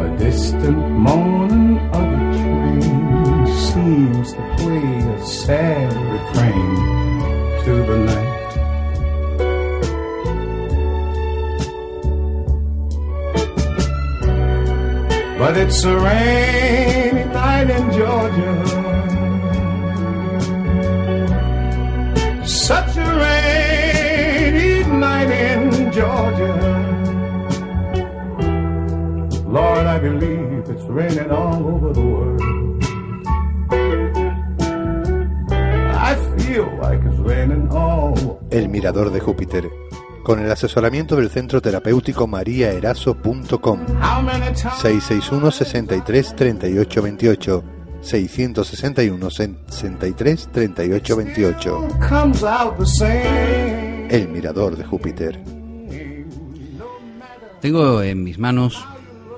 A 0.00 0.16
distant 0.16 0.78
moaning 1.06 1.78
of 1.92 2.04
a 2.04 2.22
train 2.38 3.46
seems 3.46 4.32
to 4.32 4.42
play 4.56 4.88
a 5.12 5.18
sad 5.26 5.92
refrain 6.14 6.76
to 7.64 7.72
the 7.90 7.98
night. 7.98 8.34
But 15.38 15.54
it's 15.58 15.84
a 15.84 15.98
rainy 15.98 17.03
Such 22.64 22.96
a 22.96 23.04
rainy 23.20 24.84
night 24.86 25.30
in 25.30 25.92
Georgia. 25.92 26.54
Lord, 29.46 29.86
I 29.86 29.98
believe 29.98 30.64
it's 30.70 30.84
raining 30.88 31.30
all 31.30 31.62
over 31.62 31.92
the 31.92 32.00
world. 32.00 32.40
I 35.92 36.16
feel 36.38 36.66
like 36.80 37.04
it's 37.04 37.18
raining 37.18 37.68
all 37.70 38.40
El 38.50 38.70
Mirador 38.70 39.10
de 39.10 39.20
Júpiter, 39.20 39.68
con 40.22 40.40
el 40.40 40.50
asesoramiento 40.50 41.16
del 41.16 41.28
Centro 41.28 41.60
Terapéutico 41.60 42.26
times 42.26 42.62
661 44.80 45.50
63 45.50 46.34
38 46.34 47.02
28 47.02 47.83
661 48.04 49.30
63 49.30 50.48
38 50.52 51.16
28 51.16 51.88
comes 52.06 52.42
out 52.44 52.76
the 52.76 52.84
same? 52.84 54.08
El 54.10 54.28
Mirador 54.28 54.76
de 54.76 54.84
Júpiter. 54.84 55.40
Tengo 57.62 58.02
en 58.02 58.22
mis 58.22 58.38
manos 58.38 58.84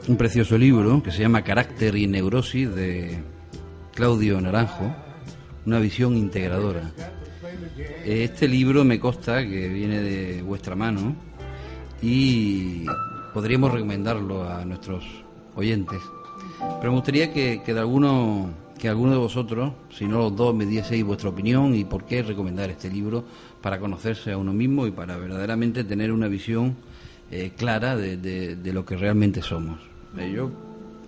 un 0.08 0.16
precioso 0.16 0.58
libro 0.58 1.00
que 1.00 1.12
se 1.12 1.20
llama 1.20 1.42
Carácter 1.42 1.94
y 1.94 2.08
Neurosis 2.08 2.74
de 2.74 3.22
Claudio 3.94 4.40
Naranjo, 4.40 4.92
una 5.64 5.78
visión 5.78 6.16
integradora. 6.16 6.90
Este 8.04 8.48
libro 8.48 8.82
me 8.82 8.98
consta 8.98 9.46
que 9.46 9.68
viene 9.68 10.00
de 10.00 10.42
vuestra 10.42 10.74
mano 10.74 11.14
y 12.02 12.84
podríamos 13.32 13.72
recomendarlo 13.72 14.42
a 14.42 14.64
nuestros 14.64 15.04
oyentes. 15.54 16.00
Pero 16.58 16.92
me 16.92 16.96
gustaría 16.98 17.32
que, 17.32 17.62
que 17.64 17.74
de 17.74 17.80
alguno 17.80 18.50
que 18.78 18.88
alguno 18.90 19.12
de 19.12 19.18
vosotros, 19.18 19.72
si 19.90 20.04
no 20.06 20.18
los 20.18 20.36
dos, 20.36 20.54
me 20.54 20.66
dieseis 20.66 21.02
vuestra 21.02 21.30
opinión 21.30 21.74
y 21.74 21.84
por 21.86 22.04
qué 22.04 22.22
recomendar 22.22 22.68
este 22.68 22.90
libro 22.90 23.24
para 23.62 23.78
conocerse 23.78 24.32
a 24.32 24.36
uno 24.38 24.52
mismo 24.52 24.86
y 24.86 24.90
para 24.90 25.16
verdaderamente 25.16 25.82
tener 25.82 26.12
una 26.12 26.28
visión 26.28 26.76
eh, 27.30 27.52
clara 27.56 27.96
de, 27.96 28.18
de- 28.18 28.54
de 28.56 28.72
lo 28.74 28.84
que 28.84 28.96
realmente 28.98 29.40
somos. 29.40 29.80
Eh, 30.18 30.30
yo 30.34 30.50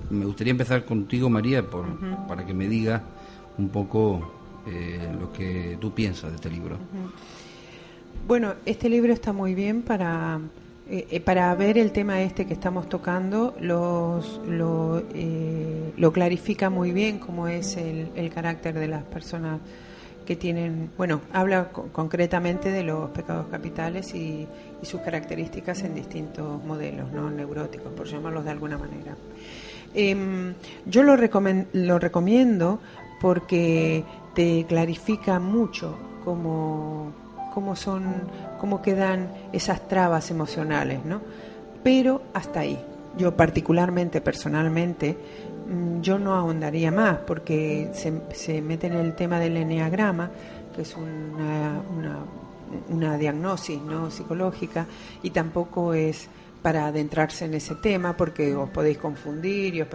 me 0.09 0.25
gustaría 0.25 0.51
empezar 0.53 0.87
contigo, 0.87 1.29
María, 1.29 1.63
por, 1.63 1.85
para 2.27 2.47
que 2.47 2.55
me 2.55 2.67
digas 2.69 3.03
un 3.59 3.69
poco 3.69 4.33
eh, 4.67 4.99
lo 5.21 5.31
que 5.31 5.77
tú 5.79 5.93
piensas 5.93 6.31
de 6.31 6.37
este 6.37 6.51
libro. 6.51 6.77
Bueno, 8.27 8.55
este 8.65 8.89
libro 8.89 9.13
está 9.13 9.33
muy 9.35 9.55
bien 9.55 9.83
para, 9.83 10.41
eh, 10.91 11.07
eh, 11.11 11.21
para 11.21 11.55
ver 11.55 11.77
el 11.77 11.93
tema 11.93 12.23
este 12.23 12.47
que 12.47 12.55
estamos 12.55 12.89
tocando, 12.89 13.55
lo, 13.61 14.23
eh, 15.15 15.93
lo 15.97 16.13
clarifica 16.13 16.71
muy 16.71 16.93
bien 16.93 17.19
cómo 17.19 17.47
es 17.47 17.77
el, 17.77 18.31
carácter 18.35 18.75
de 18.79 18.89
las 18.89 19.03
personas 19.05 19.61
que 20.27 20.37
tienen, 20.37 20.91
bueno, 20.97 21.21
habla 21.33 21.71
co- 21.71 21.89
concretamente 21.93 22.71
de 22.71 22.83
los 22.83 23.11
pecados 23.11 23.47
capitales 23.51 24.15
y, 24.15 24.47
sus 24.83 25.01
características 25.01 25.83
en 25.83 25.95
distintos 25.95 26.63
modelos, 26.65 27.11
¿no? 27.13 27.29
neuróticos, 27.31 27.93
por 27.93 28.07
llamarlos 28.07 28.45
de 28.45 28.51
alguna 28.53 28.79
manera. 28.79 29.17
Em, 29.93 30.55
yo 30.87 31.03
lo, 31.03 31.17
lo 31.17 31.99
recomiendo 31.99 32.79
porque 33.21 34.05
te 34.35 34.65
clarifica 34.69 35.41
mucho 35.41 35.99
cómo, 36.25 37.13
cómo 37.53 37.77
son, 37.77 38.05
cómo 38.61 38.83
quedan 38.83 39.29
esas 39.53 39.87
trabas 39.89 40.31
emocionales, 40.31 41.05
¿no? 41.05 41.21
Pero 41.83 42.23
hasta 42.35 42.61
ahí. 42.61 42.79
Yo 43.17 43.37
particularmente, 43.37 44.21
personalmente, 44.21 45.17
mm, 45.69 46.01
yo 46.01 46.19
no 46.19 46.35
ahondaría 46.35 46.91
más 46.91 47.19
porque 47.27 47.91
se, 47.93 48.13
se 48.33 48.61
mete 48.63 48.87
en 48.87 48.95
el 48.95 49.15
tema 49.15 49.41
del 49.41 49.57
enneagrama, 49.57 50.31
que 50.75 50.83
es 50.83 50.97
una, 50.97 51.81
una, 51.97 52.19
una 52.89 53.17
diagnosis 53.17 53.81
no 53.81 54.11
psicológica 54.11 54.87
y 55.23 55.31
tampoco 55.31 55.95
es 55.95 56.29
para 56.63 56.87
adentrarse 56.87 57.45
en 57.45 57.55
ese 57.55 57.75
tema 57.77 58.17
porque 58.17 58.55
os 58.55 58.69
podéis 58.71 58.99
confundir, 58.99 59.87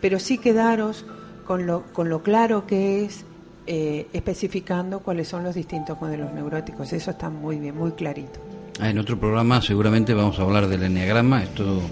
pero 0.00 0.18
sí 0.18 0.38
quedaros 0.38 1.06
con 1.46 1.66
lo, 1.66 1.84
con 1.92 2.08
lo 2.08 2.22
claro 2.22 2.66
que 2.66 3.04
es 3.04 3.24
eh, 3.70 4.06
especificando 4.14 5.00
cuáles 5.00 5.28
son 5.28 5.44
los 5.44 5.54
distintos 5.54 6.00
modelos 6.00 6.32
neuróticos. 6.32 6.90
Eso 6.94 7.10
está 7.10 7.28
muy 7.28 7.58
bien, 7.58 7.76
muy 7.76 7.92
clarito. 7.92 8.40
Ah, 8.80 8.88
En 8.88 8.98
otro 8.98 9.18
programa 9.20 9.60
seguramente 9.60 10.14
vamos 10.14 10.38
a 10.38 10.42
hablar 10.42 10.68
del 10.68 10.84
enneagrama, 10.84 11.42
esto 11.42 11.82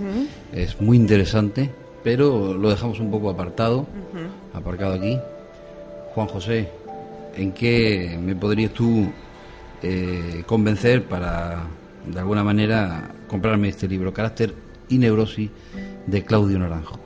es 0.54 0.80
muy 0.80 0.96
interesante, 0.96 1.70
pero 2.02 2.54
lo 2.54 2.70
dejamos 2.70 2.98
un 2.98 3.10
poco 3.10 3.28
apartado, 3.28 3.86
aparcado 4.54 4.94
aquí. 4.94 5.18
Juan 6.14 6.28
José, 6.28 6.70
¿en 7.36 7.52
qué 7.52 8.18
me 8.22 8.34
podrías 8.34 8.72
tú 8.72 9.06
eh, 9.82 10.44
convencer 10.46 11.04
para, 11.04 11.64
de 12.06 12.18
alguna 12.18 12.42
manera, 12.42 13.10
comprarme 13.28 13.68
este 13.68 13.86
libro, 13.86 14.14
Carácter 14.14 14.54
y 14.88 14.96
Neurosis, 14.96 15.50
de 16.06 16.24
Claudio 16.24 16.58
Naranjo? 16.58 17.05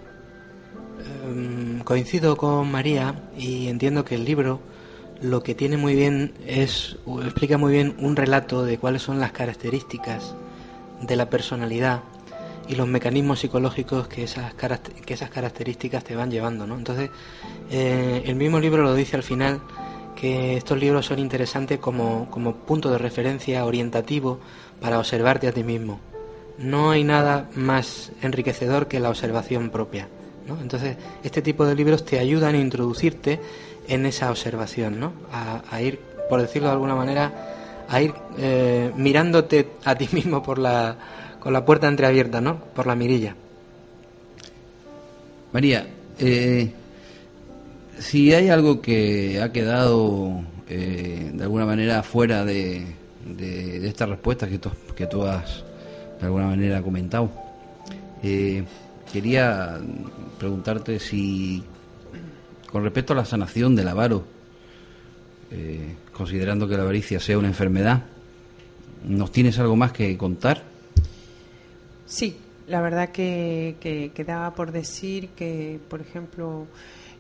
Em, 1.31 1.81
coincido 1.81 2.37
con 2.37 2.71
María 2.71 3.15
y 3.39 3.69
entiendo 3.69 4.05
que 4.05 4.17
el 4.17 4.25
libro 4.25 4.61
lo 5.23 5.43
que 5.43 5.55
tiene 5.55 5.77
muy 5.77 5.95
bien 5.95 6.33
es 6.47 6.97
explica 7.23 7.59
muy 7.59 7.73
bien 7.73 7.95
un 7.99 8.17
relato 8.17 8.65
de 8.65 8.79
cuáles 8.79 9.03
son 9.03 9.21
las 9.21 9.33
características 9.33 10.35
de 11.03 11.17
la 11.17 11.31
personalidad 11.31 12.01
y 12.69 12.75
los 12.75 12.89
mecanismos 12.89 13.41
psicológicos 13.41 14.09
que 14.09 14.25
esas 14.25 14.55
que 14.55 15.15
esas 15.15 15.31
características 15.31 16.05
te 16.05 16.17
van 16.17 16.31
llevando, 16.31 16.67
¿no? 16.67 16.77
Entonces, 16.77 17.11
eh, 17.71 18.23
el 18.27 18.37
mismo 18.37 18.59
libro 18.59 18.83
lo 18.83 18.95
dice 18.95 19.17
al 19.17 19.23
final 19.23 19.61
que 20.17 20.57
estos 20.57 20.79
libros 20.79 21.07
son 21.07 21.19
interesantes 21.19 21.79
como, 21.79 22.29
como 22.31 22.55
punto 22.55 22.91
de 22.91 22.99
referencia 22.99 23.65
orientativo 23.65 24.41
para 24.81 24.99
observarte 24.99 25.49
a 25.49 25.53
ti 25.53 25.65
mismo. 25.65 26.01
No 26.59 26.91
hay 26.91 27.05
nada 27.05 27.49
más 27.55 28.13
enriquecedor 28.23 28.89
que 28.89 29.01
la 29.01 29.11
observación 29.11 29.71
propia. 29.71 30.09
¿No? 30.47 30.59
Entonces, 30.61 30.97
este 31.23 31.43
tipo 31.43 31.67
de 31.67 31.75
libros 31.75 32.05
te 32.05 32.19
ayudan 32.19 32.55
a 32.55 32.59
introducirte 32.59 33.41
en 33.89 34.07
esa 34.07 34.31
observación, 34.31 35.01
¿no? 35.01 35.13
a, 35.33 35.83
ir, 35.83 35.99
por 36.29 36.41
decirlo 36.41 36.69
de 36.69 36.75
alguna 36.75 36.95
manera, 36.95 37.33
a 37.89 38.01
ir 38.01 38.15
eh, 38.39 38.93
mirándote 38.97 39.69
a 39.85 39.95
ti 39.95 40.09
mismo 40.13 40.43
por 40.43 40.59
la, 40.59 40.97
con 41.41 41.53
la 41.53 41.65
puerta 41.65 41.89
entreabierta, 41.89 42.41
¿no? 42.41 42.59
por 42.59 42.87
la 42.87 42.95
mirilla. 42.95 43.35
María, 45.53 45.87
eh, 46.19 46.71
si 47.99 48.33
hay 48.33 48.49
algo 48.49 48.81
que 48.81 49.41
ha 49.43 49.51
quedado 49.51 50.43
eh, 50.69 51.33
de 51.35 51.43
alguna 51.43 51.67
manera 51.67 52.03
fuera 52.05 52.45
de, 52.45 52.87
de, 53.27 53.81
de 53.81 53.89
esta 53.89 54.07
respuesta 54.07 54.49
que 54.49 54.61
que 54.95 55.07
tú 55.07 55.25
has 55.25 55.65
de 56.21 56.27
alguna 56.27 56.47
manera 56.47 56.83
comentado, 56.83 57.31
quería 59.13 59.79
preguntarte 60.39 60.99
si 60.99 61.63
con 62.71 62.85
respecto 62.85 63.13
a 63.13 63.17
la 63.17 63.25
sanación 63.25 63.75
del 63.75 63.89
avaro, 63.89 64.25
eh, 65.51 65.97
considerando 66.13 66.69
que 66.69 66.77
la 66.77 66.83
avaricia 66.83 67.19
sea 67.19 67.39
una 67.39 67.49
enfermedad, 67.49 68.05
¿nos 69.05 69.33
tienes 69.33 69.59
algo 69.59 69.77
más 69.77 69.93
que 69.93 70.17
contar? 70.17 70.63
Sí, 72.07 72.37
la 72.69 72.81
verdad 72.81 73.11
que, 73.11 73.77
que 73.81 74.13
quedaba 74.15 74.55
por 74.55 74.71
decir 74.71 75.31
que, 75.31 75.81
por 75.89 76.01
ejemplo, 76.01 76.67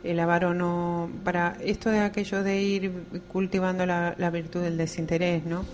el 0.04 0.20
avaro 0.20 0.54
no. 0.54 1.10
Para 1.24 1.56
esto 1.62 1.90
de 1.90 2.00
aquello 2.00 2.42
de 2.42 2.62
ir 2.62 2.92
cultivando 3.28 3.84
la, 3.86 4.14
la 4.16 4.30
virtud 4.30 4.60
del 4.60 4.76
desinterés, 4.76 5.44
¿no? 5.44 5.64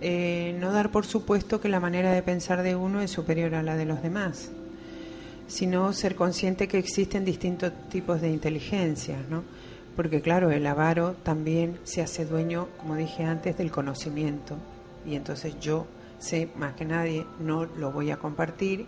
Eh, 0.00 0.54
no 0.60 0.72
dar 0.72 0.90
por 0.90 1.06
supuesto 1.06 1.60
que 1.60 1.70
la 1.70 1.80
manera 1.80 2.12
de 2.12 2.22
pensar 2.22 2.62
de 2.62 2.76
uno 2.76 3.00
es 3.00 3.10
superior 3.10 3.54
a 3.54 3.62
la 3.62 3.76
de 3.76 3.86
los 3.86 4.02
demás, 4.02 4.50
sino 5.46 5.92
ser 5.92 6.14
consciente 6.14 6.68
que 6.68 6.78
existen 6.78 7.24
distintos 7.24 7.72
tipos 7.88 8.20
de 8.20 8.30
inteligencia, 8.30 9.18
¿no? 9.30 9.44
Porque, 9.94 10.20
claro, 10.20 10.50
el 10.50 10.66
avaro 10.66 11.14
también 11.22 11.78
se 11.84 12.02
hace 12.02 12.26
dueño, 12.26 12.68
como 12.78 12.96
dije 12.96 13.24
antes, 13.24 13.56
del 13.56 13.70
conocimiento. 13.70 14.56
Y 15.06 15.14
entonces 15.14 15.58
yo 15.60 15.86
sé 16.18 16.50
más 16.56 16.74
que 16.74 16.84
nadie, 16.84 17.26
no 17.40 17.64
lo 17.64 17.92
voy 17.92 18.10
a 18.10 18.16
compartir 18.16 18.86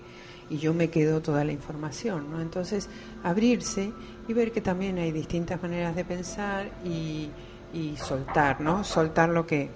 y 0.51 0.59
yo 0.59 0.75
me 0.75 0.89
quedo 0.91 1.21
toda 1.21 1.45
la 1.45 1.53
información, 1.53 2.31
¿no? 2.31 2.41
Entonces, 2.41 2.89
abrirse 3.23 3.93
y 4.27 4.33
ver 4.33 4.53
que 4.53 4.61
también 4.61 4.99
hay 4.99 5.13
distintas 5.13 5.63
maneras 5.63 5.95
de 5.95 6.05
pensar 6.05 6.71
y, 6.85 7.29
y 7.73 7.97
soltar, 7.97 8.61
¿no? 8.61 8.85
Soltar 8.85 9.29
lo 9.29 9.47
que... 9.47 9.71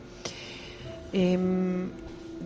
Em, 1.12 1.91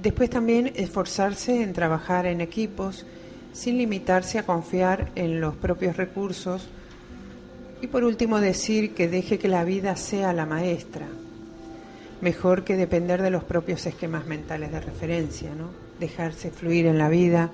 después 0.02 0.28
también 0.28 0.72
esforzarse 0.74 1.62
en 1.62 1.72
trabajar 1.72 2.26
en 2.26 2.40
equipos 2.40 3.06
sin 3.56 3.78
limitarse 3.78 4.38
a 4.38 4.44
confiar 4.44 5.10
en 5.14 5.40
los 5.40 5.56
propios 5.56 5.96
recursos. 5.96 6.68
Y 7.80 7.86
por 7.86 8.04
último 8.04 8.38
decir 8.38 8.94
que 8.94 9.08
deje 9.08 9.38
que 9.38 9.48
la 9.48 9.64
vida 9.64 9.96
sea 9.96 10.34
la 10.34 10.44
maestra, 10.44 11.06
mejor 12.20 12.64
que 12.64 12.76
depender 12.76 13.22
de 13.22 13.30
los 13.30 13.44
propios 13.44 13.86
esquemas 13.86 14.26
mentales 14.26 14.72
de 14.72 14.80
referencia, 14.80 15.54
¿no? 15.54 15.70
Dejarse 15.98 16.50
fluir 16.50 16.84
en 16.86 16.98
la 16.98 17.08
vida, 17.08 17.50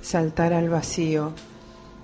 saltar 0.00 0.54
al 0.54 0.70
vacío. 0.70 1.34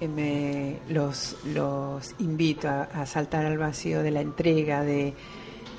me, 0.01 0.77
los, 0.91 1.37
los 1.47 2.15
invito 2.19 2.69
a, 2.69 3.07
saltar 3.07 3.47
al 3.47 3.57
vacío 3.57 4.03
de 4.03 4.11
la 4.11 4.21
entrega, 4.21 4.83
de, 4.83 5.15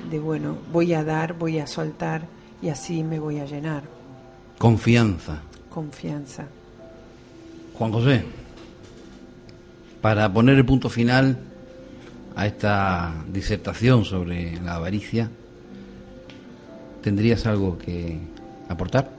de, 0.10 0.20
bueno, 0.20 0.58
voy 0.72 0.94
a 0.94 1.04
dar, 1.04 1.34
voy 1.34 1.60
a 1.60 1.68
soltar 1.68 2.24
y 2.64 2.70
así 2.70 3.04
me 3.04 3.20
voy 3.20 3.40
a 3.40 3.46
llenar. 3.46 3.84
Confianza. 4.58 5.42
Confianza. 5.70 6.48
Juan 7.80 7.94
José, 7.94 8.24
para 10.02 10.34
poner 10.34 10.58
el 10.58 10.66
punto 10.66 10.90
final 10.90 11.38
a 12.36 12.46
esta 12.46 13.14
disertación 13.32 14.04
sobre 14.04 14.60
la 14.60 14.76
avaricia, 14.76 15.30
¿tendrías 17.02 17.46
algo 17.46 17.78
que 17.78 18.18
aportar? 18.68 19.10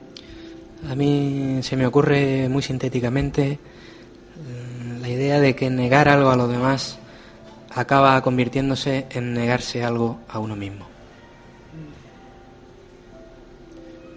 A 0.87 0.93
mí 0.93 1.57
se 1.63 1.75
me 1.75 1.87
ocurre 1.87 2.49
muy 2.49 2.61
sintéticamente 2.61 3.57
mm, 4.37 5.01
la 5.01 5.09
idea 5.09 5.39
de 5.39 5.55
que 5.55 5.71
negar 5.71 6.07
algo 6.07 6.29
a 6.29 6.35
los 6.35 6.47
demás 6.47 6.99
acaba 7.73 8.21
convirtiéndose 8.21 9.07
en 9.09 9.33
negarse 9.33 9.83
algo 9.83 10.19
a 10.29 10.37
uno 10.37 10.55
mismo. 10.55 10.85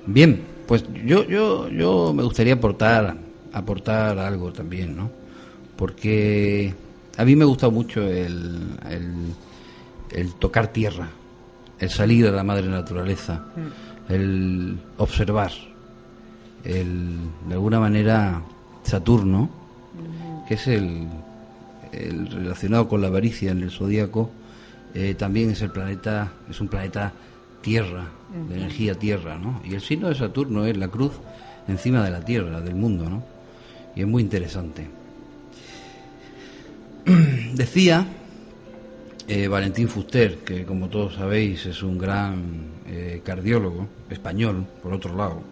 Bien, 0.04 0.42
pues 0.68 0.84
yo, 1.02 1.24
yo, 1.24 1.70
yo 1.70 2.12
me 2.12 2.22
gustaría 2.22 2.52
aportar 2.52 3.23
aportar 3.54 4.18
algo 4.18 4.52
también, 4.52 4.96
¿no? 4.96 5.10
Porque 5.76 6.74
a 7.16 7.24
mí 7.24 7.36
me 7.36 7.44
gusta 7.44 7.68
mucho 7.70 8.02
el, 8.02 8.60
el, 10.10 10.34
tocar 10.34 10.68
tierra, 10.68 11.08
el 11.78 11.90
salir 11.90 12.26
a 12.26 12.32
la 12.32 12.42
madre 12.42 12.68
naturaleza, 12.68 13.44
mm. 13.56 14.12
el 14.12 14.78
observar, 14.98 15.52
el, 16.64 17.16
de 17.46 17.54
alguna 17.54 17.80
manera 17.80 18.42
Saturno, 18.82 19.42
mm. 19.44 20.48
que 20.48 20.54
es 20.54 20.66
el, 20.66 21.08
el, 21.92 22.26
relacionado 22.30 22.88
con 22.88 23.00
la 23.00 23.06
avaricia 23.06 23.52
en 23.52 23.62
el 23.62 23.70
zodíaco, 23.70 24.30
eh, 24.94 25.14
también 25.14 25.50
es 25.50 25.62
el 25.62 25.70
planeta, 25.70 26.32
es 26.50 26.60
un 26.60 26.68
planeta 26.68 27.12
tierra, 27.62 28.08
de 28.48 28.56
energía 28.56 28.96
tierra, 28.96 29.38
¿no? 29.38 29.60
Y 29.64 29.74
el 29.74 29.80
signo 29.80 30.08
de 30.08 30.16
Saturno 30.16 30.64
es 30.66 30.76
la 30.76 30.88
cruz 30.88 31.12
encima 31.68 32.02
de 32.02 32.10
la 32.10 32.20
tierra, 32.20 32.60
del 32.60 32.74
mundo, 32.74 33.08
¿no? 33.08 33.33
Y 33.96 34.00
es 34.00 34.06
muy 34.06 34.22
interesante. 34.22 34.88
Decía 37.54 38.06
eh, 39.28 39.48
Valentín 39.48 39.88
Fuster, 39.88 40.38
que 40.38 40.64
como 40.64 40.88
todos 40.88 41.14
sabéis 41.14 41.66
es 41.66 41.82
un 41.82 41.98
gran 41.98 42.42
eh, 42.86 43.20
cardiólogo 43.24 43.86
español, 44.10 44.66
por 44.82 44.92
otro 44.92 45.16
lado, 45.16 45.42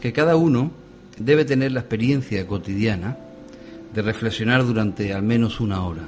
que 0.00 0.12
cada 0.12 0.36
uno 0.36 0.70
debe 1.18 1.44
tener 1.44 1.72
la 1.72 1.80
experiencia 1.80 2.46
cotidiana 2.46 3.16
de 3.94 4.02
reflexionar 4.02 4.64
durante 4.64 5.12
al 5.12 5.22
menos 5.22 5.60
una 5.60 5.84
hora. 5.84 6.02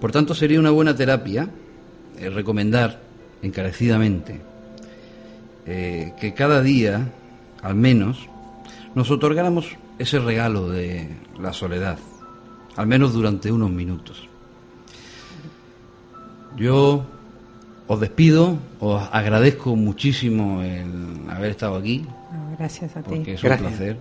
Por 0.00 0.12
tanto, 0.12 0.34
sería 0.34 0.60
una 0.60 0.70
buena 0.70 0.94
terapia 0.94 1.48
eh, 2.18 2.28
recomendar 2.28 3.00
encarecidamente 3.42 4.40
que 5.64 6.34
cada 6.36 6.60
día, 6.60 7.12
al 7.62 7.76
menos, 7.76 8.28
nos 8.96 9.12
otorgáramos 9.12 9.76
ese 9.98 10.18
regalo 10.18 10.68
de 10.68 11.08
la 11.40 11.52
soledad, 11.52 11.98
al 12.76 12.86
menos 12.86 13.12
durante 13.12 13.52
unos 13.52 13.70
minutos. 13.70 14.28
Yo 16.56 17.04
os 17.86 18.00
despido, 18.00 18.58
os 18.80 19.02
agradezco 19.12 19.76
muchísimo 19.76 20.62
el 20.62 21.30
haber 21.30 21.50
estado 21.50 21.76
aquí. 21.76 22.04
gracias 22.58 22.96
a 22.96 23.02
ti. 23.02 23.10
Porque 23.10 23.34
es 23.34 23.42
un 23.42 23.56
placer. 23.56 23.96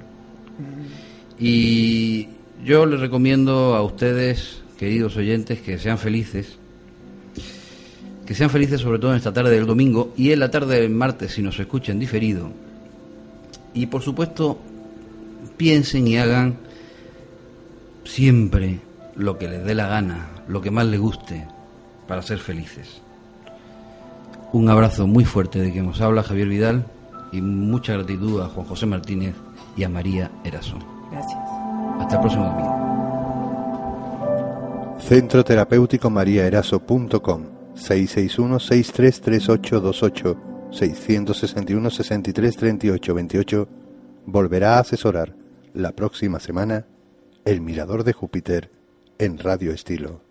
Y 1.40 2.28
yo 2.64 2.86
les 2.86 3.00
recomiendo 3.00 3.76
a 3.76 3.84
ustedes, 3.84 4.62
queridos 4.78 5.18
oyentes, 5.18 5.60
que 5.62 5.78
sean 5.80 5.98
felices. 5.98 6.58
Que 8.26 8.36
sean 8.36 8.50
felices 8.50 8.80
sobre 8.80 9.00
todo 9.00 9.12
en 9.12 9.18
esta 9.18 9.34
tarde 9.34 9.52
del 9.52 9.66
domingo 9.66 10.14
y 10.16 10.32
en 10.32 10.40
la 10.40 10.52
tarde 10.52 10.80
del 10.80 10.92
martes 10.92 11.34
si 11.34 11.42
nos 11.42 11.60
escuchan 11.60 12.00
diferido. 12.00 12.50
Y 13.74 13.88
por 13.88 14.02
supuesto, 14.02 14.60
piensen 15.62 16.08
y 16.08 16.18
hagan 16.18 16.58
siempre 18.04 18.80
lo 19.16 19.38
que 19.38 19.48
les 19.48 19.64
dé 19.64 19.76
la 19.76 19.86
gana, 19.86 20.30
lo 20.48 20.60
que 20.60 20.72
más 20.72 20.88
les 20.88 21.00
guste, 21.00 21.46
para 22.08 22.24
ser 22.24 22.40
felices. 22.40 23.04
Un 24.54 24.70
abrazo 24.70 25.06
muy 25.06 25.24
fuerte 25.24 25.60
de 25.60 25.72
quien 25.72 25.86
nos 25.86 26.02
habla 26.02 26.24
Javier 26.24 26.48
Vidal 26.48 26.88
y 27.32 27.42
mucha 27.42 27.94
gratitud 27.94 28.42
a 28.42 28.48
Juan 28.48 28.66
José 28.66 28.88
Martínez 28.88 29.36
y 29.78 29.84
a 29.84 29.90
María 29.90 30.32
Eraso. 30.44 30.80
Gracias. 31.12 31.40
Hasta 32.00 32.16
el 32.16 32.22
próximo 32.22 32.46
domingo. 32.46 32.78
Centro 35.00 35.44
Terapéutico 35.44 36.12
Eraso.com 36.20 37.44
661 37.76 38.60
633828 38.60 40.38
661 40.72 41.90
63 41.92 42.58
38 42.58 43.14
28 43.14 43.68
volverá 44.26 44.78
a 44.78 44.80
asesorar 44.80 45.41
la 45.74 45.94
próxima 45.94 46.40
semana, 46.40 46.86
El 47.46 47.62
Mirador 47.62 48.04
de 48.04 48.14
Júpiter 48.14 48.72
en 49.18 49.38
Radio 49.38 49.72
Estilo. 49.72 50.31